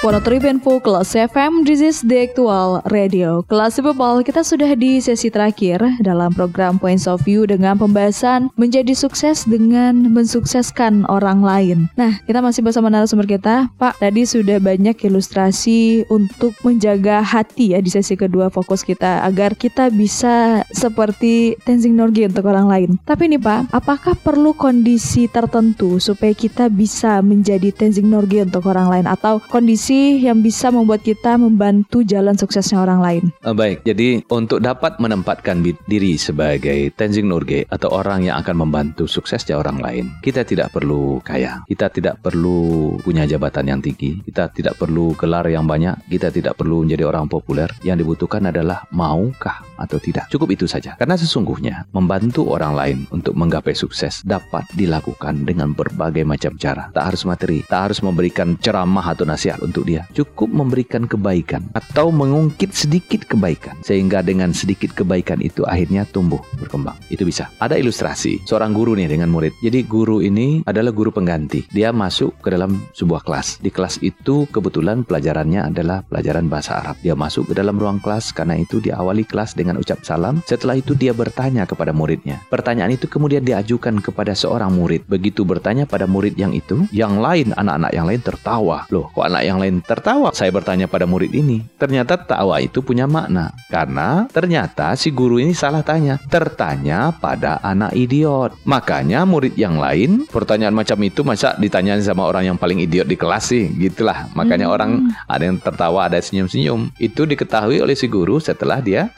Monoteri 0.00 0.40
Info 0.48 0.80
Kelas 0.80 1.12
FM, 1.12 1.68
this 1.68 1.84
is 1.84 2.00
the 2.00 2.24
actual 2.24 2.80
radio. 2.88 3.44
Kelas 3.52 3.76
People, 3.84 4.24
kita 4.24 4.40
sudah 4.40 4.72
di 4.72 4.96
sesi 4.96 5.28
terakhir 5.28 5.76
dalam 6.00 6.32
program 6.32 6.80
Points 6.80 7.04
of 7.04 7.20
View 7.28 7.44
dengan 7.44 7.76
pembahasan 7.76 8.48
menjadi 8.56 8.96
sukses 8.96 9.44
dengan 9.44 10.08
mensukseskan 10.08 11.04
orang 11.12 11.44
lain. 11.44 11.92
Nah, 12.00 12.16
kita 12.24 12.40
masih 12.40 12.64
bersama 12.64 12.88
narasumber 12.88 13.28
kita. 13.28 13.68
Pak, 13.76 14.00
tadi 14.00 14.24
sudah 14.24 14.56
banyak 14.56 14.96
ilustrasi 15.04 16.08
untuk 16.08 16.56
menjaga 16.64 17.20
hati 17.20 17.76
ya 17.76 17.84
di 17.84 17.92
sesi 17.92 18.16
kedua 18.16 18.48
fokus 18.48 18.80
kita 18.80 19.20
agar 19.28 19.52
kita 19.52 19.92
bisa 19.92 20.64
seperti 20.72 21.60
Tenzing 21.68 21.92
Norgay 21.92 22.32
untuk 22.32 22.48
orang 22.48 22.72
lain. 22.72 22.90
Tapi 23.04 23.36
nih 23.36 23.42
Pak, 23.44 23.68
apakah 23.76 24.16
perlu 24.16 24.56
kondisi 24.56 25.28
tertentu 25.28 26.00
supaya 26.00 26.32
kita 26.32 26.72
bisa 26.72 27.20
menjadi 27.20 27.68
Tenzing 27.68 28.08
Norgay 28.08 28.48
untuk 28.48 28.64
orang 28.64 28.88
lain 28.88 29.04
atau 29.04 29.44
kondisi 29.52 29.89
sih 29.90 30.22
yang 30.22 30.38
bisa 30.38 30.70
membuat 30.70 31.02
kita 31.02 31.34
membantu 31.34 32.06
jalan 32.06 32.38
suksesnya 32.38 32.78
orang 32.78 33.02
lain? 33.02 33.24
Uh, 33.42 33.50
baik, 33.50 33.82
jadi 33.82 34.22
untuk 34.30 34.62
dapat 34.62 35.02
menempatkan 35.02 35.66
diri 35.90 36.14
sebagai 36.14 36.94
Tenzing 36.94 37.26
Norgay 37.26 37.66
atau 37.66 37.90
orang 37.90 38.30
yang 38.30 38.38
akan 38.38 38.54
membantu 38.62 39.10
suksesnya 39.10 39.58
orang 39.58 39.82
lain, 39.82 40.06
kita 40.22 40.46
tidak 40.46 40.70
perlu 40.70 41.18
kaya, 41.26 41.66
kita 41.66 41.90
tidak 41.90 42.22
perlu 42.22 42.94
punya 43.02 43.26
jabatan 43.26 43.66
yang 43.66 43.80
tinggi, 43.82 44.22
kita 44.22 44.54
tidak 44.54 44.78
perlu 44.78 45.18
gelar 45.18 45.50
yang 45.50 45.66
banyak, 45.66 45.98
kita 46.06 46.30
tidak 46.30 46.54
perlu 46.54 46.86
menjadi 46.86 47.10
orang 47.10 47.26
populer. 47.26 47.66
Yang 47.82 48.06
dibutuhkan 48.06 48.46
adalah 48.46 48.86
maukah 48.94 49.66
atau 49.80 49.96
tidak. 49.96 50.28
Cukup 50.28 50.52
itu 50.52 50.68
saja. 50.68 50.94
Karena 51.00 51.16
sesungguhnya 51.16 51.88
membantu 51.96 52.52
orang 52.52 52.76
lain 52.76 52.98
untuk 53.08 53.32
menggapai 53.32 53.72
sukses 53.72 54.20
dapat 54.22 54.68
dilakukan 54.76 55.48
dengan 55.48 55.72
berbagai 55.72 56.22
macam 56.28 56.54
cara. 56.60 56.92
Tak 56.92 57.04
harus 57.14 57.24
materi, 57.24 57.64
tak 57.64 57.90
harus 57.90 58.04
memberikan 58.04 58.60
ceramah 58.60 59.16
atau 59.16 59.24
nasihat 59.24 59.58
untuk 59.64 59.88
dia. 59.88 60.04
Cukup 60.12 60.52
memberikan 60.52 61.08
kebaikan 61.08 61.66
atau 61.72 62.12
mengungkit 62.12 62.76
sedikit 62.76 63.24
kebaikan 63.24 63.80
sehingga 63.80 64.20
dengan 64.20 64.52
sedikit 64.52 64.92
kebaikan 64.92 65.40
itu 65.40 65.64
akhirnya 65.64 66.04
tumbuh 66.04 66.42
berkembang. 66.60 66.96
Itu 67.08 67.24
bisa. 67.24 67.48
Ada 67.58 67.80
ilustrasi 67.80 68.44
seorang 68.44 68.76
guru 68.76 68.92
nih 68.98 69.08
dengan 69.08 69.32
murid. 69.32 69.56
Jadi 69.64 69.86
guru 69.86 70.20
ini 70.20 70.60
adalah 70.66 70.92
guru 70.92 71.14
pengganti. 71.14 71.64
Dia 71.70 71.94
masuk 71.94 72.36
ke 72.42 72.52
dalam 72.52 72.82
sebuah 72.92 73.22
kelas. 73.22 73.62
Di 73.62 73.70
kelas 73.70 74.02
itu 74.02 74.44
kebetulan 74.50 75.06
pelajarannya 75.06 75.70
adalah 75.70 76.02
pelajaran 76.04 76.50
bahasa 76.50 76.82
Arab. 76.82 76.98
Dia 77.00 77.14
masuk 77.14 77.50
ke 77.50 77.54
dalam 77.54 77.78
ruang 77.78 78.02
kelas 78.02 78.34
karena 78.34 78.58
itu 78.58 78.82
diawali 78.82 79.22
kelas 79.24 79.54
dengan 79.54 79.69
ucap 79.78 80.02
salam. 80.02 80.42
Setelah 80.48 80.78
itu 80.80 80.96
dia 80.96 81.14
bertanya 81.14 81.68
kepada 81.68 81.94
muridnya. 81.94 82.42
Pertanyaan 82.50 82.96
itu 82.96 83.06
kemudian 83.06 83.44
diajukan 83.44 84.00
kepada 84.02 84.32
seorang 84.34 84.72
murid. 84.74 85.06
Begitu 85.06 85.46
bertanya 85.46 85.84
pada 85.84 86.08
murid 86.08 86.34
yang 86.34 86.56
itu, 86.56 86.88
yang 86.90 87.20
lain, 87.20 87.52
anak-anak 87.54 87.92
yang 87.92 88.06
lain 88.08 88.22
tertawa. 88.24 88.88
Loh, 88.90 89.12
kok 89.12 89.26
anak 89.26 89.42
yang 89.44 89.58
lain 89.60 89.84
tertawa? 89.84 90.32
Saya 90.32 90.50
bertanya 90.50 90.88
pada 90.88 91.04
murid 91.04 91.30
ini. 91.30 91.62
Ternyata 91.76 92.16
tawa 92.16 92.58
itu 92.58 92.80
punya 92.80 93.04
makna. 93.04 93.52
Karena 93.68 94.26
ternyata 94.30 94.96
si 94.96 95.12
guru 95.12 95.38
ini 95.38 95.52
salah 95.52 95.84
tanya. 95.84 96.16
Tertanya 96.30 97.12
pada 97.12 97.60
anak 97.60 97.92
idiot. 97.92 98.56
Makanya 98.64 99.28
murid 99.28 99.54
yang 99.58 99.76
lain, 99.76 100.24
pertanyaan 100.30 100.74
macam 100.74 100.98
itu 101.04 101.20
masa 101.26 101.54
ditanya 101.60 101.98
sama 102.00 102.26
orang 102.26 102.54
yang 102.54 102.56
paling 102.56 102.80
idiot 102.80 103.06
di 103.06 103.18
kelas 103.18 103.52
sih? 103.52 103.68
Gitulah. 103.76 104.30
Makanya 104.32 104.70
hmm. 104.70 104.74
orang 104.74 104.90
ada 105.26 105.44
yang 105.44 105.58
tertawa, 105.60 106.08
ada 106.08 106.18
senyum-senyum. 106.22 106.94
Itu 106.96 107.26
diketahui 107.26 107.82
oleh 107.82 107.94
si 107.98 108.06
guru 108.06 108.40
setelah 108.40 108.80
dia 108.80 109.12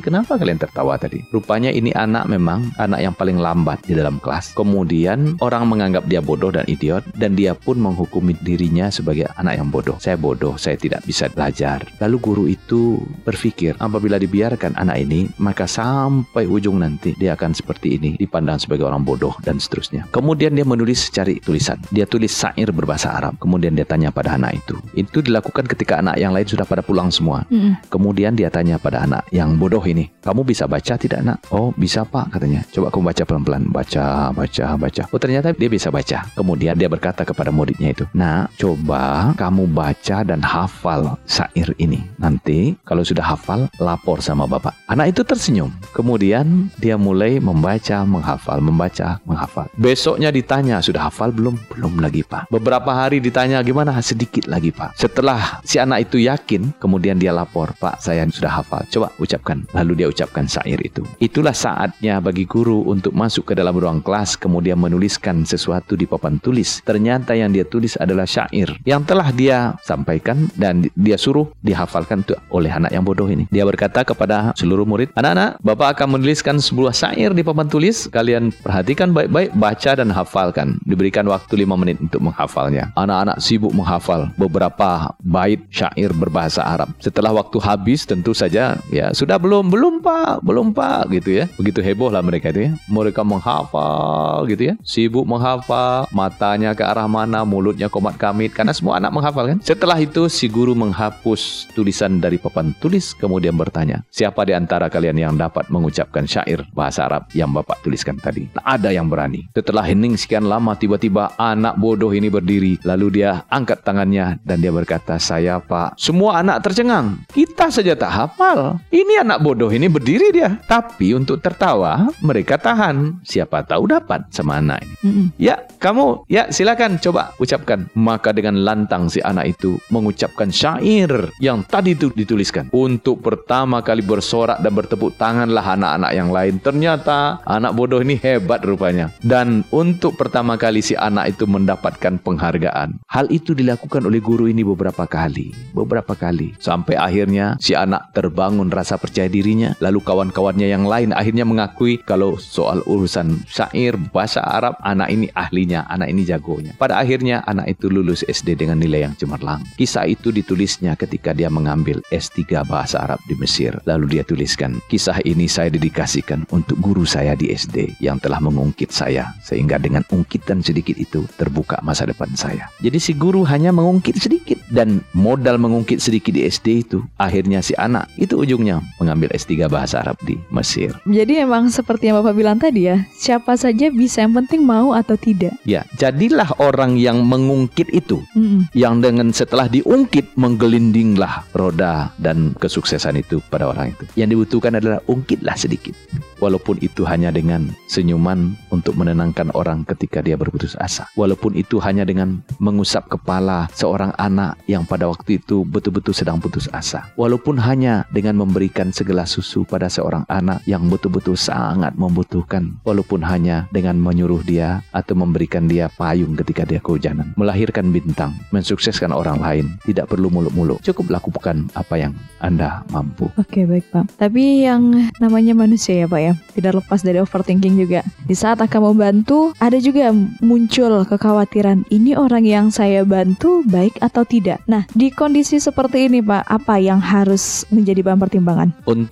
Kenapa 0.00 0.38
kalian 0.40 0.58
tertawa 0.58 0.96
tadi? 0.96 1.22
Rupanya 1.30 1.70
ini 1.70 1.92
anak 1.94 2.26
memang 2.30 2.72
anak 2.80 3.00
yang 3.02 3.14
paling 3.14 3.38
lambat 3.38 3.82
di 3.86 3.94
dalam 3.94 4.22
kelas. 4.22 4.56
Kemudian 4.56 5.38
orang 5.42 5.68
menganggap 5.68 6.06
dia 6.08 6.24
bodoh 6.24 6.50
dan 6.50 6.64
idiot 6.66 7.04
dan 7.18 7.36
dia 7.36 7.52
pun 7.52 7.78
menghukumi 7.78 8.34
dirinya 8.40 8.88
sebagai 8.90 9.30
anak 9.38 9.60
yang 9.60 9.68
bodoh. 9.68 10.00
Saya 10.00 10.18
bodoh, 10.18 10.56
saya 10.58 10.74
tidak 10.80 11.04
bisa 11.04 11.30
belajar. 11.30 11.84
Lalu 12.00 12.16
guru 12.18 12.44
itu 12.50 12.98
berpikir, 13.22 13.76
apabila 13.78 14.18
dibiarkan 14.18 14.74
anak 14.80 15.04
ini, 15.04 15.28
maka 15.38 15.68
sampai 15.68 16.48
ujung 16.48 16.80
nanti 16.80 17.12
dia 17.20 17.36
akan 17.36 17.52
seperti 17.52 18.00
ini, 18.00 18.10
dipandang 18.16 18.56
sebagai 18.56 18.88
orang 18.88 19.04
bodoh 19.04 19.36
dan 19.44 19.60
seterusnya. 19.60 20.08
Kemudian 20.10 20.56
dia 20.56 20.64
menulis 20.64 21.12
cari 21.12 21.38
tulisan. 21.38 21.78
Dia 21.92 22.08
tulis 22.08 22.32
syair 22.32 22.72
berbahasa 22.72 23.12
Arab. 23.12 23.36
Kemudian 23.36 23.76
dia 23.76 23.84
tanya 23.84 24.08
pada 24.08 24.40
anak 24.40 24.64
itu. 24.64 24.76
Itu 24.96 25.20
dilakukan 25.20 25.68
ketika 25.68 26.00
anak 26.00 26.16
yang 26.16 26.32
lain 26.32 26.48
sudah 26.48 26.64
pada 26.64 26.80
pulang 26.80 27.12
semua. 27.12 27.44
Mm. 27.52 27.76
Kemudian 27.92 28.32
dia 28.32 28.48
tanya 28.48 28.80
pada 28.80 29.04
anak 29.04 29.28
yang 29.30 29.60
bodoh 29.60 29.83
ini, 29.88 30.04
kamu 30.24 30.46
bisa 30.46 30.64
baca 30.64 30.94
tidak 30.96 31.20
nak? 31.20 31.38
Oh 31.52 31.70
bisa 31.76 32.02
pak 32.06 32.32
katanya. 32.32 32.64
Coba 32.72 32.88
kamu 32.88 33.04
baca 33.12 33.22
pelan-pelan. 33.26 33.62
Baca, 33.68 34.04
baca, 34.32 34.66
baca. 34.80 35.02
Oh 35.12 35.20
ternyata 35.20 35.52
dia 35.52 35.68
bisa 35.68 35.92
baca. 35.92 36.24
Kemudian 36.32 36.74
dia 36.78 36.88
berkata 36.88 37.22
kepada 37.26 37.52
muridnya 37.52 37.92
itu, 37.92 38.04
Nah 38.16 38.48
coba 38.56 39.32
kamu 39.36 39.68
baca 39.70 40.24
dan 40.24 40.40
hafal 40.40 41.16
syair 41.28 41.72
ini. 41.76 42.00
Nanti 42.16 42.76
kalau 42.84 43.04
sudah 43.04 43.24
hafal, 43.24 43.68
lapor 43.80 44.24
sama 44.24 44.48
bapak. 44.48 44.72
Anak 44.88 45.16
itu 45.16 45.22
tersenyum. 45.22 45.72
Kemudian 45.92 46.72
dia 46.80 46.96
mulai 46.96 47.38
membaca, 47.38 48.04
menghafal, 48.04 48.58
membaca, 48.60 49.20
menghafal. 49.24 49.66
Besoknya 49.76 50.30
ditanya, 50.30 50.80
sudah 50.80 51.08
hafal 51.08 51.32
belum? 51.34 51.56
Belum 51.72 52.00
lagi 52.00 52.24
pak. 52.24 52.48
Beberapa 52.48 52.92
hari 52.92 53.18
ditanya 53.20 53.60
gimana? 53.64 53.96
Sedikit 54.04 54.46
lagi 54.46 54.70
pak. 54.70 54.96
Setelah 54.98 55.60
si 55.66 55.80
anak 55.80 56.10
itu 56.10 56.22
yakin, 56.22 56.74
kemudian 56.80 57.18
dia 57.18 57.34
lapor, 57.34 57.74
Pak 57.76 58.00
saya 58.00 58.24
sudah 58.30 58.60
hafal. 58.60 58.82
Coba 58.88 59.08
ucapkan. 59.16 59.64
Lalu 59.74 59.92
dia 60.00 60.08
ucapkan 60.08 60.46
syair 60.46 60.78
itu. 60.80 61.02
Itulah 61.18 61.52
saatnya 61.52 62.22
bagi 62.22 62.46
guru 62.46 62.86
untuk 62.86 63.10
masuk 63.10 63.50
ke 63.50 63.54
dalam 63.58 63.74
ruang 63.74 64.00
kelas 64.00 64.38
kemudian 64.38 64.78
menuliskan 64.78 65.42
sesuatu 65.42 65.98
di 65.98 66.06
papan 66.06 66.38
tulis. 66.38 66.80
Ternyata 66.86 67.34
yang 67.34 67.50
dia 67.50 67.66
tulis 67.66 67.98
adalah 67.98 68.24
syair 68.24 68.70
yang 68.86 69.02
telah 69.02 69.34
dia 69.34 69.74
sampaikan 69.82 70.46
dan 70.54 70.86
dia 70.94 71.18
suruh 71.18 71.50
dihafalkan 71.60 72.22
oleh 72.52 72.70
anak 72.70 72.94
yang 72.94 73.02
bodoh 73.02 73.26
ini. 73.26 73.50
Dia 73.50 73.66
berkata 73.66 74.06
kepada 74.06 74.54
seluruh 74.54 74.86
murid, 74.86 75.10
"Anak-anak, 75.18 75.58
Bapak 75.60 75.98
akan 75.98 76.18
menuliskan 76.20 76.62
sebuah 76.62 76.94
syair 76.94 77.34
di 77.34 77.42
papan 77.42 77.66
tulis. 77.66 78.06
Kalian 78.08 78.54
perhatikan 78.54 79.10
baik-baik, 79.10 79.56
baca 79.56 79.92
dan 79.96 80.08
hafalkan. 80.12 80.78
Diberikan 80.86 81.26
waktu 81.26 81.64
lima 81.64 81.74
menit 81.74 81.98
untuk 81.98 82.22
menghafalnya." 82.22 82.94
Anak-anak 82.94 83.42
sibuk 83.42 83.74
menghafal 83.74 84.30
beberapa 84.38 85.14
bait 85.20 85.64
syair 85.72 86.12
berbahasa 86.14 86.62
Arab. 86.62 86.92
Setelah 87.00 87.32
waktu 87.32 87.58
habis 87.60 88.04
tentu 88.04 88.36
saja 88.36 88.76
ya 88.92 89.06
sudah 89.16 89.40
belum 89.40 89.53
belum 89.60 90.00
Pak, 90.00 90.42
belum 90.42 90.72
Pak 90.72 91.12
gitu 91.14 91.30
ya. 91.38 91.44
Begitu 91.54 91.84
heboh 91.84 92.08
lah 92.08 92.24
mereka 92.24 92.50
itu 92.50 92.66
ya. 92.66 92.72
Mereka 92.88 93.20
menghafal 93.22 94.48
gitu 94.48 94.72
ya. 94.72 94.74
Sibuk 94.80 95.28
menghafal, 95.28 96.08
matanya 96.10 96.72
ke 96.72 96.82
arah 96.82 97.06
mana, 97.06 97.44
mulutnya 97.44 97.92
komat 97.92 98.16
kamit 98.16 98.56
karena 98.56 98.72
semua 98.72 98.96
anak 98.96 99.12
menghafal 99.12 99.44
kan. 99.44 99.58
Setelah 99.60 100.00
itu 100.00 100.26
si 100.32 100.48
guru 100.48 100.72
menghapus 100.72 101.68
tulisan 101.76 102.18
dari 102.18 102.40
papan 102.40 102.72
tulis 102.80 103.12
kemudian 103.12 103.54
bertanya, 103.54 104.02
"Siapa 104.08 104.42
di 104.48 104.56
antara 104.56 104.88
kalian 104.88 105.20
yang 105.20 105.34
dapat 105.36 105.68
mengucapkan 105.68 106.24
syair 106.24 106.64
bahasa 106.72 107.04
Arab 107.04 107.28
yang 107.36 107.52
Bapak 107.52 107.84
tuliskan 107.84 108.16
tadi?" 108.16 108.48
Nah, 108.56 108.64
ada 108.64 108.88
yang 108.90 109.06
berani. 109.12 109.44
Setelah 109.52 109.84
hening 109.84 110.16
sekian 110.16 110.48
lama 110.48 110.72
tiba-tiba 110.72 111.36
anak 111.36 111.76
bodoh 111.76 112.10
ini 112.10 112.32
berdiri 112.32 112.80
lalu 112.88 113.20
dia 113.20 113.44
angkat 113.52 113.84
tangannya 113.84 114.40
dan 114.40 114.64
dia 114.64 114.72
berkata, 114.72 115.20
"Saya 115.20 115.60
Pak." 115.60 116.00
Semua 116.00 116.40
anak 116.40 116.64
tercengang. 116.64 117.20
Kita 117.28 117.68
saja 117.68 117.92
tak 117.92 118.12
hafal. 118.14 118.80
Ini 118.88 119.20
anak 119.20 119.43
bodoh 119.44 119.68
ini 119.68 119.92
berdiri 119.92 120.32
dia. 120.32 120.56
Tapi 120.64 121.12
untuk 121.12 121.44
tertawa, 121.44 122.08
mereka 122.24 122.56
tahan. 122.56 123.20
Siapa 123.20 123.60
tahu 123.68 123.92
dapat 123.92 124.24
semana 124.32 124.80
ini. 124.80 124.96
Mm 125.04 125.12
-mm. 125.12 125.26
Ya, 125.36 125.60
kamu, 125.76 126.24
ya 126.32 126.48
silakan 126.48 126.96
coba 126.96 127.36
ucapkan. 127.36 127.84
Maka 127.92 128.32
dengan 128.32 128.64
lantang 128.64 129.12
si 129.12 129.20
anak 129.20 129.52
itu 129.60 129.76
mengucapkan 129.92 130.48
syair 130.48 131.28
yang 131.44 131.60
tadi 131.68 131.92
itu 131.92 132.08
dituliskan. 132.08 132.72
Untuk 132.72 133.20
pertama 133.20 133.84
kali 133.84 134.00
bersorak 134.00 134.64
dan 134.64 134.72
bertepuk 134.72 135.12
tanganlah 135.20 135.76
anak-anak 135.76 136.12
yang 136.16 136.32
lain. 136.32 136.56
Ternyata 136.64 137.44
anak 137.44 137.76
bodoh 137.76 138.00
ini 138.00 138.16
hebat 138.16 138.64
rupanya. 138.64 139.12
Dan 139.20 139.66
untuk 139.68 140.16
pertama 140.16 140.56
kali 140.56 140.80
si 140.80 140.96
anak 140.96 141.36
itu 141.36 141.44
mendapatkan 141.44 142.16
penghargaan. 142.22 143.02
Hal 143.10 143.28
itu 143.28 143.52
dilakukan 143.52 144.06
oleh 144.06 144.22
guru 144.22 144.46
ini 144.46 144.62
beberapa 144.62 145.04
kali. 145.04 145.50
Beberapa 145.74 146.14
kali. 146.14 146.54
Sampai 146.62 146.94
akhirnya 146.94 147.58
si 147.58 147.74
anak 147.74 148.14
terbangun 148.14 148.70
rasa 148.70 148.96
percaya 148.96 149.33
dirinya. 149.34 149.74
Lalu 149.82 149.98
kawan-kawannya 149.98 150.70
yang 150.70 150.86
lain 150.86 151.10
akhirnya 151.10 151.42
mengakui 151.42 151.98
kalau 152.06 152.38
soal 152.38 152.78
urusan 152.86 153.42
syair, 153.50 153.98
bahasa 154.14 154.38
Arab, 154.46 154.78
anak 154.86 155.10
ini 155.10 155.26
ahlinya, 155.34 155.82
anak 155.90 156.14
ini 156.14 156.22
jagonya. 156.22 156.78
Pada 156.78 157.02
akhirnya 157.02 157.42
anak 157.50 157.74
itu 157.74 157.90
lulus 157.90 158.22
SD 158.22 158.54
dengan 158.54 158.78
nilai 158.78 159.10
yang 159.10 159.14
cemerlang. 159.18 159.66
Kisah 159.74 160.06
itu 160.06 160.30
ditulisnya 160.30 160.94
ketika 160.94 161.34
dia 161.34 161.50
mengambil 161.50 161.98
S3 162.14 162.62
bahasa 162.62 163.02
Arab 163.02 163.18
di 163.26 163.34
Mesir. 163.34 163.74
Lalu 163.82 164.18
dia 164.18 164.22
tuliskan, 164.22 164.78
kisah 164.86 165.18
ini 165.26 165.50
saya 165.50 165.74
dedikasikan 165.74 166.46
untuk 166.54 166.78
guru 166.78 167.02
saya 167.02 167.34
di 167.34 167.50
SD 167.50 167.98
yang 167.98 168.22
telah 168.22 168.38
mengungkit 168.38 168.94
saya. 168.94 169.34
Sehingga 169.42 169.80
dengan 169.80 170.06
ungkitan 170.12 170.60
sedikit 170.60 170.94
itu 170.94 171.26
terbuka 171.40 171.80
masa 171.82 172.06
depan 172.06 172.30
saya. 172.36 172.68
Jadi 172.84 172.98
si 173.00 173.12
guru 173.16 173.42
hanya 173.48 173.72
mengungkit 173.72 174.20
sedikit 174.20 174.60
dan 174.68 175.00
modal 175.16 175.56
mengungkit 175.56 175.98
sedikit 176.04 176.36
di 176.36 176.44
SD 176.44 176.84
itu 176.84 176.98
akhirnya 177.16 177.64
si 177.64 177.72
anak 177.80 178.10
itu 178.20 178.36
ujungnya 178.36 178.84
mengambil 179.00 179.23
S3 179.30 179.70
bahasa 179.70 180.02
Arab 180.02 180.18
di 180.26 180.36
Mesir. 180.50 180.92
Jadi 181.06 181.40
emang 181.40 181.70
seperti 181.70 182.10
yang 182.10 182.20
Bapak 182.20 182.34
bilang 182.34 182.58
tadi 182.58 182.90
ya, 182.90 183.04
siapa 183.14 183.54
saja 183.54 183.88
bisa 183.94 184.26
yang 184.26 184.34
penting 184.34 184.66
mau 184.66 184.92
atau 184.96 185.14
tidak. 185.14 185.54
Ya, 185.62 185.86
jadilah 186.00 186.50
orang 186.58 186.98
yang 186.98 187.22
mengungkit 187.22 187.92
itu. 187.94 188.20
Mm-mm. 188.34 188.66
Yang 188.74 188.94
dengan 189.04 189.28
setelah 189.30 189.66
diungkit 189.70 190.34
menggelindinglah 190.34 191.46
roda 191.54 192.10
dan 192.18 192.56
kesuksesan 192.58 193.20
itu 193.20 193.38
pada 193.48 193.70
orang 193.70 193.94
itu. 193.94 194.04
Yang 194.18 194.28
dibutuhkan 194.34 194.74
adalah 194.80 194.98
ungkitlah 195.06 195.54
sedikit. 195.54 195.94
Walaupun 196.42 196.82
itu 196.82 197.06
hanya 197.06 197.30
dengan 197.30 197.70
senyuman 197.86 198.58
untuk 198.74 198.98
menenangkan 198.98 199.54
orang 199.54 199.86
ketika 199.86 200.18
dia 200.18 200.34
berputus 200.34 200.74
asa. 200.82 201.06
Walaupun 201.14 201.54
itu 201.54 201.78
hanya 201.78 202.02
dengan 202.02 202.42
mengusap 202.58 203.06
kepala 203.06 203.70
seorang 203.70 204.10
anak 204.18 204.58
yang 204.66 204.82
pada 204.82 205.06
waktu 205.06 205.38
itu 205.38 205.62
betul-betul 205.62 206.10
sedang 206.10 206.42
putus 206.42 206.66
asa. 206.74 207.06
Walaupun 207.14 207.54
hanya 207.62 208.02
dengan 208.10 208.34
memberikan 208.42 208.90
segala 208.90 209.13
segelas 209.14 209.38
susu 209.38 209.62
pada 209.62 209.86
seorang 209.86 210.26
anak 210.26 210.58
yang 210.66 210.90
betul-betul 210.90 211.38
sangat 211.38 211.94
membutuhkan 211.94 212.74
walaupun 212.82 213.22
hanya 213.22 213.70
dengan 213.70 213.94
menyuruh 213.94 214.42
dia 214.42 214.82
atau 214.90 215.14
memberikan 215.14 215.70
dia 215.70 215.86
payung 215.94 216.34
ketika 216.34 216.66
dia 216.66 216.82
kehujanan. 216.82 217.30
Melahirkan 217.38 217.94
bintang, 217.94 218.34
mensukseskan 218.50 219.14
orang 219.14 219.38
lain, 219.38 219.70
tidak 219.86 220.10
perlu 220.10 220.34
muluk-muluk. 220.34 220.82
Cukup 220.82 221.14
lakukan 221.14 221.70
apa 221.78 221.94
yang 221.94 222.10
Anda 222.42 222.82
mampu. 222.90 223.30
Oke 223.38 223.62
baik 223.62 223.86
Pak. 223.94 224.18
Tapi 224.18 224.66
yang 224.66 225.06
namanya 225.22 225.54
manusia 225.54 226.02
ya 226.02 226.06
Pak 226.10 226.18
ya, 226.18 226.34
tidak 226.58 226.82
lepas 226.82 227.06
dari 227.06 227.22
overthinking 227.22 227.78
juga. 227.78 228.02
Di 228.26 228.34
saat 228.34 228.58
akan 228.58 228.90
membantu, 228.90 229.54
ada 229.62 229.78
juga 229.78 230.10
muncul 230.42 231.06
kekhawatiran 231.06 231.86
ini 231.94 232.18
orang 232.18 232.42
yang 232.42 232.66
saya 232.74 233.06
bantu 233.06 233.62
baik 233.70 233.94
atau 234.02 234.26
tidak. 234.26 234.58
Nah 234.66 234.90
di 234.90 235.14
kondisi 235.14 235.62
seperti 235.62 236.10
ini 236.10 236.18
Pak, 236.18 236.50
apa 236.50 236.82
yang 236.82 236.98
harus 236.98 237.62
menjadi 237.70 238.02
bahan 238.02 238.18
pertimbangan? 238.18 238.68
Untuk 238.90 239.03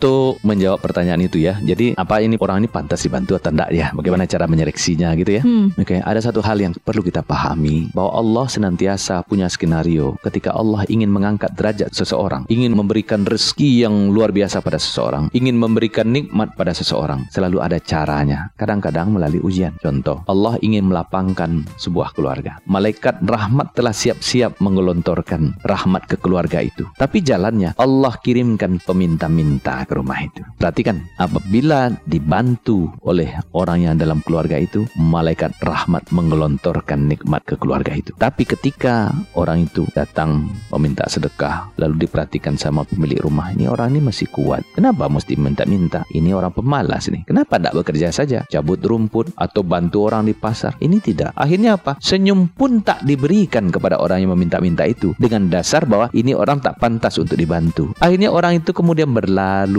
menjawab 0.42 0.80
pertanyaan 0.80 1.22
itu 1.24 1.42
ya, 1.42 1.58
jadi 1.60 1.96
apa 1.98 2.20
ini 2.22 2.38
orang 2.38 2.64
ini 2.64 2.68
pantas 2.70 3.04
dibantu 3.04 3.36
atau 3.36 3.50
tidak 3.52 3.70
ya? 3.72 3.90
Bagaimana 3.92 4.24
cara 4.28 4.46
menyeleksinya 4.46 5.12
gitu 5.18 5.30
ya? 5.38 5.42
Hmm. 5.42 5.74
Oke, 5.76 6.00
ada 6.00 6.20
satu 6.22 6.40
hal 6.44 6.58
yang 6.60 6.72
perlu 6.78 7.02
kita 7.02 7.20
pahami 7.24 7.90
bahwa 7.92 8.16
Allah 8.16 8.46
senantiasa 8.48 9.24
punya 9.26 9.46
skenario 9.50 10.16
ketika 10.22 10.54
Allah 10.54 10.86
ingin 10.88 11.10
mengangkat 11.10 11.52
derajat 11.56 11.92
seseorang, 11.92 12.48
ingin 12.48 12.72
memberikan 12.76 13.24
rezeki 13.26 13.84
yang 13.86 14.14
luar 14.14 14.30
biasa 14.30 14.60
pada 14.62 14.78
seseorang, 14.78 15.28
ingin 15.34 15.56
memberikan 15.56 16.08
nikmat 16.08 16.54
pada 16.54 16.72
seseorang, 16.76 17.26
selalu 17.32 17.58
ada 17.60 17.78
caranya. 17.82 18.52
Kadang-kadang 18.56 19.14
melalui 19.14 19.42
ujian. 19.42 19.74
Contoh, 19.82 20.22
Allah 20.28 20.56
ingin 20.62 20.88
melapangkan 20.88 21.66
sebuah 21.78 22.14
keluarga. 22.14 22.58
Malaikat 22.68 23.24
rahmat 23.24 23.74
telah 23.74 23.94
siap-siap 23.94 24.58
menggelontorkan 24.62 25.58
rahmat 25.66 26.06
ke 26.06 26.16
keluarga 26.20 26.62
itu. 26.62 26.86
Tapi 26.96 27.22
jalannya 27.24 27.74
Allah 27.78 28.14
kirimkan 28.22 28.78
peminta-minta 28.82 29.81
ke 29.86 29.94
rumah 29.98 30.18
itu. 30.22 30.42
Perhatikan, 30.58 31.02
apabila 31.18 31.92
dibantu 32.06 32.92
oleh 33.02 33.32
orang 33.56 33.88
yang 33.88 33.94
dalam 33.96 34.20
keluarga 34.22 34.60
itu, 34.60 34.84
malaikat 34.94 35.56
rahmat 35.64 36.10
menggelontorkan 36.12 37.08
nikmat 37.08 37.42
ke 37.48 37.56
keluarga 37.56 37.96
itu. 37.96 38.12
Tapi 38.18 38.44
ketika 38.44 39.10
orang 39.34 39.66
itu 39.66 39.88
datang 39.96 40.52
meminta 40.70 41.08
sedekah, 41.08 41.72
lalu 41.80 42.06
diperhatikan 42.06 42.54
sama 42.54 42.84
pemilik 42.84 43.22
rumah, 43.24 43.50
ini 43.56 43.66
orang 43.66 43.96
ini 43.96 44.12
masih 44.12 44.28
kuat. 44.28 44.62
Kenapa 44.76 45.08
mesti 45.08 45.34
minta-minta? 45.34 46.04
Ini 46.12 46.36
orang 46.36 46.52
pemalas 46.52 47.08
nih. 47.08 47.24
Kenapa 47.24 47.56
tidak 47.58 47.82
bekerja 47.82 48.12
saja? 48.12 48.44
Cabut 48.46 48.78
rumput 48.84 49.32
atau 49.34 49.64
bantu 49.64 50.06
orang 50.06 50.28
di 50.28 50.34
pasar? 50.36 50.76
Ini 50.78 51.00
tidak. 51.00 51.32
Akhirnya 51.32 51.80
apa? 51.80 51.96
Senyum 51.98 52.52
pun 52.52 52.84
tak 52.84 53.02
diberikan 53.08 53.72
kepada 53.72 53.96
orang 53.98 54.20
yang 54.20 54.36
meminta-minta 54.36 54.84
itu 54.84 55.16
dengan 55.16 55.48
dasar 55.48 55.88
bahwa 55.88 56.12
ini 56.12 56.36
orang 56.36 56.60
tak 56.60 56.76
pantas 56.76 57.16
untuk 57.16 57.40
dibantu. 57.40 57.96
Akhirnya 57.96 58.28
orang 58.28 58.60
itu 58.60 58.76
kemudian 58.76 59.08
berlalu. 59.08 59.71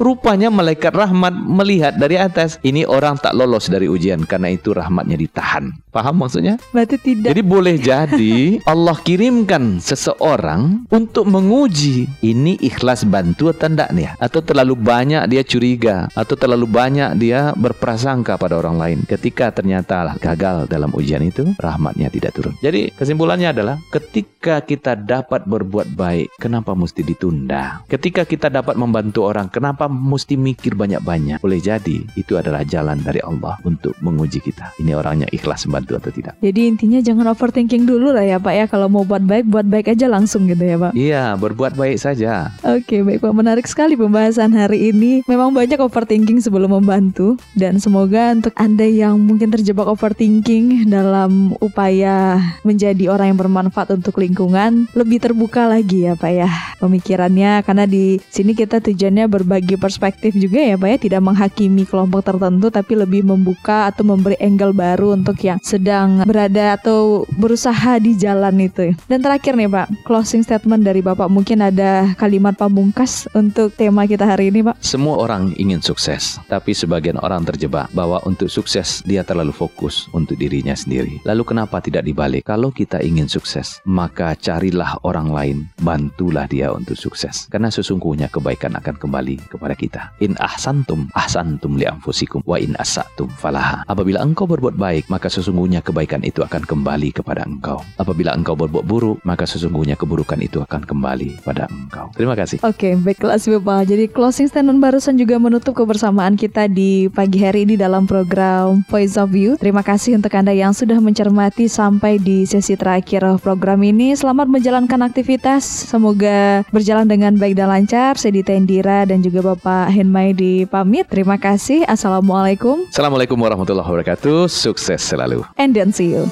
Rupanya 0.00 0.48
malaikat 0.48 0.96
rahmat 0.96 1.36
melihat 1.36 1.94
dari 2.00 2.16
atas, 2.16 2.56
ini 2.64 2.88
orang 2.88 3.20
tak 3.20 3.36
lolos 3.36 3.68
dari 3.68 3.90
ujian 3.90 4.24
karena 4.24 4.48
itu 4.48 4.72
rahmatnya 4.72 5.20
ditahan. 5.20 5.76
Paham 5.92 6.24
maksudnya? 6.24 6.56
Berarti 6.72 6.96
tidak. 6.98 7.36
Jadi 7.36 7.42
boleh 7.44 7.76
jadi 7.76 8.58
Allah 8.64 8.96
kirimkan 8.98 9.78
seseorang 9.78 10.88
untuk 10.88 11.28
menguji 11.28 12.08
ini 12.24 12.58
ikhlas 12.64 13.06
bantu 13.06 13.52
atau 13.52 13.70
tidak 13.70 13.90
nih 13.94 14.10
atau 14.18 14.40
terlalu 14.42 14.74
banyak 14.78 15.22
dia 15.30 15.42
curiga 15.42 16.06
atau 16.14 16.34
terlalu 16.38 16.66
banyak 16.68 17.10
dia 17.18 17.50
berprasangka 17.54 18.38
pada 18.38 18.58
orang 18.58 18.76
lain 18.78 18.98
ketika 19.06 19.50
ternyata 19.50 20.14
gagal 20.22 20.70
dalam 20.70 20.90
ujian 20.94 21.22
itu 21.22 21.54
rahmatnya 21.58 22.10
tidak 22.10 22.34
turun. 22.36 22.54
Jadi 22.62 22.94
kesimpulannya 22.94 23.50
adalah 23.50 23.76
ketika 23.90 24.62
kita 24.62 24.94
dapat 24.94 25.46
berbuat 25.46 25.94
baik 25.94 26.38
kenapa 26.38 26.72
mesti 26.74 27.02
ditunda? 27.02 27.82
Ketika 27.90 28.22
kita 28.22 28.50
dapat 28.50 28.78
membantu 28.84 29.26
orang 29.26 29.48
kenapa 29.48 29.88
mesti 29.88 30.36
mikir 30.36 30.76
banyak-banyak? 30.76 31.40
Boleh 31.40 31.60
jadi 31.60 32.04
itu 32.14 32.36
adalah 32.36 32.62
jalan 32.62 33.00
dari 33.00 33.20
Allah 33.24 33.56
untuk 33.64 33.96
menguji 34.04 34.44
kita. 34.44 34.76
Ini 34.78 34.94
orangnya 34.94 35.28
ikhlas 35.32 35.64
membantu 35.66 35.96
atau 35.98 36.10
tidak. 36.12 36.34
Jadi 36.44 36.60
intinya 36.68 37.00
jangan 37.00 37.32
overthinking 37.32 37.88
dulu 37.88 38.12
lah 38.12 38.24
ya 38.24 38.38
Pak 38.38 38.54
ya. 38.54 38.64
Kalau 38.68 38.92
mau 38.92 39.02
buat 39.02 39.24
baik, 39.24 39.48
buat 39.48 39.66
baik 39.66 39.96
aja 39.96 40.06
langsung 40.08 40.46
gitu 40.46 40.62
ya 40.64 40.76
Pak. 40.76 40.92
Iya, 40.92 41.34
berbuat 41.40 41.74
baik 41.74 41.98
saja. 41.98 42.52
Oke 42.62 43.00
baik 43.00 43.24
Pak, 43.24 43.32
menarik 43.34 43.66
sekali 43.66 43.96
pembahasan 43.96 44.52
hari 44.54 44.92
ini. 44.92 45.24
Memang 45.26 45.54
banyak 45.54 45.80
overthinking 45.80 46.44
sebelum 46.44 46.76
membantu. 46.76 47.36
Dan 47.54 47.78
semoga 47.78 48.34
untuk 48.34 48.54
Anda 48.58 48.86
yang 48.86 49.20
mungkin 49.20 49.50
terjebak 49.54 49.86
overthinking 49.86 50.90
dalam 50.90 51.54
upaya 51.62 52.40
menjadi 52.66 53.10
orang 53.12 53.34
yang 53.34 53.38
bermanfaat 53.38 53.94
untuk 53.94 54.18
lingkungan, 54.18 54.90
lebih 54.96 55.22
terbuka 55.22 55.66
lagi 55.70 56.08
ya 56.10 56.18
Pak 56.18 56.32
ya 56.32 56.50
pemikirannya. 56.82 57.62
Karena 57.62 57.84
di 57.86 58.18
sini 58.30 58.52
kita 58.56 58.73
tujuannya 58.80 59.26
berbagi 59.26 59.76
perspektif 59.76 60.32
juga 60.38 60.62
ya 60.62 60.78
Pak 60.78 60.88
ya. 60.88 60.96
Tidak 61.10 61.20
menghakimi 61.20 61.84
kelompok 61.84 62.24
tertentu 62.24 62.72
tapi 62.72 62.96
lebih 62.96 63.26
membuka 63.26 63.92
atau 63.92 64.06
memberi 64.06 64.38
angle 64.40 64.72
baru 64.72 65.18
untuk 65.18 65.36
yang 65.44 65.60
sedang 65.60 66.24
berada 66.24 66.80
atau 66.80 67.28
berusaha 67.36 68.00
di 68.00 68.16
jalan 68.16 68.56
itu. 68.64 68.96
Dan 69.04 69.20
terakhir 69.20 69.58
nih 69.58 69.68
Pak, 69.68 69.86
closing 70.08 70.40
statement 70.40 70.80
dari 70.80 71.04
Bapak 71.04 71.28
mungkin 71.28 71.60
ada 71.60 72.16
kalimat 72.16 72.56
pamungkas 72.56 73.28
untuk 73.36 73.74
tema 73.76 74.08
kita 74.08 74.24
hari 74.24 74.48
ini 74.48 74.64
Pak. 74.64 74.80
Semua 74.80 75.20
orang 75.20 75.52
ingin 75.60 75.84
sukses, 75.84 76.40
tapi 76.48 76.72
sebagian 76.72 77.20
orang 77.20 77.44
terjebak 77.44 77.92
bahwa 77.92 78.24
untuk 78.24 78.48
sukses 78.48 79.04
dia 79.04 79.20
terlalu 79.20 79.52
fokus 79.52 80.08
untuk 80.16 80.40
dirinya 80.40 80.72
sendiri. 80.72 81.20
Lalu 81.28 81.42
kenapa 81.44 81.84
tidak 81.84 82.08
dibalik? 82.08 82.40
Kalau 82.48 82.72
kita 82.72 83.04
ingin 83.04 83.28
sukses, 83.28 83.84
maka 83.84 84.32
carilah 84.38 84.96
orang 85.04 85.28
lain, 85.28 85.56
bantulah 85.84 86.48
dia 86.48 86.72
untuk 86.72 86.96
sukses. 86.96 87.44
Karena 87.52 87.68
sesungguhnya 87.68 88.32
kebaikan 88.32 88.63
akan 88.72 88.96
kembali 88.96 89.52
kepada 89.52 89.76
kita. 89.76 90.16
In 90.24 90.32
ahsantum, 90.40 91.12
ahsantum 91.12 91.76
li 91.76 91.84
anfusikum 91.84 92.40
wa 92.48 92.56
in 92.56 92.72
asatum 92.80 93.28
falaha. 93.36 93.84
Apabila 93.84 94.24
engkau 94.24 94.48
berbuat 94.48 94.80
baik, 94.80 95.12
maka 95.12 95.28
sesungguhnya 95.28 95.84
kebaikan 95.84 96.24
itu 96.24 96.40
akan 96.40 96.64
kembali 96.64 97.12
kepada 97.12 97.44
engkau. 97.44 97.84
Apabila 98.00 98.32
engkau 98.32 98.56
berbuat 98.56 98.88
buruk, 98.88 99.20
maka 99.28 99.44
sesungguhnya 99.44 100.00
keburukan 100.00 100.40
itu 100.40 100.64
akan 100.64 100.88
kembali 100.88 101.44
pada 101.44 101.68
engkau. 101.68 102.08
Terima 102.16 102.32
kasih. 102.32 102.64
Oke, 102.64 102.96
baiklah 102.96 103.36
si 103.36 103.52
Bapak. 103.52 103.92
Jadi 103.92 104.08
closing 104.08 104.48
statement 104.48 104.80
barusan 104.80 105.20
juga 105.20 105.36
menutup 105.36 105.76
kebersamaan 105.76 106.38
kita 106.40 106.70
di 106.70 107.10
pagi 107.10 107.44
hari 107.44 107.68
ini 107.68 107.74
dalam 107.74 108.08
program 108.08 108.86
Voice 108.88 109.18
of 109.20 109.34
You. 109.34 109.58
Terima 109.58 109.82
kasih 109.84 110.16
untuk 110.16 110.32
Anda 110.32 110.54
yang 110.54 110.72
sudah 110.72 111.02
mencermati 111.02 111.66
sampai 111.66 112.22
di 112.22 112.46
sesi 112.46 112.78
terakhir 112.78 113.42
program 113.42 113.82
ini. 113.82 114.14
Selamat 114.14 114.46
menjalankan 114.46 115.02
aktivitas. 115.02 115.66
Semoga 115.90 116.62
berjalan 116.70 117.10
dengan 117.10 117.34
baik 117.34 117.58
dan 117.58 117.68
lancar. 117.74 118.14
Saya 118.14 118.38
Dita 118.38 118.53
Indira 118.54 119.02
dan 119.04 119.20
juga 119.20 119.54
Bapak 119.54 119.90
Henmai 119.90 120.32
di 120.32 120.64
pamit. 120.64 121.10
Terima 121.10 121.36
kasih. 121.36 121.82
Assalamualaikum 121.84 122.86
Assalamualaikum 122.88 123.36
warahmatullahi 123.36 123.84
wabarakatuh. 123.84 124.46
Sukses 124.48 125.02
selalu. 125.02 125.42
and 125.58 125.74
then 125.74 125.90
see 125.90 126.14
you. 126.14 126.24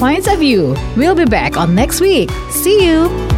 Points 0.00 0.24
of 0.26 0.40
View. 0.40 0.72
We'll 0.96 1.14
be 1.14 1.28
back 1.28 1.60
on 1.60 1.76
next 1.76 2.00
week. 2.00 2.32
See 2.48 2.88
you. 2.88 3.29